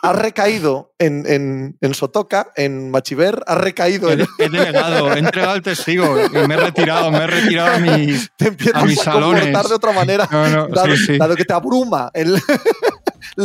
has 0.01 0.15
recaído 0.15 0.93
en, 0.97 1.25
en, 1.27 1.77
en 1.81 1.93
Sotoca, 1.93 2.53
en 2.55 2.89
Machiver, 2.91 3.43
has 3.45 3.57
recaído 3.57 4.09
He, 4.09 4.13
en. 4.13 4.21
he 4.37 4.47
delegado, 4.47 5.11
he 5.13 5.19
entregado 5.19 5.55
el 5.55 5.61
testigo. 5.61 6.15
Me 6.47 6.53
he 6.53 6.57
retirado, 6.57 7.11
me 7.11 7.17
he 7.17 7.27
retirado 7.27 7.75
a 7.75 7.79
mis. 7.97 8.31
Te 8.37 8.47
empiezas 8.47 8.81
a 8.81 8.85
mis 8.85 9.05
a 9.05 9.11
comportar 9.11 9.33
salones. 9.43 9.69
de 9.69 9.75
otra 9.75 9.91
manera, 9.91 10.29
No, 10.31 10.47
no, 10.47 10.67
dado, 10.69 10.95
sí, 10.95 11.05
sí. 11.07 11.17
dado 11.17 11.35
que 11.35 11.43
te 11.43 11.51
abruma 11.53 12.09
el 12.13 12.41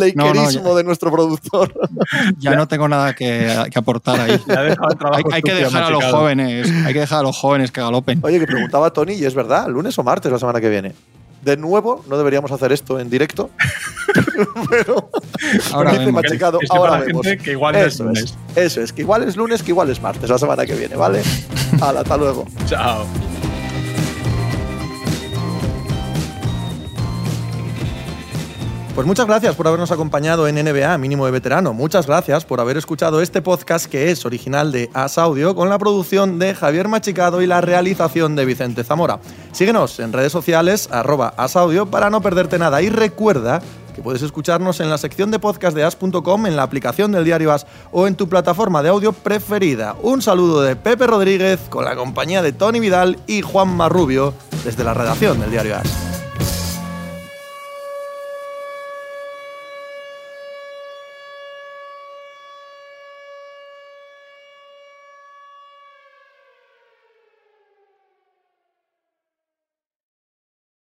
lakerismo 0.01 0.71
ya. 0.71 0.75
de 0.77 0.85
nuestro 0.85 1.11
productor. 1.11 1.73
Ya 2.39 2.55
no 2.57 2.69
tengo 2.69 2.89
nada 2.89 3.15
que, 3.15 3.49
que 3.73 3.79
aportar 3.79 4.21
ahí. 4.21 4.41
Hay, 4.49 5.23
hay 5.33 5.43
que 5.43 5.55
dejar 5.55 5.85
a 5.85 5.91
los 5.91 6.05
jóvenes, 6.05 6.71
hay 6.85 6.93
que 6.93 7.01
dejar 7.01 7.21
a 7.21 7.23
los 7.23 7.37
jóvenes 7.37 7.71
que 7.73 7.81
galopen. 7.81 8.21
Oye, 8.23 8.39
que 8.39 8.47
preguntaba 8.47 8.93
Tony, 8.93 9.15
y 9.15 9.25
es 9.25 9.35
verdad, 9.35 9.69
lunes 9.69 9.99
o 9.99 10.03
martes 10.03 10.31
la 10.31 10.39
semana 10.39 10.61
que 10.61 10.69
viene. 10.69 10.93
De 11.43 11.57
nuevo, 11.57 12.03
no 12.09 12.17
deberíamos 12.17 12.51
hacer 12.53 12.73
esto 12.73 12.99
en 12.99 13.11
directo, 13.11 13.51
pero 14.71 15.11
Ahora 15.73 15.91
dice 15.93 16.07
vemos. 16.07 16.23
Machicado, 16.23 16.59
Que 16.59 16.67
sepa 16.67 16.79
ahora 16.79 16.99
vemos. 17.01 17.27
gente 17.27 17.43
que 17.45 17.51
igual 17.53 17.75
no 17.75 17.81
es 17.81 17.95
Eso 17.95 18.05
lunes. 18.05 18.23
es, 18.23 18.37
eso 18.57 18.81
es, 18.81 18.93
que 18.93 19.03
igual 19.03 19.23
es 19.25 19.37
lunes, 19.37 19.63
que 19.63 19.71
igual 19.73 19.91
es 19.91 20.01
martes 20.01 20.29
la 20.31 20.39
semana 20.39 20.65
que 20.65 20.75
viene, 20.75 20.97
¿vale? 20.97 21.23
Hala, 21.81 22.01
hasta 22.01 22.17
luego. 22.17 22.47
Chao. 22.67 23.05
Pues 28.95 29.09
muchas 29.09 29.27
gracias 29.27 29.57
por 29.57 29.67
habernos 29.67 29.91
acompañado 29.91 30.47
en 30.47 30.55
NBA 30.55 30.97
Mínimo 30.99 31.27
de 31.27 31.33
Veterano. 31.33 31.73
Muchas 31.73 32.07
gracias 32.07 32.45
por 32.45 32.61
haber 32.61 32.77
escuchado 32.77 33.21
este 33.21 33.43
podcast 33.43 33.87
que 33.87 34.13
es 34.13 34.25
original 34.25 34.71
de 34.71 34.89
As 34.95 35.19
Audio 35.19 35.57
con 35.57 35.69
la 35.69 35.79
producción 35.79 36.39
de 36.39 36.55
Javier 36.55 36.87
Machicado 36.87 37.43
y 37.43 37.49
la 37.49 37.61
realización 37.61 38.37
de 38.37 38.45
Vicente 38.45 38.85
Zamora. 38.85 39.19
Síguenos 39.51 39.99
en 39.99 40.13
redes 40.13 40.31
sociales 40.31 40.89
arroba 40.93 41.35
As 41.37 41.57
Audio 41.57 41.87
para 41.87 42.09
no 42.09 42.21
perderte 42.21 42.57
nada 42.57 42.83
y 42.83 42.89
recuerda 42.89 43.61
que 43.97 44.03
puedes 44.03 44.23
escucharnos 44.23 44.79
en 44.79 44.89
la 44.91 44.99
sección 44.99 45.33
de 45.33 45.41
podcast 45.41 45.77
de 45.77 45.83
as.com, 45.83 46.47
en 46.47 46.55
la 46.55 46.63
aplicación 46.63 47.11
del 47.11 47.25
diario 47.25 47.51
As 47.53 47.67
o 47.91 48.07
en 48.07 48.15
tu 48.15 48.29
plataforma 48.29 48.81
de 48.85 48.91
audio 48.91 49.13
preferida. 49.13 49.97
Un 50.03 50.23
saludo 50.23 50.63
de 50.63 50.77
Pepe 50.77 51.09
Rodríguez 51.09 51.59
con 51.69 51.85
la 51.85 51.97
compañía 51.97 52.43
de 52.43 52.53
Tony 52.53 52.79
Vidal 52.79 53.19
y 53.27 53.43
Juan 53.43 53.77
Marrubio 53.77 54.35
desde 54.65 54.85
la 54.85 54.95
redacción 54.95 55.41
del 55.41 55.51
diario 55.51 55.79
As. 55.79 56.14